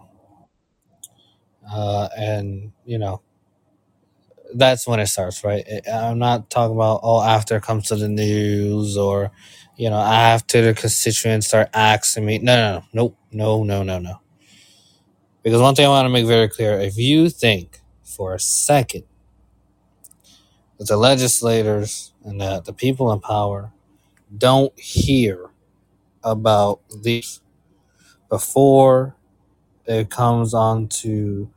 uh, 1.70 2.08
and 2.16 2.72
you 2.86 2.98
know, 2.98 3.22
that's 4.54 4.86
when 4.86 5.00
it 5.00 5.08
starts, 5.08 5.44
right? 5.44 5.64
I'm 5.92 6.18
not 6.18 6.50
talking 6.50 6.76
about 6.76 7.00
oh 7.04 7.22
after 7.22 7.56
it 7.56 7.64
comes 7.64 7.88
to 7.88 7.96
the 7.96 8.08
news 8.08 8.96
or 8.98 9.32
you 9.76 9.90
know 9.90 9.98
after 10.00 10.62
the 10.62 10.74
constituents 10.74 11.48
start 11.48 11.70
asking 11.74 12.26
me. 12.26 12.38
No, 12.38 12.56
no, 12.56 12.72
no, 12.78 12.84
nope, 12.94 13.18
no, 13.32 13.64
no, 13.64 13.82
no, 13.84 13.98
no. 14.00 14.20
Because 15.42 15.60
one 15.62 15.74
thing 15.74 15.86
I 15.86 15.90
want 15.90 16.06
to 16.06 16.10
make 16.10 16.26
very 16.26 16.48
clear: 16.48 16.80
if 16.80 16.98
you 16.98 17.30
think 17.30 17.80
for 18.04 18.34
a 18.34 18.40
second 18.40 19.04
that 20.78 20.88
the 20.88 20.98
legislators 20.98 22.12
and 22.24 22.40
the, 22.40 22.60
the 22.62 22.74
people 22.74 23.12
in 23.12 23.20
power 23.20 23.72
don't 24.36 24.78
hear 24.80 25.49
about 26.24 26.80
this 27.02 27.40
before 28.28 29.16
it 29.86 30.10
comes 30.10 30.54
on 30.54 30.88
to 30.88 31.50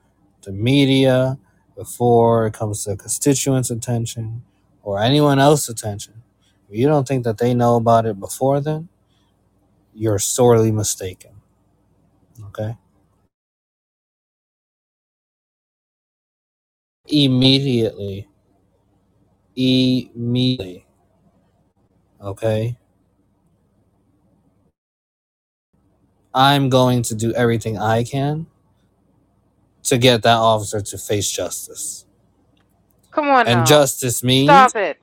the 0.43 0.51
media, 0.51 1.37
before 1.75 2.47
it 2.47 2.53
comes 2.53 2.83
to 2.85 2.95
constituents' 2.97 3.71
attention 3.71 4.43
or 4.83 4.99
anyone 4.99 5.39
else's 5.39 5.69
attention, 5.69 6.23
if 6.69 6.77
you 6.77 6.87
don't 6.87 7.07
think 7.07 7.23
that 7.23 7.37
they 7.37 7.53
know 7.53 7.75
about 7.77 8.05
it 8.05 8.19
before 8.19 8.61
then, 8.61 8.89
you're 9.93 10.19
sorely 10.19 10.71
mistaken. 10.71 11.31
Okay? 12.47 12.77
Immediately, 17.07 18.27
immediately, 19.55 20.85
okay? 22.21 22.77
I'm 26.35 26.69
going 26.69 27.03
to 27.03 27.15
do 27.15 27.33
everything 27.33 27.77
I 27.79 28.03
can 28.03 28.47
to 29.85 29.97
get 29.97 30.23
that 30.23 30.37
officer 30.37 30.81
to 30.81 30.97
face 30.99 31.31
justice. 31.31 32.05
Come 33.11 33.29
on 33.29 33.45
And 33.45 33.65
now. 33.65 33.65
justice 33.65 34.23
means 34.23 34.65
Stop 34.65 34.77
it. 34.77 34.99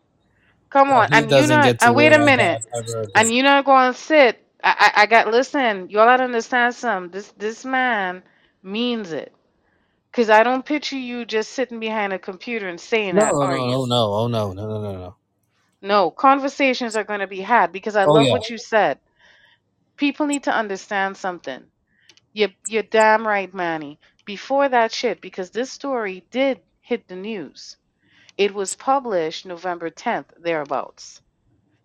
Come 0.71 0.91
on. 0.91 1.09
And 1.13 1.31
you 1.33 1.47
not 1.49 1.79
to 1.81 1.93
and 1.93 1.95
wait 1.95 2.13
a 2.13 2.19
minute. 2.19 2.63
that 2.63 2.79
ever 2.79 3.03
again. 3.03 3.15
And 3.15 3.35
you're 3.35 3.45
not 3.45 3.65
going 3.67 3.93
to 3.93 3.99
sit. 3.99 4.45
I, 4.65 4.93
I 4.97 5.03
I 5.03 5.07
got 5.07 5.29
listen. 5.29 5.91
Y'all 5.91 6.07
gotta 6.07 6.25
understand 6.25 6.75
something. 6.75 7.13
This 7.13 7.33
this 7.39 7.65
man 7.65 8.23
means 8.63 9.13
it. 9.13 9.33
Cause 10.13 10.31
I 10.31 10.43
don't 10.45 10.67
picture 10.67 10.99
you 10.99 11.25
just 11.27 11.53
sitting 11.53 11.81
behind 11.81 12.13
a 12.13 12.19
computer 12.21 12.69
and 12.69 12.81
saying 12.81 13.17
No, 13.17 13.19
that, 13.19 13.37
no, 13.37 13.41
are 13.41 13.57
no, 13.57 13.59
you? 13.59 13.83
no, 13.83 13.87
no, 13.87 14.15
oh 14.15 14.29
no, 14.29 14.53
no, 14.53 14.67
no, 14.69 14.83
no, 14.83 14.93
no. 14.93 15.17
No, 15.83 16.11
conversations 16.11 16.97
are 16.97 17.05
going 17.05 17.21
to 17.21 17.27
be 17.29 17.41
had 17.41 17.73
because 17.73 17.97
I 17.97 18.07
Oh 18.07 18.19
love 18.19 18.29
yeah, 18.29 18.31
what 18.31 18.51
you 18.51 18.59
said. 18.59 18.99
People 20.01 20.27
need 20.27 20.45
to 20.45 20.57
understand 20.57 21.19
something. 21.19 21.65
You're, 22.35 22.51
you're 22.69 22.85
damn 22.85 23.27
right, 23.27 23.53
Manny. 23.55 24.01
Before 24.27 24.69
that 24.69 24.93
shit, 24.93 25.21
because 25.23 25.51
this 25.51 25.73
story 25.73 26.27
did 26.33 26.61
hit 26.81 27.09
the 27.09 27.17
news. 27.17 27.77
It 28.39 28.55
was 28.55 28.75
published 28.77 29.47
November 29.47 29.91
10th, 29.91 30.27
thereabouts. 30.43 31.23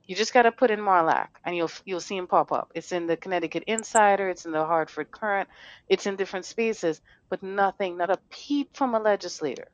You 0.08 0.16
just 0.18 0.34
got 0.34 0.44
to 0.44 0.52
put 0.54 0.72
in 0.72 0.82
Marlak, 0.82 1.30
and 1.46 1.56
you'll 1.58 1.72
you'll 1.86 2.02
see 2.02 2.18
him 2.18 2.28
pop 2.28 2.52
up. 2.52 2.72
It's 2.76 2.92
in 2.92 3.08
the 3.08 3.18
Connecticut 3.18 3.64
Insider. 3.68 4.30
It's 4.30 4.46
in 4.46 4.52
the 4.52 4.66
Hartford 4.66 5.12
Courant. 5.12 5.50
It's 5.90 6.08
in 6.08 6.18
different 6.18 6.46
spaces, 6.46 7.02
but 7.30 7.44
nothing, 7.44 7.98
not 7.98 8.12
a 8.12 8.20
peep 8.32 8.76
from 8.78 8.96
a 8.96 9.00
legislator. 9.00 9.70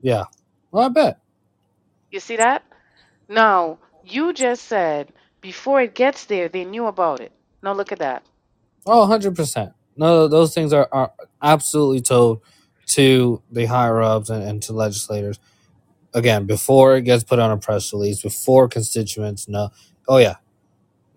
yeah. 0.00 0.24
Well, 0.72 0.86
I 0.86 0.88
bet. 0.90 1.20
You 2.10 2.20
see 2.20 2.36
that? 2.38 2.64
Now 3.28 3.80
you 4.04 4.34
just 4.34 4.64
said 4.66 5.12
before 5.42 5.82
it 5.82 5.94
gets 5.96 6.26
there, 6.26 6.48
they 6.50 6.64
knew 6.66 6.86
about 6.86 7.20
it. 7.20 7.33
Now 7.64 7.74
look 7.74 7.92
at 7.92 8.00
that. 8.00 8.24
Oh, 8.86 9.08
100%. 9.08 9.74
No, 9.96 10.28
those 10.28 10.54
things 10.54 10.72
are, 10.72 10.88
are 10.92 11.12
absolutely 11.42 12.02
told 12.02 12.42
to 12.88 13.42
the 13.50 13.66
higher 13.66 14.02
ups 14.02 14.30
and, 14.30 14.42
and 14.42 14.62
to 14.64 14.74
legislators. 14.74 15.40
Again, 16.14 16.46
before 16.46 16.96
it 16.96 17.02
gets 17.02 17.24
put 17.24 17.38
on 17.40 17.50
a 17.50 17.58
press 17.58 17.92
release, 17.92 18.22
before 18.22 18.68
constituents 18.68 19.48
know. 19.48 19.70
Oh, 20.08 20.18
yeah. 20.18 20.36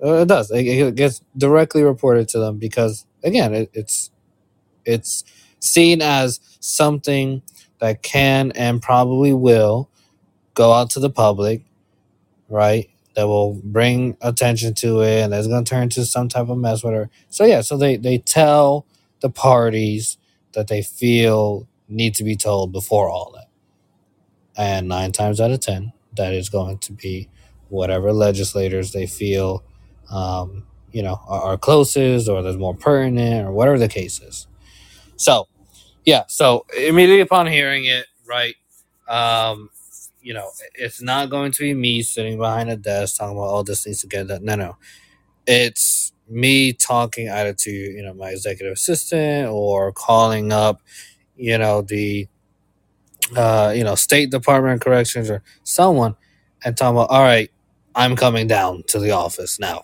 Uh, 0.04 0.22
It 0.22 0.28
does. 0.28 0.52
It, 0.52 0.66
it 0.68 0.95
gets 0.95 1.22
directly 1.38 1.84
reported 1.84 2.30
to 2.30 2.39
them 2.39 2.58
because, 2.60 3.06
again, 3.24 3.54
it, 3.54 3.72
it's 3.74 4.12
it's 4.86 5.24
seen 5.60 6.02
as 6.02 6.39
something 6.60 7.41
that 7.80 8.04
can 8.04 8.52
and 8.54 8.82
probably 8.82 9.34
will 9.34 9.89
go 10.56 10.74
out 10.74 10.91
to 10.91 11.00
the 11.00 11.10
public, 11.10 11.64
right? 12.50 12.89
That 13.18 13.28
will 13.28 13.55
bring 13.63 14.15
attention 14.22 14.76
to 14.76 15.01
it, 15.01 15.24
and 15.24 15.34
that's 15.34 15.47
going 15.47 15.65
to 15.65 15.70
turn 15.70 15.84
into 15.84 16.05
some 16.05 16.30
type 16.30 16.49
of 16.49 16.57
mess, 16.59 16.84
whatever. 16.84 17.09
So 17.30 17.45
yeah, 17.45 17.61
so 17.61 17.76
they 17.76 17.97
they 17.97 18.20
tell 18.20 18.86
the 19.22 19.30
parties 19.32 20.20
that 20.53 20.68
they 20.68 20.84
feel 20.84 21.68
need 21.89 22.13
to 22.15 22.24
be 22.24 22.36
told 22.36 22.72
before 22.72 23.09
all 23.09 23.34
that, 23.34 23.47
and 24.55 24.88
nine 24.88 25.13
times 25.13 25.41
out 25.41 25.49
of 25.49 25.61
ten, 25.61 25.93
that 26.15 26.32
is 26.34 26.47
going 26.49 26.78
to 26.78 26.93
be 26.93 27.28
whatever 27.70 28.13
legislators 28.13 28.91
they 28.91 29.07
feel, 29.07 29.63
um, 30.11 30.68
you 30.91 31.01
know, 31.01 31.20
are, 31.28 31.41
are 31.41 31.57
closest 31.57 32.30
or 32.30 32.43
that's 32.43 32.57
more 32.57 32.76
pertinent 32.76 33.47
or 33.47 33.51
whatever 33.51 33.80
the 33.80 33.88
case 33.88 34.22
is. 34.22 34.45
So 35.15 35.47
yeah, 36.05 36.26
so 36.28 36.68
immediately 36.78 37.22
upon 37.22 37.47
hearing 37.47 37.86
it, 37.86 38.05
right, 38.28 38.55
um, 39.09 39.72
you 40.28 40.34
know, 40.34 40.51
it's 40.75 41.01
not 41.01 41.30
going 41.30 41.53
to 41.53 41.59
be 41.61 41.73
me 41.73 42.01
sitting 42.01 42.38
behind 42.38 42.69
a 42.69 42.75
desk 42.75 43.17
talking 43.17 43.38
about, 43.38 43.45
all 43.47 43.63
this 43.63 43.88
needs 43.88 44.01
to 44.01 44.07
get 44.07 44.28
done. 44.28 44.43
No, 44.43 44.55
no. 44.55 44.78
It's 45.47 46.11
me 46.30 46.73
talking 46.73 47.30
either 47.30 47.53
to, 47.53 47.71
you 47.71 48.03
know, 48.03 48.13
my 48.13 48.32
executive 48.32 48.73
assistant 48.73 49.49
or 49.49 49.93
calling 49.93 50.51
up, 50.51 50.82
you 51.38 51.57
know, 51.57 51.82
the, 51.82 52.28
uh, 53.38 53.73
you 53.73 53.86
know, 53.86 53.95
State 53.95 54.30
Department 54.32 54.75
of 54.75 54.80
Corrections 54.82 55.30
or 55.30 55.43
someone 55.63 56.17
and 56.65 56.75
talking 56.75 56.97
about, 56.97 57.09
all 57.09 57.23
right, 57.23 57.49
I'm 57.95 58.17
coming 58.17 58.47
down 58.47 58.84
to 58.89 58.99
the 58.99 59.11
office 59.11 59.59
now, 59.59 59.84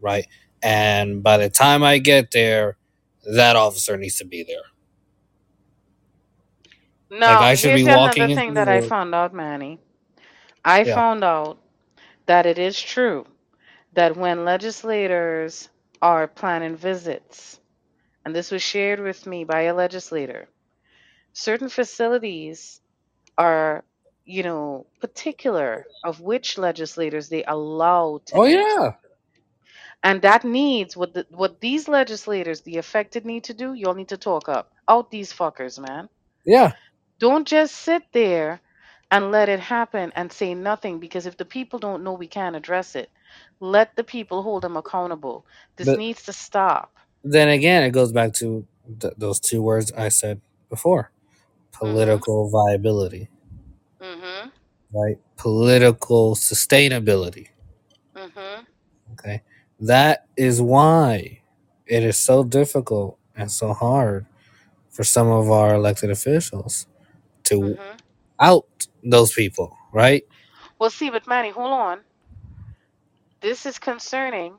right? 0.00 0.26
And 0.62 1.22
by 1.22 1.38
the 1.38 1.50
time 1.50 1.82
I 1.82 1.98
get 1.98 2.32
there, 2.32 2.76
that 3.24 3.56
officer 3.56 3.96
needs 3.96 4.18
to 4.18 4.26
be 4.26 4.44
there. 4.44 4.69
Now, 7.10 7.42
I 7.42 7.54
should 7.54 7.72
here's 7.72 7.74
be 7.74 7.84
walking 7.84 8.24
another 8.24 8.28
thing 8.28 8.54
that 8.54 8.68
I 8.68 8.80
found 8.80 9.14
out, 9.14 9.34
Manny. 9.34 9.80
I 10.64 10.84
Yeah. 10.84 10.94
found 10.94 11.24
out 11.24 11.58
that 12.26 12.46
it 12.46 12.58
is 12.58 12.80
true 12.80 13.26
that 13.92 14.16
when 14.16 14.44
legislators 14.44 15.68
are 16.02 16.28
planning 16.28 16.76
visits, 16.76 17.60
and 18.24 18.34
this 18.34 18.50
was 18.50 18.62
shared 18.62 19.00
with 19.00 19.26
me 19.26 19.44
by 19.44 19.62
a 19.62 19.74
legislator, 19.74 20.48
certain 21.32 21.68
facilities 21.68 22.80
are, 23.38 23.84
you 24.24 24.42
know, 24.42 24.86
particular 25.00 25.88
of 26.04 26.20
which 26.20 26.58
legislators 26.58 27.28
they 27.28 27.44
allow 27.44 28.20
to 28.26 28.36
Oh, 28.36 28.44
enter. 28.44 28.78
yeah. 28.78 28.94
And 30.02 30.22
that 30.22 30.44
needs 30.44 30.96
what 30.96 31.14
the, 31.14 31.26
what 31.30 31.60
these 31.60 31.88
legislators, 31.88 32.60
the 32.62 32.78
affected, 32.78 33.24
need 33.26 33.44
to 33.44 33.54
do. 33.54 33.74
You'll 33.74 33.94
need 33.94 34.08
to 34.10 34.18
talk 34.18 34.48
up 34.48 34.72
out 34.88 35.10
these 35.10 35.32
fuckers, 35.32 35.78
man. 35.80 36.08
Yeah. 36.44 36.72
Don't 37.20 37.46
just 37.46 37.76
sit 37.76 38.02
there 38.12 38.60
and 39.12 39.30
let 39.30 39.48
it 39.48 39.60
happen 39.60 40.12
and 40.16 40.32
say 40.32 40.54
nothing 40.54 40.98
because 41.00 41.26
if 41.26 41.36
the 41.36 41.44
people 41.44 41.78
don't 41.78 42.02
know 42.04 42.14
we 42.14 42.26
can't 42.26 42.56
address 42.56 42.96
it, 42.96 43.10
let 43.60 43.94
the 43.96 44.04
people 44.04 44.42
hold 44.42 44.62
them 44.64 44.76
accountable. 44.76 45.46
This 45.76 45.86
But- 45.88 45.98
needs 45.98 46.22
to 46.24 46.32
stop. 46.32 46.92
then 47.22 47.48
again, 47.48 47.82
it 47.84 47.90
goes 47.92 48.12
back 48.12 48.32
to 48.32 48.66
th- 49.00 49.14
those 49.18 49.38
two 49.38 49.60
words 49.62 49.92
I 49.92 50.08
said 50.08 50.40
before 50.70 51.10
political 51.72 52.48
viability, 52.50 53.28
Mm-hmm. 54.00 54.48
right? 54.92 55.18
Political 55.36 56.34
sustainability. 56.36 57.48
Mm-hmm. 58.16 58.62
Okay. 59.12 59.42
That 59.80 60.26
is 60.36 60.62
why 60.62 61.40
it 61.86 62.02
is 62.02 62.16
so 62.18 62.42
difficult 62.44 63.18
and 63.36 63.50
so 63.52 63.74
hard 63.74 64.24
for 64.90 65.04
some 65.04 65.28
of 65.28 65.50
our 65.50 65.74
elected 65.74 66.10
officials 66.10 66.86
to 67.50 67.78
Mm-hmm. 67.78 67.96
out 68.40 68.66
those 69.04 69.32
people, 69.34 69.76
right? 69.92 70.24
Well, 70.78 70.90
see, 70.90 71.10
but 71.10 71.26
Manny, 71.28 71.50
hold 71.50 71.72
on. 71.72 72.00
This 73.40 73.66
is 73.66 73.78
concerning 73.78 74.54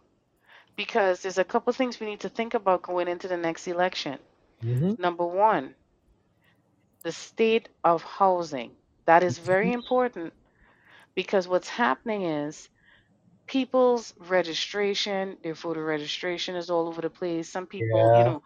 because 0.78 1.22
there's 1.22 1.40
a 1.40 1.46
couple 1.46 1.74
things 1.74 2.00
we 2.00 2.08
need 2.08 2.22
to 2.22 2.30
think 2.30 2.56
about 2.56 2.84
going 2.84 3.08
into 3.10 3.28
the 3.30 3.38
next 3.38 3.68
election. 3.68 4.20
Mm-hmm. 4.64 5.02
Number 5.02 5.26
one, 5.26 5.76
the 7.04 7.12
state 7.14 7.70
of 7.84 8.04
housing. 8.04 8.72
That 9.06 9.24
is 9.24 9.40
very 9.40 9.74
important 9.74 10.34
because 11.16 11.48
what's 11.48 11.70
happening 11.70 12.24
is 12.24 12.70
people's 13.48 14.14
registration, 14.20 15.38
their 15.44 15.56
voter 15.56 15.84
registration 15.86 16.56
is 16.56 16.70
all 16.70 16.88
over 16.88 17.02
the 17.02 17.10
place. 17.10 17.50
Some 17.50 17.68
people, 17.68 18.14
you 18.18 18.24
know, 18.24 18.44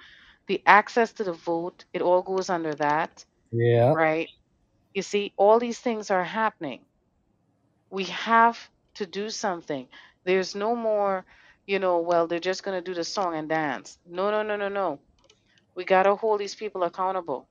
the 0.48 0.62
access 0.66 1.14
to 1.14 1.24
the 1.26 1.34
vote, 1.34 1.86
it 1.93 2.02
all 2.02 2.24
goes 2.24 2.50
under 2.50 2.74
that, 2.76 3.26
Yeah. 3.58 3.95
right? 3.95 4.30
You 4.95 5.03
see, 5.03 5.34
all 5.38 5.60
these 5.60 5.80
things 5.80 6.12
are 6.12 6.24
happening. 6.26 6.82
We 7.91 8.06
have 8.06 8.60
to 8.95 9.08
do 9.08 9.30
something. 9.30 9.88
There's 10.26 10.56
no 10.56 10.76
more, 10.76 11.26
you 11.68 11.80
know, 11.80 11.99
well, 12.01 12.28
they're 12.28 12.39
just 12.39 12.64
going 12.64 12.78
to 12.84 12.86
do 12.91 12.95
the 12.95 13.06
song 13.06 13.36
and 13.36 13.49
dance. 13.49 13.97
No, 14.06 14.32
no, 14.32 14.43
no, 14.43 14.58
no, 14.58 14.70
no. 14.70 14.99
We 15.76 15.86
got 15.86 16.03
to 16.03 16.16
hold 16.16 16.41
these 16.41 16.56
people 16.56 16.84
accountable. 16.84 17.49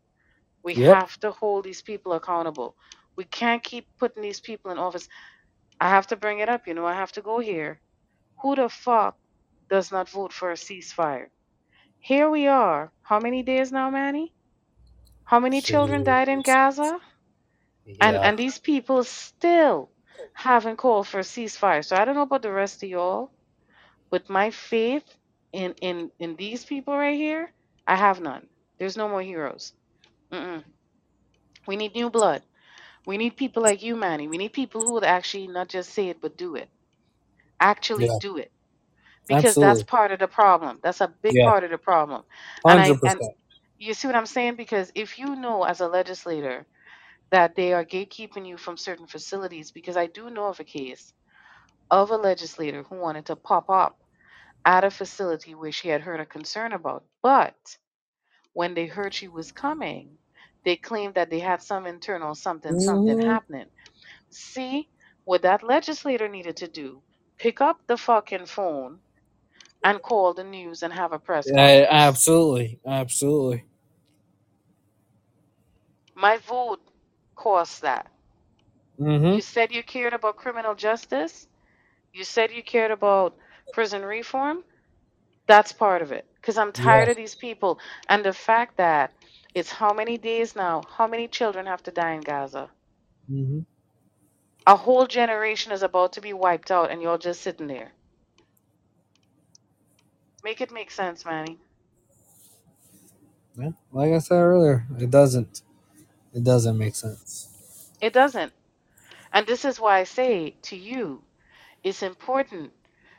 We 0.64 0.74
Yep. 0.74 0.88
have 0.88 1.18
to 1.20 1.32
hold 1.32 1.64
these 1.64 1.82
people 1.82 2.14
accountable. 2.14 2.76
We 3.16 3.24
can't 3.24 3.64
keep 3.64 3.86
putting 4.00 4.22
these 4.22 4.40
people 4.40 4.72
in 4.72 4.78
office. 4.78 5.08
I 5.80 5.90
have 5.90 6.08
to 6.08 6.16
bring 6.16 6.40
it 6.40 6.48
up, 6.50 6.66
you 6.66 6.74
know, 6.74 6.86
I 6.86 6.94
have 6.94 7.12
to 7.14 7.22
go 7.22 7.40
here. 7.40 7.80
Who 8.42 8.56
the 8.56 8.68
fuck 8.70 9.16
does 9.70 9.92
not 9.92 10.10
vote 10.10 10.32
for 10.32 10.50
a 10.52 10.56
ceasefire? 10.56 11.28
Here 12.00 12.30
we 12.30 12.48
are. 12.48 12.92
How 13.02 13.20
many 13.20 13.44
days 13.44 13.72
now, 13.72 13.90
Manny? 13.90 14.33
How 15.24 15.40
many 15.40 15.62
children 15.62 16.04
died 16.04 16.28
in 16.28 16.42
Gaza? 16.42 17.00
And 18.00 18.18
Yeah. 18.18 18.22
and 18.22 18.38
these 18.38 18.58
people 18.58 19.04
still 19.04 19.90
haven't 20.34 20.78
called 20.78 21.08
for 21.08 21.20
a 21.20 21.24
ceasefire. 21.24 21.84
So 21.84 21.96
I 21.96 22.06
don't 22.06 22.16
know 22.16 22.22
about 22.22 22.42
the 22.42 22.52
rest 22.52 22.84
of 22.84 22.90
y'all, 22.90 23.32
but 24.10 24.30
my 24.30 24.50
faith 24.50 25.04
in 25.52 25.74
in 25.82 26.10
in 26.20 26.36
these 26.36 26.64
people 26.64 26.96
right 26.96 27.16
here, 27.16 27.52
I 27.86 27.96
have 27.96 28.20
none. 28.20 28.48
There's 28.78 28.96
no 28.98 29.08
more 29.08 29.22
heroes. 29.22 29.72
Mm-mm. 30.32 30.64
We 31.66 31.76
need 31.76 31.94
new 31.94 32.10
blood. 32.10 32.42
We 33.06 33.18
need 33.18 33.36
people 33.36 33.62
like 33.62 33.82
you, 33.82 33.96
Manny. 33.96 34.28
We 34.28 34.38
need 34.38 34.52
people 34.54 34.82
who 34.82 34.94
would 34.94 35.04
actually 35.04 35.48
not 35.48 35.68
just 35.68 35.90
say 35.92 36.08
it 36.10 36.20
but 36.22 36.36
do 36.38 36.56
it. 36.56 36.70
Actually 37.60 38.08
Yeah. 38.08 38.18
do 38.20 38.38
it. 38.38 38.52
Because 39.28 39.58
that's 39.58 39.82
part 39.82 40.12
of 40.12 40.20
the 40.20 40.28
problem. 40.28 40.80
That's 40.82 41.00
a 41.02 41.08
big 41.22 41.40
Yeah. 41.40 41.42
part 41.42 41.64
of 41.64 41.70
the 41.70 41.78
problem. 41.78 42.24
And 42.68 42.78
I 42.78 42.98
and. 43.04 43.22
You 43.84 43.94
see 43.94 44.08
what 44.08 44.16
I'm 44.16 44.26
saying? 44.26 44.56
Because 44.56 44.92
if 44.96 45.18
you 45.18 45.36
know 45.36 45.64
as 45.64 45.80
a 45.82 45.88
legislator 45.88 46.66
that 47.32 47.56
they 47.56 47.72
are 47.74 47.84
gatekeeping 47.84 48.46
you 48.46 48.56
from 48.58 48.76
certain 48.78 49.06
facilities, 49.08 49.72
because 49.72 49.96
I 49.96 50.06
do 50.08 50.30
know 50.30 50.46
of 50.46 50.60
a 50.60 50.64
case 50.64 51.12
of 51.90 52.10
a 52.12 52.16
legislator 52.16 52.84
who 52.84 52.96
wanted 52.98 53.26
to 53.26 53.36
pop 53.36 53.70
up 53.70 53.98
at 54.66 54.84
a 54.84 54.90
facility 54.90 55.54
where 55.56 55.72
she 55.72 55.88
had 55.88 56.02
heard 56.02 56.20
a 56.20 56.26
concern 56.26 56.72
about. 56.72 57.04
But 57.22 57.56
when 58.54 58.74
they 58.74 58.86
heard 58.86 59.14
she 59.14 59.28
was 59.28 59.52
coming, 59.52 60.18
they 60.64 60.76
claimed 60.76 61.14
that 61.16 61.30
they 61.30 61.40
had 61.40 61.62
some 61.62 61.86
internal 61.86 62.34
something, 62.34 62.78
something 62.78 63.18
Mm-hmm. 63.18 63.20
happening. 63.20 63.66
See 64.30 64.88
what 65.24 65.42
that 65.42 65.62
legislator 65.64 66.28
needed 66.28 66.58
to 66.58 66.68
do? 66.68 67.02
Pick 67.38 67.60
up 67.60 67.78
the 67.88 67.96
fucking 67.96 68.46
phone 68.46 69.00
and 69.84 70.02
call 70.02 70.34
the 70.34 70.44
news 70.44 70.82
and 70.82 70.92
have 70.92 71.12
a 71.12 71.20
press 71.20 71.50
Yeah, 71.50 71.52
conference. 71.52 71.90
absolutely. 71.90 72.80
Absolutely. 72.86 73.64
My 76.16 76.38
vote 76.38 76.80
caused 77.36 77.82
that. 77.82 78.10
Mm-hmm. 79.00 79.34
You 79.34 79.40
said 79.42 79.72
you 79.72 79.82
cared 79.82 80.14
about 80.14 80.36
criminal 80.36 80.74
justice. 80.74 81.48
You 82.14 82.24
said 82.24 82.52
you 82.52 82.62
cared 82.62 82.92
about 82.92 83.36
prison 83.72 84.02
reform. 84.02 84.64
That's 85.48 85.72
part 85.72 86.02
of 86.02 86.12
it. 86.12 86.26
Because 86.40 86.58
I'm 86.58 86.72
tired 86.72 87.08
Yeah. 87.08 87.10
of 87.10 87.16
these 87.16 87.34
people. 87.36 87.78
And 88.08 88.24
the 88.24 88.32
fact 88.34 88.78
that 88.78 89.12
it's 89.54 89.70
how 89.70 89.92
many 89.94 90.18
days 90.18 90.56
now? 90.56 90.82
How 90.96 91.06
many 91.08 91.28
children 91.28 91.66
have 91.66 91.82
to 91.84 91.92
die 91.92 92.12
in 92.14 92.22
Gaza? 92.22 92.70
Mm-hmm. 93.30 93.60
A 94.66 94.76
whole 94.76 95.06
generation 95.06 95.72
is 95.72 95.82
about 95.82 96.14
to 96.14 96.22
be 96.22 96.32
wiped 96.34 96.70
out, 96.70 96.90
and 96.90 97.02
you're 97.02 97.18
just 97.18 97.42
sitting 97.42 97.68
there. 97.68 97.92
Make 100.44 100.60
it 100.60 100.72
make 100.72 100.90
sense, 100.90 101.24
Manny. 101.24 101.58
Yeah. 103.58 103.70
Like 103.92 104.12
I 104.12 104.18
said 104.18 104.36
earlier, 104.40 104.86
it 104.98 105.10
doesn't. 105.10 105.62
It 106.34 106.44
doesn't 106.44 106.76
make 106.76 106.94
sense. 106.96 107.48
It 108.00 108.12
doesn't. 108.12 108.52
And 109.32 109.46
this 109.46 109.64
is 109.64 109.80
why 109.80 109.98
I 109.98 110.04
say 110.04 110.50
to 110.62 110.76
you, 110.76 111.24
it's 111.82 112.02
important, 112.02 112.72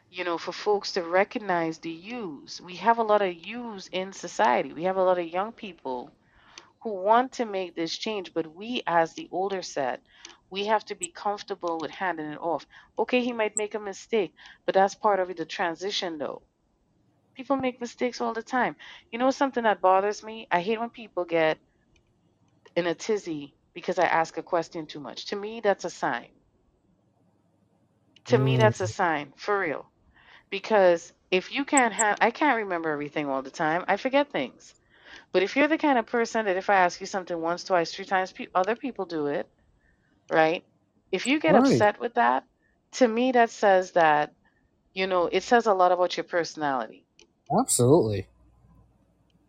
you 0.09 0.23
know, 0.23 0.37
for 0.37 0.51
folks 0.51 0.93
to 0.93 1.03
recognize 1.03 1.79
the 1.79 1.91
use. 1.91 2.61
We 2.61 2.77
have 2.77 2.99
a 2.99 3.03
lot 3.03 3.21
of 3.21 3.33
use 3.33 3.87
in 3.87 4.13
society. 4.13 4.73
We 4.73 4.83
have 4.83 4.97
a 4.97 5.03
lot 5.03 5.19
of 5.19 5.27
young 5.27 5.51
people 5.53 6.15
who 6.81 6.93
want 6.93 7.33
to 7.33 7.45
make 7.45 7.75
this 7.75 7.97
change, 7.97 8.33
but 8.33 8.55
we, 8.55 8.83
as 8.87 9.13
the 9.13 9.29
older 9.31 9.61
set, 9.61 10.01
we 10.49 10.65
have 10.67 10.85
to 10.85 10.95
be 10.95 11.09
comfortable 11.09 11.79
with 11.79 11.91
handing 11.91 12.31
it 12.31 12.39
off. 12.39 12.67
Okay, 12.97 13.23
he 13.23 13.33
might 13.33 13.57
make 13.57 13.75
a 13.75 13.79
mistake, 13.79 14.33
but 14.65 14.75
that's 14.75 14.95
part 14.95 15.19
of 15.19 15.35
the 15.35 15.45
transition, 15.45 16.17
though. 16.17 16.43
People 17.35 17.57
make 17.57 17.79
mistakes 17.79 18.19
all 18.19 18.33
the 18.33 18.43
time. 18.43 18.75
You 19.11 19.19
know 19.19 19.31
something 19.31 19.63
that 19.63 19.81
bothers 19.81 20.23
me? 20.23 20.47
I 20.51 20.61
hate 20.61 20.79
when 20.79 20.89
people 20.89 21.25
get 21.25 21.59
in 22.75 22.87
a 22.87 22.95
tizzy 22.95 23.55
because 23.73 23.99
I 23.99 24.05
ask 24.05 24.37
a 24.37 24.43
question 24.43 24.87
too 24.87 24.99
much. 24.99 25.27
To 25.27 25.35
me, 25.35 25.61
that's 25.61 25.85
a 25.85 25.89
sign. 25.89 26.29
To 28.25 28.37
me, 28.37 28.57
Mm. 28.57 28.57
that's 28.57 28.81
a 28.81 28.87
sign, 28.87 29.33
for 29.37 29.59
real. 29.59 29.85
Because 30.49 31.13
if 31.31 31.51
you 31.53 31.65
can't 31.65 31.93
have, 31.93 32.17
I 32.21 32.31
can't 32.31 32.57
remember 32.57 32.89
everything 32.91 33.29
all 33.29 33.41
the 33.43 33.51
time. 33.51 33.85
I 33.87 33.97
forget 33.97 34.31
things. 34.31 34.73
But 35.33 35.43
if 35.43 35.55
you're 35.55 35.67
the 35.67 35.77
kind 35.77 35.99
of 35.99 36.05
person 36.07 36.45
that 36.45 36.57
if 36.57 36.69
I 36.69 36.75
ask 36.75 36.99
you 37.01 37.07
something 37.07 37.39
once, 37.39 37.63
twice, 37.63 37.93
three 37.93 38.05
times, 38.05 38.31
pe- 38.33 38.47
other 38.55 38.75
people 38.75 39.05
do 39.05 39.27
it, 39.27 39.49
right? 40.31 40.65
If 41.11 41.27
you 41.27 41.39
get 41.39 41.55
Right. 41.55 41.55
upset 41.55 41.99
with 41.99 42.15
that, 42.15 42.45
to 42.93 43.07
me, 43.07 43.31
that 43.33 43.49
says 43.51 43.91
that, 43.93 44.33
you 44.93 45.07
know, 45.07 45.27
it 45.31 45.43
says 45.43 45.67
a 45.67 45.73
lot 45.73 45.91
about 45.91 46.17
your 46.17 46.23
personality. 46.25 47.05
Absolutely. 47.59 48.27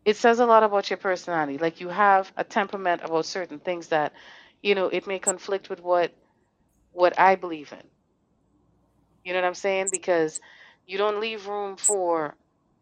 It 0.06 0.18
says 0.18 0.40
a 0.40 0.46
lot 0.46 0.64
about 0.64 0.90
your 0.90 0.98
personality. 0.98 1.58
Like 1.58 1.80
you 1.82 1.90
have 1.90 2.32
a 2.38 2.44
temperament 2.44 3.02
about 3.04 3.26
certain 3.26 3.60
things 3.60 3.88
that, 3.88 4.14
you 4.62 4.76
know, 4.76 4.88
it 4.88 5.08
may 5.08 5.20
conflict 5.20 5.70
with 5.70 5.82
what 5.82 6.12
what 6.92 7.18
I 7.20 7.36
believe 7.36 7.72
in. 7.72 7.84
You 9.24 9.34
know 9.34 9.40
what 9.40 9.48
I'm 9.48 9.54
saying? 9.54 9.90
Because 9.90 10.40
you 10.86 10.98
don't 10.98 11.20
leave 11.20 11.48
room 11.48 11.76
for 11.76 12.36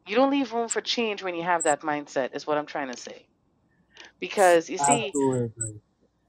you 0.06 0.16
don't 0.16 0.30
leave 0.30 0.52
room 0.54 0.68
for 0.68 0.80
change 0.82 1.22
when 1.22 1.34
you 1.36 1.44
have 1.44 1.64
that 1.64 1.82
mindset 1.82 2.34
is 2.36 2.46
what 2.46 2.58
I'm 2.58 2.66
trying 2.66 2.90
to 2.92 2.98
say. 2.98 3.26
Because 4.20 4.70
you 4.70 4.78
see, 4.78 5.16
Absolutely. 5.16 5.80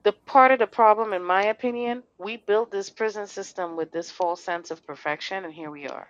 the 0.05 0.13
part 0.13 0.51
of 0.51 0.59
the 0.59 0.67
problem 0.67 1.13
in 1.13 1.23
my 1.23 1.45
opinion, 1.45 2.03
we 2.19 2.37
built 2.37 2.71
this 2.71 2.89
prison 2.89 3.27
system 3.27 3.77
with 3.77 3.91
this 3.91 4.11
false 4.11 4.43
sense 4.43 4.71
of 4.71 4.85
perfection 4.87 5.45
and 5.45 5.53
here 5.53 5.71
we 5.71 5.87
are. 5.87 6.07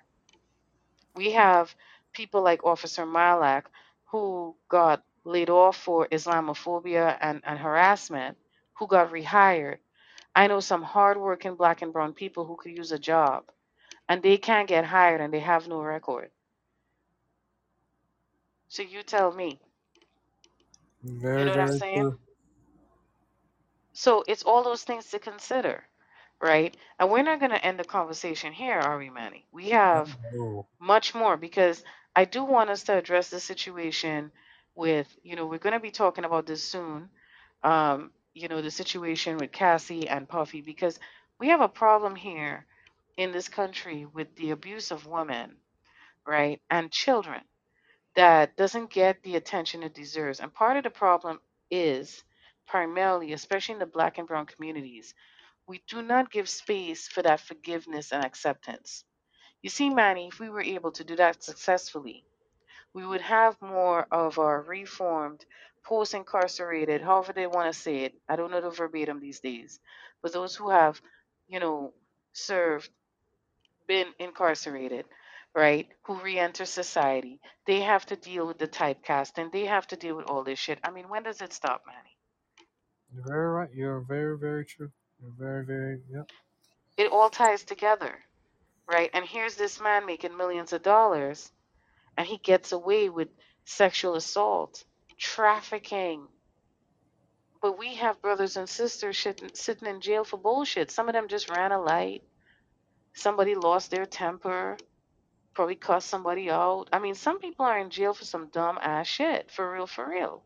We 1.16 1.34
have 1.34 1.76
people 2.14 2.44
like 2.44 2.66
Officer 2.66 3.06
Marlak 3.06 3.64
who 4.12 4.56
got 4.70 5.04
laid 5.26 5.50
off 5.50 5.78
for 5.78 6.08
Islamophobia 6.10 7.18
and, 7.22 7.42
and 7.46 7.60
harassment, 7.60 8.38
who 8.80 8.88
got 8.88 9.12
rehired. 9.12 9.78
I 10.36 10.48
know 10.48 10.62
some 10.62 10.84
hardworking 10.84 11.56
black 11.56 11.82
and 11.82 11.94
brown 11.94 12.14
people 12.14 12.46
who 12.46 12.58
could 12.58 12.78
use 12.78 12.92
a 12.92 13.00
job 13.00 13.46
and 14.10 14.24
they 14.24 14.38
can't 14.38 14.68
get 14.68 14.86
hired 14.86 15.22
and 15.22 15.34
they 15.34 15.40
have 15.42 15.68
no 15.68 15.82
record. 15.82 16.32
So 18.70 18.84
you 18.84 19.04
tell 19.04 19.32
me. 19.32 19.60
Very, 21.04 21.36
You 21.36 21.46
know 21.46 21.52
what 21.52 21.62
I'm 21.62 21.72
saying? 21.72 22.04
true. 22.04 22.20
So 23.94 24.24
it's 24.28 24.44
all 24.44 24.64
those 24.64 24.84
things 24.84 25.10
to 25.12 25.20
consider, 25.20 25.84
right? 26.42 26.76
And 27.00 27.12
we're 27.12 27.24
not 27.24 27.40
going 27.40 27.52
to 27.52 27.66
end 27.66 27.80
the 27.80 27.86
conversation 27.86 28.54
here, 28.54 28.80
are 28.80 28.98
we, 28.98 29.10
Manny? 29.10 29.46
We 29.52 29.72
have 29.72 30.16
Oh. 30.36 30.68
much 30.80 31.16
more 31.16 31.38
because 31.38 31.84
I 32.16 32.26
do 32.26 32.44
want 32.46 32.70
us 32.70 32.84
to 32.86 32.98
address 32.98 33.30
the 33.30 33.40
situation 33.40 34.32
with, 34.76 35.08
you 35.24 35.36
know, 35.36 35.46
we're 35.48 35.60
going 35.60 35.74
to 35.74 35.80
be 35.80 35.92
talking 35.92 36.26
about 36.26 36.46
this 36.48 36.64
soon. 36.64 37.10
Um, 37.64 38.12
you 38.34 38.48
know, 38.50 38.62
the 38.62 38.72
situation 38.72 39.38
with 39.38 39.52
Cassie 39.52 40.08
and 40.10 40.30
Puffy 40.30 40.62
because 40.62 41.00
we 41.40 41.50
have 41.50 41.62
a 41.62 41.70
problem 41.70 42.16
here 42.16 42.66
in 43.18 43.32
this 43.32 43.50
country 43.50 44.06
with 44.06 44.36
the 44.36 44.52
abuse 44.52 44.92
of 44.92 45.08
women, 45.08 45.58
right? 46.28 46.62
And 46.70 46.92
children 46.92 47.42
that 48.16 48.58
doesn't 48.58 48.92
get 48.92 49.24
the 49.24 49.36
attention 49.38 49.84
it 49.84 49.94
deserves. 49.94 50.40
And 50.40 50.54
part 50.54 50.78
of 50.78 50.84
the 50.84 50.90
problem 50.90 51.40
is 51.72 52.24
primarily, 52.68 53.34
especially 53.34 53.74
in 53.74 53.80
the 53.80 53.86
black 53.86 54.18
and 54.18 54.28
brown 54.28 54.46
communities, 54.48 55.14
we 55.68 55.82
do 55.88 56.02
not 56.02 56.32
give 56.32 56.50
space 56.50 57.08
for 57.08 57.22
that 57.24 57.42
forgiveness 57.42 58.12
and 58.14 58.26
acceptance. 58.26 59.06
You 59.66 59.72
see, 59.72 59.90
Manny, 59.90 60.28
if 60.28 60.40
we 60.40 60.48
were 60.48 60.62
able 60.62 60.92
to 60.92 61.04
do 61.04 61.16
that 61.16 61.44
successfully, 61.44 62.24
we 62.94 63.04
would 63.04 63.22
have 63.22 63.60
more 63.64 64.06
of 64.12 64.38
our 64.38 64.62
reformed, 64.62 65.44
post 65.84 66.14
incarcerated, 66.14 67.02
however 67.02 67.34
they 67.34 67.48
want 67.48 67.74
to 67.74 67.80
say 67.80 68.04
it. 68.04 68.14
I 68.30 68.36
don't 68.36 68.52
know 68.52 68.62
the 68.62 68.70
verbatim 68.70 69.20
these 69.20 69.40
days, 69.40 69.80
but 70.22 70.34
those 70.34 70.56
who 70.56 70.70
have, 70.70 71.02
you 71.48 71.60
know, 71.60 71.96
served, 72.32 72.92
been 73.88 74.06
incarcerated, 74.20 75.06
right, 75.56 75.88
who 76.04 76.22
re 76.22 76.38
enter 76.38 76.66
society, 76.66 77.40
they 77.66 77.82
have 77.82 78.06
to 78.06 78.16
deal 78.16 78.46
with 78.46 78.60
the 78.60 78.68
typecasting, 78.68 79.52
they 79.52 79.66
have 79.66 79.88
to 79.88 79.96
deal 79.96 80.16
with 80.16 80.28
all 80.28 80.44
this 80.44 80.60
shit. 80.60 80.78
I 80.84 80.92
mean, 80.92 81.10
when 81.10 81.24
does 81.24 81.42
it 81.42 81.54
stop, 81.54 81.82
Manny? 81.88 82.16
You're 83.12 83.26
very 83.28 83.50
right. 83.50 83.70
You're 83.74 84.02
very, 84.02 84.38
very 84.38 84.64
true. 84.64 84.92
You're 85.20 85.34
very, 85.40 85.66
very, 85.66 86.02
yep. 86.12 86.30
It 86.98 87.12
all 87.12 87.32
ties 87.32 87.64
together, 87.64 88.20
right? 88.90 89.10
And 89.14 89.26
here's 89.26 89.56
this 89.56 89.82
man 89.82 90.06
making 90.06 90.38
millions 90.38 90.74
of 90.74 90.84
dollars, 90.84 91.52
and 92.18 92.28
he 92.28 92.38
gets 92.38 92.72
away 92.72 93.10
with 93.10 93.30
sexual 93.66 94.16
assault, 94.16 94.84
trafficking. 95.18 96.28
But 97.62 97.80
we 97.80 97.96
have 97.96 98.22
brothers 98.22 98.58
and 98.58 98.70
sisters 98.70 99.16
shit- 99.16 99.58
sitting 99.58 99.88
in 99.88 100.02
jail 100.02 100.24
for 100.24 100.38
bullshit. 100.38 100.92
Some 100.92 101.10
of 101.10 101.14
them 101.14 101.28
just 101.28 101.50
ran 101.50 101.72
a 101.72 101.82
light. 101.82 102.24
Somebody 103.14 103.56
lost 103.56 103.92
their 103.92 104.06
temper, 104.06 104.78
probably 105.54 105.76
cussed 105.76 106.10
somebody 106.10 106.50
out. 106.50 106.90
I 106.92 107.00
mean, 107.00 107.16
some 107.16 107.40
people 107.40 107.66
are 107.66 107.80
in 107.80 107.90
jail 107.90 108.14
for 108.14 108.26
some 108.26 108.50
dumb 108.50 108.78
ass 108.82 109.08
shit. 109.08 109.50
For 109.52 109.72
real, 109.72 109.88
for 109.88 110.08
real. 110.08 110.44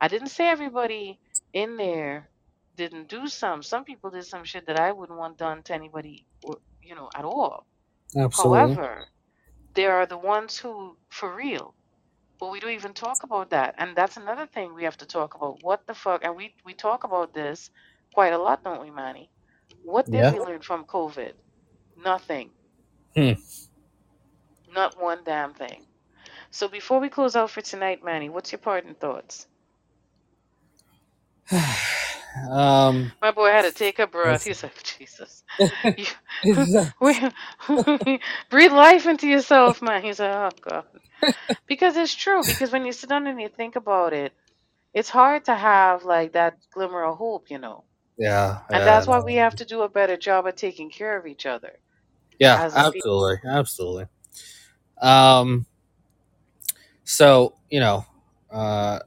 I 0.00 0.08
didn't 0.08 0.28
say 0.28 0.48
everybody 0.48 1.20
in 1.52 1.76
there 1.76 2.28
didn't 2.76 3.08
do 3.08 3.28
some. 3.28 3.62
Some 3.62 3.84
people 3.84 4.10
did 4.10 4.24
some 4.24 4.44
shit 4.44 4.66
that 4.66 4.78
I 4.78 4.92
wouldn't 4.92 5.18
want 5.18 5.38
done 5.38 5.62
to 5.64 5.74
anybody, 5.74 6.26
you 6.84 6.94
know, 6.94 7.08
at 7.14 7.24
all. 7.24 7.66
Absolutely. 8.16 8.74
However, 8.74 9.04
there 9.74 9.94
are 9.94 10.06
the 10.06 10.18
ones 10.18 10.58
who, 10.58 10.96
for 11.08 11.34
real, 11.34 11.74
but 12.38 12.50
we 12.50 12.60
don't 12.60 12.70
even 12.70 12.92
talk 12.92 13.22
about 13.22 13.50
that. 13.50 13.74
And 13.78 13.96
that's 13.96 14.16
another 14.16 14.46
thing 14.46 14.74
we 14.74 14.84
have 14.84 14.96
to 14.98 15.06
talk 15.06 15.34
about. 15.34 15.62
What 15.62 15.86
the 15.86 15.94
fuck? 15.94 16.24
And 16.24 16.36
we, 16.36 16.54
we 16.64 16.74
talk 16.74 17.04
about 17.04 17.34
this 17.34 17.70
quite 18.12 18.32
a 18.32 18.38
lot, 18.38 18.62
don't 18.62 18.82
we, 18.82 18.90
Manny? 18.90 19.30
What 19.82 20.06
did 20.06 20.14
Yeah. 20.14 20.32
we 20.32 20.40
learn 20.40 20.60
from 20.60 20.84
COVID? 20.84 21.32
Nothing. 21.96 22.50
Hmm. 23.16 23.32
Not 24.72 25.00
one 25.00 25.20
damn 25.24 25.54
thing. 25.54 25.82
So 26.50 26.68
before 26.68 27.00
we 27.00 27.08
close 27.08 27.36
out 27.36 27.50
for 27.50 27.60
tonight, 27.60 28.04
Manny, 28.04 28.28
what's 28.28 28.52
your 28.52 28.60
parting 28.60 28.94
thoughts? 28.94 29.46
um, 32.50 33.12
My 33.22 33.30
boy 33.30 33.50
had 33.50 33.62
to 33.62 33.72
take 33.72 33.98
a 33.98 34.06
breath. 34.06 34.44
He's 34.44 34.62
like, 34.62 34.82
Jesus. 34.82 35.42
Breathe 38.50 38.72
life 38.72 39.06
into 39.06 39.28
yourself, 39.28 39.82
man. 39.82 40.02
He's 40.02 40.20
like, 40.20 40.32
oh, 40.32 40.50
God. 40.60 40.84
Because 41.66 41.96
it's 41.96 42.14
true. 42.14 42.44
Because 42.44 42.72
when 42.72 42.84
you 42.84 42.92
sit 42.92 43.10
down 43.10 43.26
and 43.26 43.40
you 43.40 43.48
think 43.48 43.76
about 43.76 44.12
it, 44.12 44.32
it's 44.92 45.08
hard 45.08 45.44
to 45.46 45.54
have 45.54 46.04
like 46.04 46.32
that 46.32 46.58
glimmer 46.72 47.04
of 47.04 47.16
hope, 47.16 47.50
you 47.50 47.58
know. 47.58 47.84
yeah. 48.18 48.60
And 48.70 48.80
yeah, 48.80 48.84
that's 48.84 49.06
why 49.06 49.20
we 49.20 49.36
have 49.36 49.54
to 49.56 49.64
do 49.64 49.82
a 49.82 49.88
better 49.88 50.16
job 50.16 50.46
of 50.46 50.56
taking 50.56 50.90
care 50.90 51.18
of 51.18 51.26
each 51.26 51.46
other. 51.46 51.72
Yeah, 52.38 52.64
as 52.64 52.74
a 52.74 52.90
people. 52.92 53.28
absolutely, 53.28 53.50
absolutely. 53.50 54.06
Um, 55.00 55.66
so 57.04 57.54
you 57.70 57.80
know, 57.80 58.06
uh, 58.50 59.00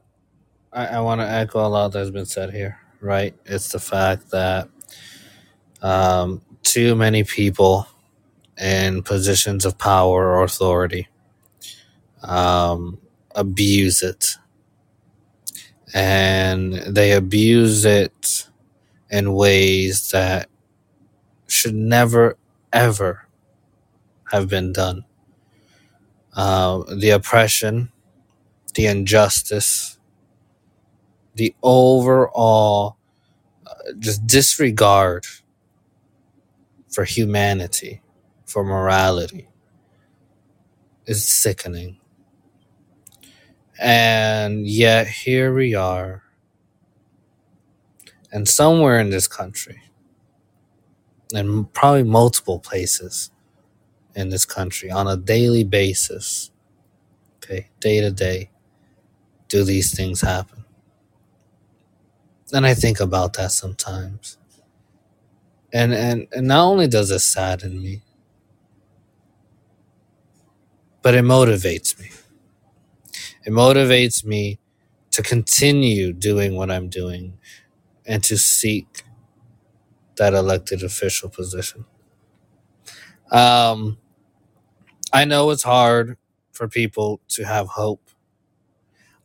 I, 0.72 0.86
I 0.86 1.00
want 1.00 1.20
to 1.20 1.28
echo 1.28 1.66
a 1.66 1.68
lot 1.68 1.92
that's 1.92 2.10
been 2.10 2.26
said 2.26 2.52
here. 2.52 2.78
Right, 3.00 3.34
it's 3.46 3.68
the 3.70 3.78
fact 3.78 4.30
that 4.30 4.68
um, 5.82 6.42
too 6.62 6.94
many 6.96 7.24
people 7.24 7.86
in 8.58 9.02
positions 9.02 9.64
of 9.64 9.78
power 9.78 10.28
or 10.36 10.44
authority 10.44 11.08
um, 12.22 12.98
abuse 13.34 14.02
it, 14.02 14.36
and 15.94 16.74
they 16.74 17.12
abuse 17.12 17.84
it 17.84 18.48
in 19.10 19.32
ways 19.34 20.10
that 20.10 20.48
should 21.46 21.74
never 21.74 22.36
ever 22.72 23.26
have 24.30 24.48
been 24.48 24.72
done. 24.72 25.04
Uh, 26.34 26.82
the 26.94 27.10
oppression, 27.10 27.90
the 28.74 28.86
injustice, 28.86 29.97
the 31.38 31.54
overall 31.62 32.98
uh, 33.66 33.74
just 33.98 34.26
disregard 34.26 35.26
for 36.90 37.04
humanity, 37.04 38.02
for 38.46 38.64
morality, 38.64 39.48
is 41.06 41.26
sickening. 41.26 41.98
And 43.80 44.66
yet, 44.66 45.06
here 45.06 45.54
we 45.54 45.74
are, 45.74 46.24
and 48.32 48.48
somewhere 48.48 48.98
in 48.98 49.10
this 49.10 49.28
country, 49.28 49.82
and 51.34 51.72
probably 51.72 52.02
multiple 52.04 52.58
places 52.58 53.30
in 54.16 54.30
this 54.30 54.44
country 54.44 54.90
on 54.90 55.06
a 55.06 55.16
daily 55.16 55.64
basis, 55.64 56.50
okay, 57.36 57.68
day 57.80 58.00
to 58.00 58.10
day, 58.10 58.50
do 59.48 59.64
these 59.64 59.96
things 59.96 60.22
happen? 60.22 60.57
And 62.52 62.66
I 62.66 62.74
think 62.74 63.00
about 63.00 63.34
that 63.34 63.52
sometimes. 63.52 64.38
And 65.72 65.94
and, 65.94 66.28
and 66.32 66.48
not 66.48 66.64
only 66.66 66.88
does 66.88 67.10
it 67.10 67.20
sadden 67.20 67.82
me, 67.82 68.02
but 71.02 71.14
it 71.14 71.24
motivates 71.24 71.98
me. 72.00 72.10
It 73.46 73.50
motivates 73.52 74.24
me 74.24 74.58
to 75.12 75.22
continue 75.22 76.12
doing 76.12 76.56
what 76.56 76.70
I'm 76.70 76.88
doing 76.88 77.38
and 78.06 78.24
to 78.24 78.38
seek 78.38 79.04
that 80.16 80.34
elected 80.34 80.82
official 80.82 81.28
position. 81.30 81.86
Um, 83.32 83.98
I 85.12 85.24
know 85.24 85.50
it's 85.50 85.64
hard 85.64 86.18
for 86.52 86.68
people 86.68 87.20
to 87.30 87.44
have 87.44 87.68
hope. 87.68 88.10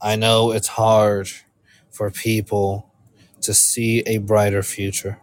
I 0.01 0.15
know 0.17 0.51
it's 0.51 0.67
hard 0.69 1.29
for 1.91 2.11
people 2.11 2.92
to 3.43 3.53
see 3.53 4.01
a 4.05 4.19
brighter 4.19 4.63
future. 4.63 5.19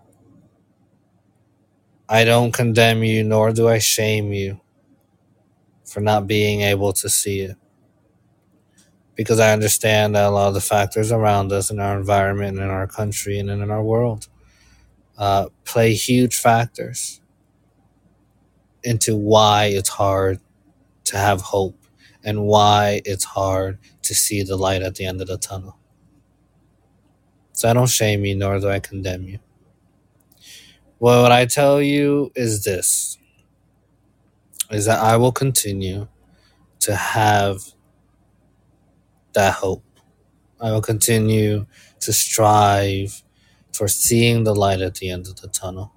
I 2.09 2.25
don't 2.25 2.53
condemn 2.53 3.05
you, 3.05 3.25
nor 3.25 3.53
do 3.53 3.69
I 3.69 3.79
shame 3.79 4.33
you 4.33 4.61
for 5.87 6.01
not 6.01 6.27
being 6.27 6.63
able 6.63 6.93
to 6.95 7.09
see 7.09 7.41
it. 7.41 7.57
Because 9.17 9.41
I 9.41 9.53
understand 9.53 10.15
that 10.15 10.27
a 10.27 10.31
lot 10.31 10.49
of 10.49 10.55
the 10.55 10.61
factors 10.61 11.13
around 11.13 11.53
us 11.53 11.71
in 11.71 11.81
our 11.81 11.99
environment 11.99 12.59
in 12.59 12.69
our 12.69 12.87
country 12.87 13.39
and 13.39 13.51
in 13.51 13.71
our 13.71 13.83
world 13.83 14.29
uh, 15.19 15.49
play 15.65 15.95
huge 15.95 16.37
factors 16.37 17.21
into 18.85 19.17
why 19.17 19.67
it's 19.67 19.91
hard 19.91 20.41
to 21.05 21.19
have 21.19 21.43
hope 21.43 21.79
and 22.25 22.45
why 22.45 23.03
it's 23.05 23.25
hard 23.25 23.79
to 24.03 24.15
see 24.15 24.43
the 24.43 24.57
light 24.57 24.83
at 24.83 24.97
the 24.97 25.07
end 25.07 25.21
of 25.21 25.29
the 25.29 25.39
tunnel. 25.39 25.80
So 27.61 27.69
I 27.69 27.75
don't 27.75 27.91
shame 27.91 28.25
you, 28.25 28.35
nor 28.35 28.59
do 28.59 28.71
I 28.71 28.81
condemn 28.81 29.25
you. 29.25 29.39
Well, 30.99 31.25
what 31.25 31.31
I 31.31 31.45
tell 31.45 31.83
you 31.83 32.33
is 32.35 32.65
this 32.65 33.19
is 34.71 34.87
that 34.87 34.99
I 34.99 35.19
will 35.19 35.31
continue 35.31 36.09
to 36.79 36.97
have 36.97 37.59
that 39.35 39.57
hope. 39.57 39.85
I 40.59 40.73
will 40.73 40.81
continue 40.81 41.67
to 41.99 42.15
strive 42.15 43.23
for 43.75 43.89
seeing 43.89 44.45
the 44.45 44.55
light 44.55 44.81
at 44.81 44.95
the 44.95 45.11
end 45.11 45.27
of 45.27 45.43
the 45.43 45.49
tunnel. 45.49 45.93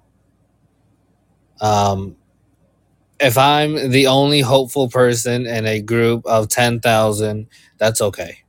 Um, 1.62 2.16
if 3.18 3.38
I'm 3.38 3.90
the 3.90 4.08
only 4.08 4.40
hopeful 4.40 4.90
person 4.90 5.46
in 5.46 5.64
a 5.64 5.80
group 5.80 6.26
of 6.26 6.48
10,000, 6.50 7.46
that's 7.78 8.02
okay. 8.02 8.43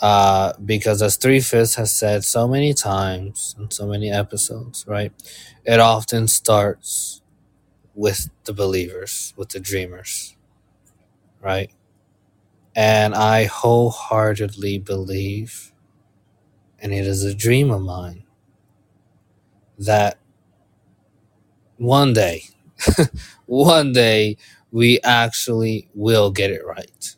Uh, 0.00 0.54
because 0.64 1.02
as 1.02 1.16
Three 1.16 1.40
Fifths 1.40 1.74
has 1.74 1.92
said 1.92 2.24
so 2.24 2.48
many 2.48 2.72
times 2.74 3.54
in 3.58 3.70
so 3.70 3.86
many 3.86 4.10
episodes, 4.10 4.86
right? 4.88 5.12
It 5.64 5.78
often 5.80 6.26
starts 6.28 7.20
with 7.94 8.30
the 8.44 8.52
believers, 8.54 9.34
with 9.36 9.50
the 9.50 9.60
dreamers, 9.60 10.36
right? 11.42 11.70
And 12.74 13.14
I 13.14 13.44
wholeheartedly 13.44 14.78
believe, 14.78 15.72
and 16.80 16.92
it 16.92 17.06
is 17.06 17.24
a 17.24 17.34
dream 17.34 17.70
of 17.70 17.82
mine, 17.82 18.24
that 19.78 20.18
one 21.76 22.12
day, 22.12 22.44
one 23.46 23.92
day, 23.92 24.36
we 24.70 25.00
actually 25.02 25.88
will 25.94 26.30
get 26.30 26.50
it 26.50 26.64
right. 26.64 27.16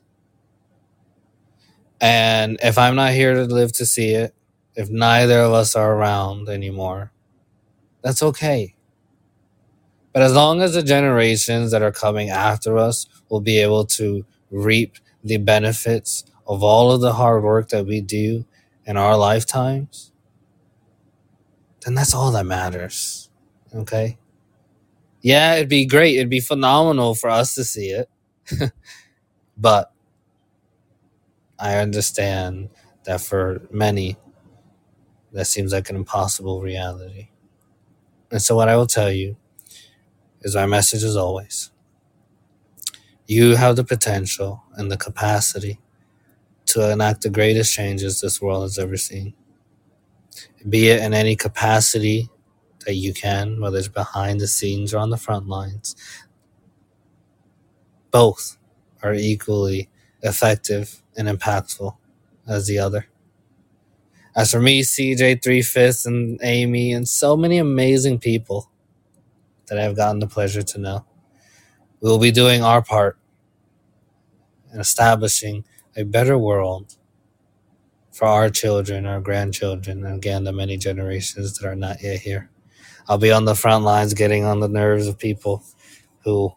And 2.03 2.59
if 2.65 2.79
I'm 2.79 2.97
not 2.97 3.13
here 3.13 3.35
to 3.35 3.45
live 3.45 3.73
to 3.75 3.87
see 3.87 4.11
it, 4.11 4.35
if 4.77 4.91
neither 4.91 5.41
of 5.41 5.55
us 5.55 5.77
are 5.77 5.95
around 5.95 6.51
anymore, 6.51 7.13
that's 8.03 8.25
okay. 8.25 8.77
But 10.13 10.23
as 10.23 10.35
long 10.35 10.63
as 10.63 10.75
the 10.75 10.83
generations 10.83 11.71
that 11.73 11.83
are 11.83 11.93
coming 11.93 12.31
after 12.31 12.79
us 12.79 13.07
will 13.31 13.41
be 13.41 13.59
able 13.61 13.87
to 13.87 14.27
reap 14.51 14.97
the 15.25 15.39
benefits 15.39 16.25
of 16.47 16.65
all 16.65 16.93
of 16.93 17.03
the 17.03 17.15
hard 17.15 17.45
work 17.45 17.71
that 17.71 17.87
we 17.87 18.03
do 18.03 18.47
in 18.87 18.99
our 18.99 19.17
lifetimes, 19.17 20.13
then 21.87 21.95
that's 21.95 22.15
all 22.15 22.33
that 22.33 22.47
matters. 22.47 23.31
Okay? 23.75 24.19
Yeah, 25.23 25.57
it'd 25.57 25.69
be 25.69 25.87
great. 25.87 26.17
It'd 26.17 26.31
be 26.31 26.41
phenomenal 26.41 27.15
for 27.15 27.31
us 27.31 27.55
to 27.55 27.65
see 27.65 27.91
it. 27.91 28.11
But 29.57 29.92
I 31.63 31.77
understand 31.77 32.71
that 33.05 33.23
for 33.23 33.63
many, 33.73 34.17
that 35.33 35.47
seems 35.47 35.73
like 35.73 35.91
an 35.91 35.97
impossible 35.97 36.61
reality. 36.61 37.29
And 38.31 38.43
so, 38.43 38.57
what 38.57 38.69
I 38.69 38.77
will 38.77 38.89
tell 38.89 39.13
you 39.13 39.37
is 40.43 40.57
my 40.57 40.67
message 40.67 41.05
is 41.05 41.17
always 41.17 41.71
you 43.27 43.57
have 43.57 43.77
the 43.77 43.85
potential 43.85 44.63
and 44.75 44.91
the 44.91 44.97
capacity 44.97 45.79
to 46.67 46.91
enact 46.93 47.23
the 47.23 47.31
greatest 47.31 47.73
changes 47.75 48.21
this 48.21 48.43
world 48.43 48.65
has 48.65 48.79
ever 48.79 48.97
seen, 48.97 49.35
be 50.69 50.89
it 50.89 51.03
in 51.03 51.15
any 51.15 51.37
capacity 51.37 52.29
that 52.87 52.95
you 52.95 53.15
can, 53.15 53.61
whether 53.61 53.79
it's 53.79 53.89
behind 53.89 54.41
the 54.41 54.49
scenes 54.49 54.93
or 54.93 54.99
on 54.99 55.11
the 55.11 55.17
front 55.17 55.49
lines. 55.49 55.97
Both 58.11 58.59
are 59.03 59.15
equally 59.15 59.89
effective 60.23 61.02
and 61.17 61.29
impactful 61.29 61.97
as 62.47 62.67
the 62.67 62.79
other. 62.79 63.07
As 64.35 64.51
for 64.51 64.61
me, 64.61 64.83
CJ 64.83 65.43
Three 65.43 65.63
Fifths 65.63 66.07
and 66.07 66.41
Amy 66.43 66.93
and 66.93 67.09
so 67.09 67.37
many 67.37 67.59
amazing 67.59 68.19
people 68.19 68.71
that 69.67 69.79
I've 69.79 69.97
gotten 69.97 70.21
the 70.21 70.27
pleasure 70.27 70.63
to 70.63 70.79
know, 70.79 71.07
we 72.01 72.11
will 72.11 72.19
be 72.19 72.31
doing 72.31 72.63
our 72.63 72.83
part 72.83 73.19
in 74.73 74.81
establishing 74.81 75.65
a 75.97 76.05
better 76.05 76.39
world 76.39 76.97
for 78.13 78.27
our 78.27 78.51
children, 78.51 79.07
our 79.07 79.21
grandchildren, 79.21 80.05
and 80.05 80.17
again, 80.17 80.45
the 80.45 80.53
many 80.53 80.77
generations 80.77 81.59
that 81.59 81.67
are 81.67 81.75
not 81.75 82.03
yet 82.03 82.21
here. 82.21 82.51
I'll 83.09 83.19
be 83.19 83.33
on 83.33 83.45
the 83.45 83.55
front 83.55 83.85
lines 83.85 84.15
getting 84.15 84.45
on 84.45 84.61
the 84.61 84.69
nerves 84.69 85.07
of 85.07 85.19
people 85.19 85.63
who 86.25 86.55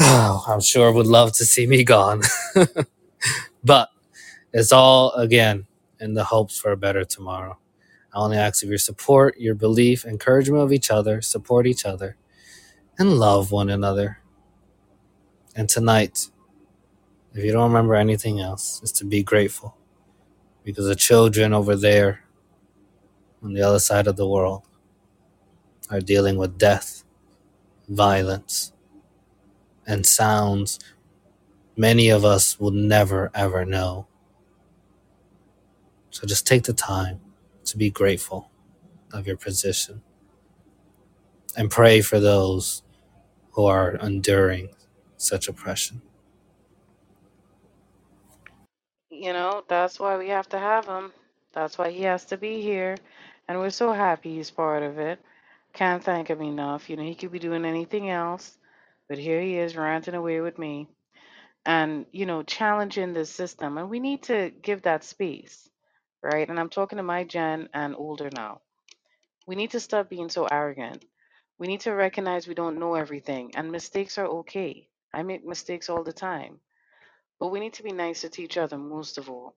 oh, 0.00 0.44
I'm 0.48 0.60
sure 0.60 0.92
would 0.92 1.06
love 1.06 1.32
to 1.34 1.44
see 1.44 1.66
me 1.66 1.84
gone. 1.84 2.22
but 3.64 3.90
it's 4.52 4.72
all, 4.72 5.12
again, 5.12 5.66
in 6.00 6.14
the 6.14 6.24
hopes 6.24 6.58
for 6.58 6.72
a 6.72 6.76
better 6.76 7.04
tomorrow. 7.04 7.58
I 8.12 8.18
only 8.18 8.36
ask 8.36 8.62
of 8.62 8.68
your 8.68 8.78
support, 8.78 9.38
your 9.38 9.54
belief, 9.54 10.04
encouragement 10.04 10.62
of 10.62 10.72
each 10.72 10.90
other, 10.90 11.20
support 11.22 11.66
each 11.66 11.84
other, 11.84 12.16
and 12.98 13.18
love 13.18 13.50
one 13.50 13.70
another. 13.70 14.18
And 15.56 15.68
tonight, 15.68 16.28
if 17.34 17.44
you 17.44 17.52
don't 17.52 17.70
remember 17.70 17.94
anything 17.94 18.40
else, 18.40 18.80
is 18.82 18.92
to 18.92 19.04
be 19.04 19.22
grateful 19.22 19.76
because 20.64 20.86
the 20.86 20.96
children 20.96 21.52
over 21.52 21.76
there 21.76 22.24
on 23.42 23.52
the 23.52 23.62
other 23.62 23.78
side 23.78 24.06
of 24.06 24.16
the 24.16 24.28
world 24.28 24.62
are 25.90 26.00
dealing 26.00 26.36
with 26.36 26.58
death, 26.58 27.04
violence, 27.88 28.72
and 29.86 30.06
sounds 30.06 30.78
many 31.76 32.10
of 32.10 32.24
us 32.24 32.60
will 32.60 32.72
never 32.72 33.30
ever 33.34 33.64
know. 33.64 34.06
So 36.10 36.26
just 36.26 36.46
take 36.46 36.64
the 36.64 36.74
time 36.74 37.20
to 37.66 37.78
be 37.78 37.90
grateful 37.90 38.50
of 39.12 39.26
your 39.26 39.36
position 39.36 40.02
and 41.56 41.70
pray 41.70 42.00
for 42.02 42.20
those 42.20 42.82
who 43.52 43.66
are 43.66 43.96
enduring 43.96 44.70
such 45.18 45.48
oppression. 45.48 46.02
You 49.10 49.32
know, 49.32 49.64
that's 49.68 50.00
why 50.00 50.18
we 50.18 50.28
have 50.30 50.48
to 50.50 50.58
have 50.58 50.86
him. 50.86 51.12
That's 51.54 51.78
why 51.78 51.90
he 51.90 52.02
has 52.02 52.26
to 52.26 52.36
be 52.38 52.62
here. 52.62 52.96
And 53.48 53.58
we're 53.60 53.70
so 53.70 53.92
happy 53.92 54.36
he's 54.36 54.50
part 54.50 54.82
of 54.82 54.98
it. 54.98 55.20
Can't 55.74 56.04
thank 56.04 56.28
him 56.28 56.42
enough. 56.42 56.90
You 56.90 56.96
know, 56.96 57.04
he 57.04 57.14
could 57.16 57.32
be 57.32 57.40
doing 57.40 57.64
anything 57.64 58.10
else, 58.10 58.58
but 59.08 59.18
here 59.18 59.40
he 59.40 59.58
is 59.58 59.76
ranting 59.76 60.14
away 60.14 60.40
with 60.40 60.58
me 60.58 60.88
and, 61.66 62.06
you 62.12 62.26
know, 62.26 62.42
challenging 62.42 63.12
the 63.12 63.24
system. 63.24 63.78
And 63.78 63.90
we 63.90 64.00
need 64.00 64.24
to 64.24 64.50
give 64.50 64.82
that 64.82 65.04
space, 65.04 65.68
right? 66.22 66.48
And 66.48 66.58
I'm 66.58 66.70
talking 66.70 66.96
to 66.98 67.02
my 67.02 67.24
gen 67.24 67.68
and 67.72 67.94
older 67.96 68.30
now. 68.32 68.60
We 69.46 69.56
need 69.56 69.72
to 69.72 69.80
stop 69.80 70.08
being 70.08 70.28
so 70.28 70.46
arrogant. 70.46 71.04
We 71.58 71.66
need 71.66 71.80
to 71.82 71.92
recognize 71.92 72.48
we 72.48 72.54
don't 72.54 72.78
know 72.78 72.94
everything, 72.94 73.52
and 73.54 73.70
mistakes 73.70 74.18
are 74.18 74.26
okay. 74.26 74.88
I 75.12 75.22
make 75.22 75.44
mistakes 75.44 75.88
all 75.88 76.02
the 76.02 76.12
time, 76.12 76.58
but 77.38 77.48
we 77.48 77.60
need 77.60 77.74
to 77.74 77.84
be 77.84 77.92
nicer 77.92 78.28
to 78.28 78.42
each 78.42 78.56
other 78.56 78.76
most 78.76 79.18
of 79.18 79.30
all. 79.30 79.54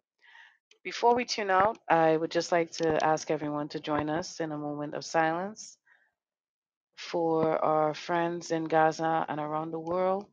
Before 0.84 1.16
we 1.16 1.26
tune 1.26 1.50
out, 1.50 1.80
I 1.90 2.16
would 2.16 2.32
just 2.32 2.52
like 2.52 2.72
to 2.74 3.04
ask 3.04 3.32
everyone 3.32 3.70
to 3.70 3.80
join 3.80 4.10
us 4.10 4.40
in 4.40 4.52
a 4.52 4.58
moment 4.58 4.94
of 4.94 5.04
silence 5.04 5.78
for 6.98 7.58
our 7.64 7.94
friends 7.94 8.52
in 8.52 8.66
Gaza 8.66 9.26
and 9.28 9.40
around 9.40 9.72
the 9.72 9.80
world 9.80 10.28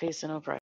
facing 0.00 0.30
oppression. 0.30 0.59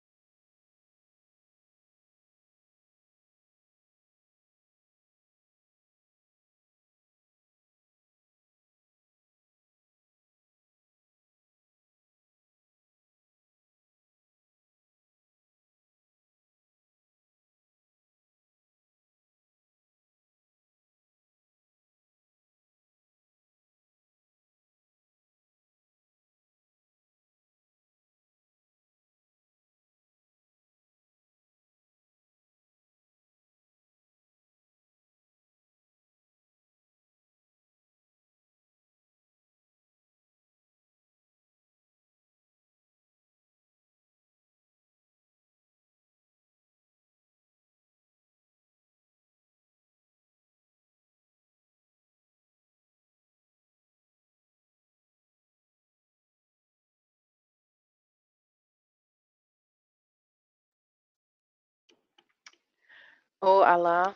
O 63.39 63.61
Allah, 63.61 64.15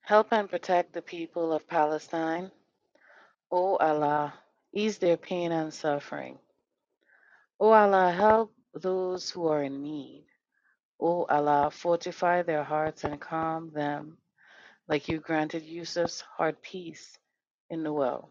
help 0.00 0.32
and 0.32 0.50
protect 0.50 0.92
the 0.92 1.00
people 1.00 1.50
of 1.50 1.66
Palestine. 1.66 2.50
O 3.50 3.76
Allah, 3.76 4.34
ease 4.72 4.98
their 4.98 5.16
pain 5.16 5.50
and 5.50 5.72
suffering. 5.72 6.38
O 7.58 7.72
Allah, 7.72 8.12
help 8.12 8.52
those 8.74 9.30
who 9.30 9.48
are 9.48 9.62
in 9.62 9.82
need. 9.82 10.26
O 11.00 11.24
Allah, 11.24 11.70
fortify 11.70 12.42
their 12.42 12.64
hearts 12.64 13.04
and 13.04 13.18
calm 13.18 13.70
them, 13.72 14.18
like 14.88 15.08
you 15.08 15.20
granted 15.20 15.62
Yusuf's 15.62 16.20
heart 16.20 16.60
peace 16.60 17.18
in 17.70 17.82
the 17.82 17.92
well. 17.92 18.30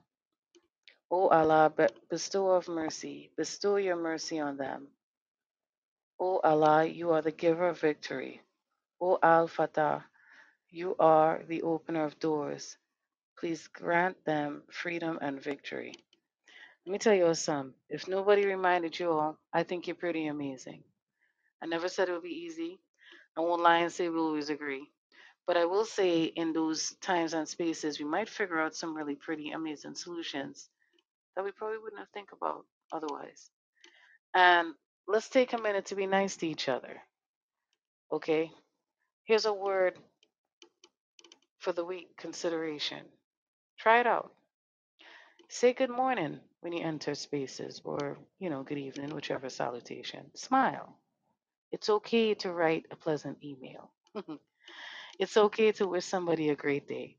O 1.09 1.30
Allah, 1.30 1.73
bestow 2.09 2.51
of 2.51 2.67
mercy, 2.67 3.31
bestow 3.35 3.77
your 3.77 3.95
mercy 3.95 4.39
on 4.39 4.57
them. 4.57 4.89
O 6.19 6.39
Allah, 6.39 6.85
you 6.85 7.11
are 7.13 7.22
the 7.23 7.31
giver 7.31 7.69
of 7.69 7.80
victory. 7.80 8.41
O 8.99 9.19
Al 9.22 9.48
Fatah, 9.48 10.03
you 10.69 10.95
are 10.99 11.44
the 11.48 11.61
opener 11.61 12.03
of 12.06 12.19
doors. 12.19 12.78
Please 13.40 13.68
grant 13.68 14.24
them 14.26 14.64
freedom 14.72 15.19
and 15.22 15.41
victory. 15.41 15.94
Let 16.86 16.91
me 16.91 16.98
tell 16.99 17.14
you 17.14 17.34
something. 17.36 17.74
If 17.90 18.07
nobody 18.07 18.45
reminded 18.45 18.98
you 18.98 19.11
all, 19.11 19.38
I 19.53 19.64
think 19.64 19.88
you're 19.88 19.95
pretty 19.95 20.28
amazing. 20.28 20.84
I 21.61 21.65
never 21.65 21.90
said 21.90 22.10
it 22.10 22.14
would 22.14 22.24
be 22.24 22.45
easy. 22.45 22.80
I 23.38 23.41
won't 23.41 23.61
lie 23.61 23.80
and 23.80 23.91
say 23.91 24.10
we'll 24.10 24.28
always 24.28 24.49
agree. 24.49 24.90
But 25.45 25.57
I 25.57 25.65
will 25.65 25.86
say, 25.86 26.24
in 26.24 26.52
those 26.53 26.95
times 27.02 27.34
and 27.34 27.48
spaces, 27.48 27.99
we 27.99 28.06
might 28.06 28.30
figure 28.30 28.60
out 28.60 28.76
some 28.76 28.95
really 28.95 29.15
pretty 29.15 29.52
amazing 29.52 29.95
solutions 29.95 30.69
that 31.36 31.45
we 31.45 31.52
probably 31.52 31.78
wouldn't 31.78 31.99
have 31.99 32.10
think 32.10 32.32
about 32.32 32.65
otherwise. 32.91 33.49
And 34.34 34.74
let's 35.07 35.30
take 35.30 35.53
a 35.53 35.61
minute 35.61 35.86
to 35.88 35.95
be 35.95 36.07
nice 36.07 36.36
to 36.38 36.48
each 36.48 36.68
other. 36.68 37.02
Okay? 38.11 38.52
Here's 39.27 39.45
a 39.45 39.51
word 39.51 39.99
for 41.59 41.73
the 41.73 41.83
week 41.83 42.15
consideration. 42.15 43.01
Try 43.77 43.99
it 43.99 44.07
out. 44.07 44.31
Say 45.49 45.73
good 45.73 45.89
morning 45.89 46.39
when 46.61 46.71
you 46.71 46.81
enter 46.81 47.13
spaces, 47.13 47.81
or, 47.83 48.17
you 48.39 48.49
know, 48.49 48.63
good 48.63 48.77
evening, 48.77 49.13
whichever 49.13 49.49
salutation. 49.49 50.31
Smile. 50.33 50.95
It's 51.73 51.89
okay 51.89 52.35
to 52.35 52.53
write 52.53 52.85
a 52.89 52.95
pleasant 52.95 53.37
email. 53.43 53.91
it's 55.19 55.35
okay 55.35 55.73
to 55.73 55.89
wish 55.89 56.05
somebody 56.05 56.47
a 56.47 56.55
great 56.55 56.87
day. 56.87 57.17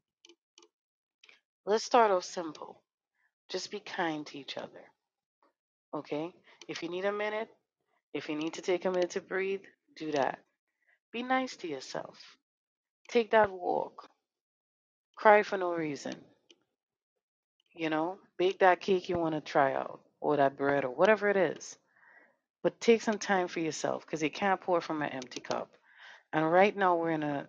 Let's 1.66 1.85
start 1.85 2.10
off 2.10 2.24
simple. 2.24 2.80
Just 3.51 3.70
be 3.70 3.80
kind 3.80 4.24
to 4.28 4.39
each 4.39 4.56
other. 4.56 4.85
Okay? 5.93 6.32
If 6.68 6.82
you 6.82 6.89
need 6.89 7.05
a 7.05 7.12
minute, 7.12 7.51
if 8.14 8.30
you 8.30 8.35
need 8.35 8.55
to 8.55 8.62
take 8.62 8.86
a 8.86 8.90
minute 8.90 9.10
to 9.10 9.20
breathe, 9.20 9.64
do 9.94 10.10
that. 10.12 10.39
Be 11.12 11.22
nice 11.22 11.56
to 11.59 11.68
yourself. 11.68 12.18
Take 13.09 13.30
that 13.30 13.51
walk. 13.51 14.09
Cry 15.16 15.43
for 15.43 15.56
no 15.56 15.72
reason. 15.74 16.14
You 17.74 17.90
know, 17.90 18.18
bake 18.39 18.59
that 18.60 18.80
cake 18.80 19.09
you 19.09 19.16
want 19.18 19.35
to 19.35 19.40
try 19.40 19.72
out, 19.74 20.01
or 20.20 20.36
that 20.36 20.56
bread, 20.56 20.85
or 20.85 20.90
whatever 20.90 21.28
it 21.28 21.36
is. 21.36 21.78
But 22.62 22.80
take 22.80 23.02
some 23.02 23.18
time 23.18 23.48
for 23.48 23.60
yourself 23.60 24.05
because 24.05 24.22
you 24.22 24.30
can't 24.30 24.60
pour 24.60 24.80
from 24.80 25.02
an 25.02 25.10
empty 25.10 25.40
cup. 25.40 25.70
And 26.32 26.51
right 26.51 26.76
now, 26.76 26.97
we're 26.97 27.12
in 27.12 27.22
a 27.22 27.48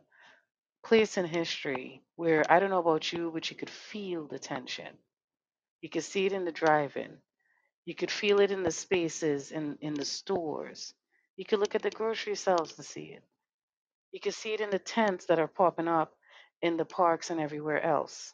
place 0.86 1.18
in 1.18 1.26
history 1.26 2.02
where 2.16 2.44
I 2.50 2.60
don't 2.60 2.70
know 2.70 2.80
about 2.80 3.12
you, 3.12 3.32
but 3.34 3.50
you 3.50 3.58
could 3.58 3.70
feel 3.70 4.28
the 4.28 4.40
tension. 4.40 4.98
You 5.82 5.90
could 5.90 6.04
see 6.04 6.26
it 6.26 6.34
in 6.34 6.46
the 6.46 6.52
drive-in. 6.52 7.18
You 7.86 7.96
could 7.96 8.12
feel 8.12 8.40
it 8.40 8.52
in 8.52 8.64
the 8.64 8.72
spaces 8.72 9.52
in, 9.52 9.78
in 9.82 9.96
the 9.96 10.06
stores. 10.06 10.94
You 11.38 11.46
could 11.46 11.60
look 11.60 11.76
at 11.76 11.82
the 11.82 11.90
grocery 11.92 12.36
shelves 12.36 12.74
to 12.76 12.84
see 12.84 13.16
it. 13.18 13.24
You 14.12 14.20
can 14.20 14.32
see 14.32 14.54
it 14.54 14.62
in 14.62 14.70
the 14.70 14.80
tents 14.80 15.26
that 15.28 15.40
are 15.40 15.48
popping 15.48 15.88
up 15.88 16.14
in 16.62 16.78
the 16.78 16.86
parks 16.86 17.30
and 17.30 17.40
everywhere 17.40 17.82
else, 17.82 18.34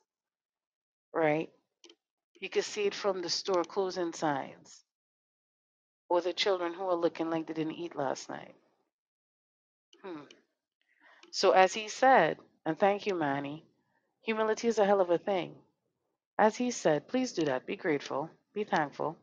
right? 1.13 1.49
You 2.39 2.49
can 2.49 2.63
see 2.63 2.83
it 2.83 2.95
from 2.95 3.21
the 3.21 3.29
store 3.29 3.63
closing 3.63 4.13
signs 4.13 4.83
or 6.09 6.21
the 6.21 6.33
children 6.33 6.73
who 6.73 6.83
are 6.85 6.95
looking 6.95 7.29
like 7.29 7.47
they 7.47 7.53
didn't 7.53 7.75
eat 7.75 7.95
last 7.95 8.29
night. 8.29 8.55
Hmm. 10.03 10.21
So, 11.31 11.51
as 11.51 11.73
he 11.73 11.87
said, 11.89 12.37
and 12.65 12.79
thank 12.79 13.05
you, 13.05 13.15
Manny, 13.15 13.65
humility 14.21 14.67
is 14.67 14.79
a 14.79 14.85
hell 14.85 15.01
of 15.01 15.09
a 15.09 15.17
thing. 15.17 15.55
As 16.37 16.55
he 16.57 16.71
said, 16.71 17.07
please 17.07 17.33
do 17.33 17.45
that. 17.45 17.65
Be 17.65 17.75
grateful, 17.75 18.29
be 18.53 18.63
thankful. 18.63 19.17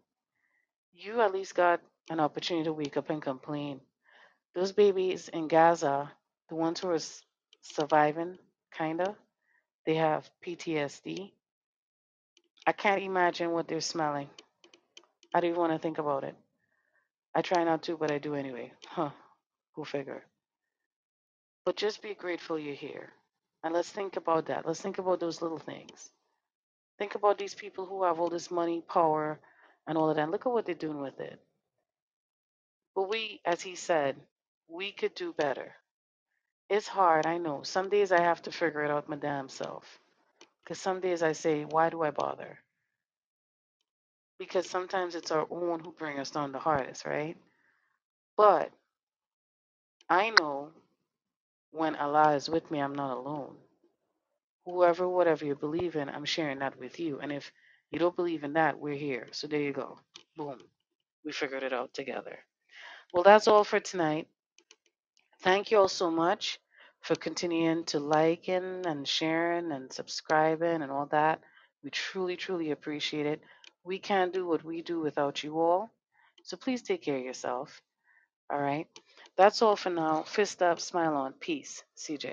You 0.93 1.21
at 1.23 1.33
least 1.33 1.55
got 1.55 1.81
an 2.11 2.21
opportunity 2.21 2.65
to 2.65 2.73
wake 2.73 2.97
up 2.97 3.11
and 3.11 3.23
complain. 3.23 3.81
Those 4.55 4.73
babies 4.73 5.29
in 5.29 5.49
Gaza, 5.49 6.13
the 6.53 6.57
ones 6.57 6.81
who 6.81 6.91
are 6.91 6.99
surviving, 7.63 8.37
kind 8.77 9.01
of, 9.01 9.15
they 9.87 9.95
have 9.95 10.29
PTSD. 10.47 11.33
I 12.67 12.73
can't 12.73 13.01
imagine 13.03 13.53
what 13.53 13.67
they're 13.67 13.81
smelling. 13.81 14.29
I 15.33 15.41
don't 15.41 15.49
even 15.49 15.61
want 15.61 15.73
to 15.73 15.79
think 15.79 15.97
about 15.97 16.25
it. 16.25 16.35
I 17.35 17.41
try 17.41 17.65
not 17.65 17.83
to, 17.85 17.97
but 17.97 18.11
I 18.11 18.19
do 18.19 18.35
anyway. 18.35 18.71
Huh, 18.87 19.09
go 19.75 19.85
figure. 19.85 20.23
But 21.65 21.77
just 21.77 22.03
be 22.03 22.13
grateful 22.13 22.59
you're 22.59 22.75
here. 22.75 23.09
And 23.65 23.73
let's 23.73 23.89
think 23.89 24.17
about 24.17 24.45
that. 24.49 24.67
Let's 24.67 24.83
think 24.83 24.99
about 24.99 25.21
those 25.21 25.41
little 25.41 25.59
things. 25.59 26.11
Think 26.99 27.15
about 27.15 27.39
these 27.39 27.55
people 27.55 27.87
who 27.87 28.05
have 28.05 28.21
all 28.21 28.29
this 28.29 28.51
money, 28.51 28.83
power, 28.87 29.41
and 29.87 29.97
all 29.97 30.11
of 30.11 30.17
that. 30.17 30.31
Look 30.31 30.45
at 30.45 30.53
what 30.53 30.67
they're 30.67 30.75
doing 30.75 31.01
with 31.01 31.19
it. 31.19 31.41
But 32.95 33.09
we, 33.09 33.41
as 33.47 33.63
he 33.63 33.75
said, 33.75 34.17
we 34.69 34.93
could 34.93 35.15
do 35.15 35.33
better. 35.33 35.73
It's 36.73 36.89
hard, 36.89 37.27
I 37.27 37.39
know. 37.39 37.63
Some 37.65 37.91
days 37.91 38.13
I 38.13 38.23
have 38.23 38.43
to 38.45 38.53
figure 38.53 38.85
it 38.85 38.93
out 38.93 39.09
my 39.11 39.17
damn 39.17 39.51
self. 39.51 40.01
Because 40.65 40.81
some 40.81 41.01
days 41.01 41.23
I 41.23 41.33
say, 41.33 41.65
why 41.65 41.91
do 41.91 42.03
I 42.03 42.13
bother? 42.13 42.59
Because 44.39 44.69
sometimes 44.71 45.15
it's 45.17 45.33
our 45.33 45.47
own 45.51 45.81
who 45.81 45.93
bring 45.93 46.19
us 46.21 46.31
down 46.33 46.53
the 46.53 46.61
hardest, 46.61 47.07
right? 47.07 47.37
But 48.37 48.71
I 50.11 50.31
know 50.31 50.71
when 51.73 51.97
Allah 51.97 52.35
is 52.37 52.51
with 52.51 52.71
me, 52.71 52.81
I'm 52.81 52.95
not 52.95 53.17
alone. 53.17 53.57
Whoever, 54.67 55.09
whatever 55.09 55.47
you 55.47 55.57
believe 55.57 55.97
in, 55.97 56.09
I'm 56.11 56.27
sharing 56.27 56.61
that 56.61 56.79
with 56.79 57.01
you. 57.01 57.21
And 57.21 57.33
if 57.33 57.53
you 57.91 57.99
don't 57.99 58.17
believe 58.17 58.45
in 58.45 58.55
that, 58.55 58.79
we're 58.79 58.95
here. 58.95 59.29
So 59.33 59.49
there 59.49 59.61
you 59.61 59.73
go. 59.75 59.99
Boom. 60.37 60.59
We 61.25 61.33
figured 61.33 61.65
it 61.65 61.75
out 61.75 61.95
together. 61.95 62.39
Well, 63.13 63.25
that's 63.25 63.49
all 63.49 63.65
for 63.65 63.81
tonight. 63.81 64.29
Thank 65.43 65.71
you 65.71 65.79
all 65.79 65.89
so 65.89 66.11
much 66.11 66.59
for 67.03 67.17
continuing 67.17 67.85
to 67.87 68.01
liking 68.01 68.87
and 68.87 69.09
sharing 69.09 69.73
and 69.73 69.93
subscribing 69.93 70.83
and 70.83 70.93
all 70.93 71.07
that. 71.13 71.41
We 71.85 71.91
truly, 71.91 72.37
truly 72.37 72.73
appreciate 72.73 73.27
it. 73.27 73.43
We 73.85 73.99
can't 74.01 74.35
do 74.35 74.47
what 74.47 74.65
we 74.65 74.83
do 74.83 75.01
without 75.01 75.45
you 75.45 75.61
all. 75.61 75.93
So 76.45 76.57
please 76.57 76.83
take 76.83 77.03
care 77.03 77.19
of 77.19 77.25
yourself. 77.25 77.83
All 78.51 78.61
right. 78.61 78.87
That's 79.37 79.63
all 79.63 79.77
for 79.77 79.91
now. 79.91 80.23
Fist 80.25 80.63
up, 80.63 80.81
smile 80.81 81.15
on. 81.15 81.35
Peace. 81.35 81.83
CJ. 81.99 82.31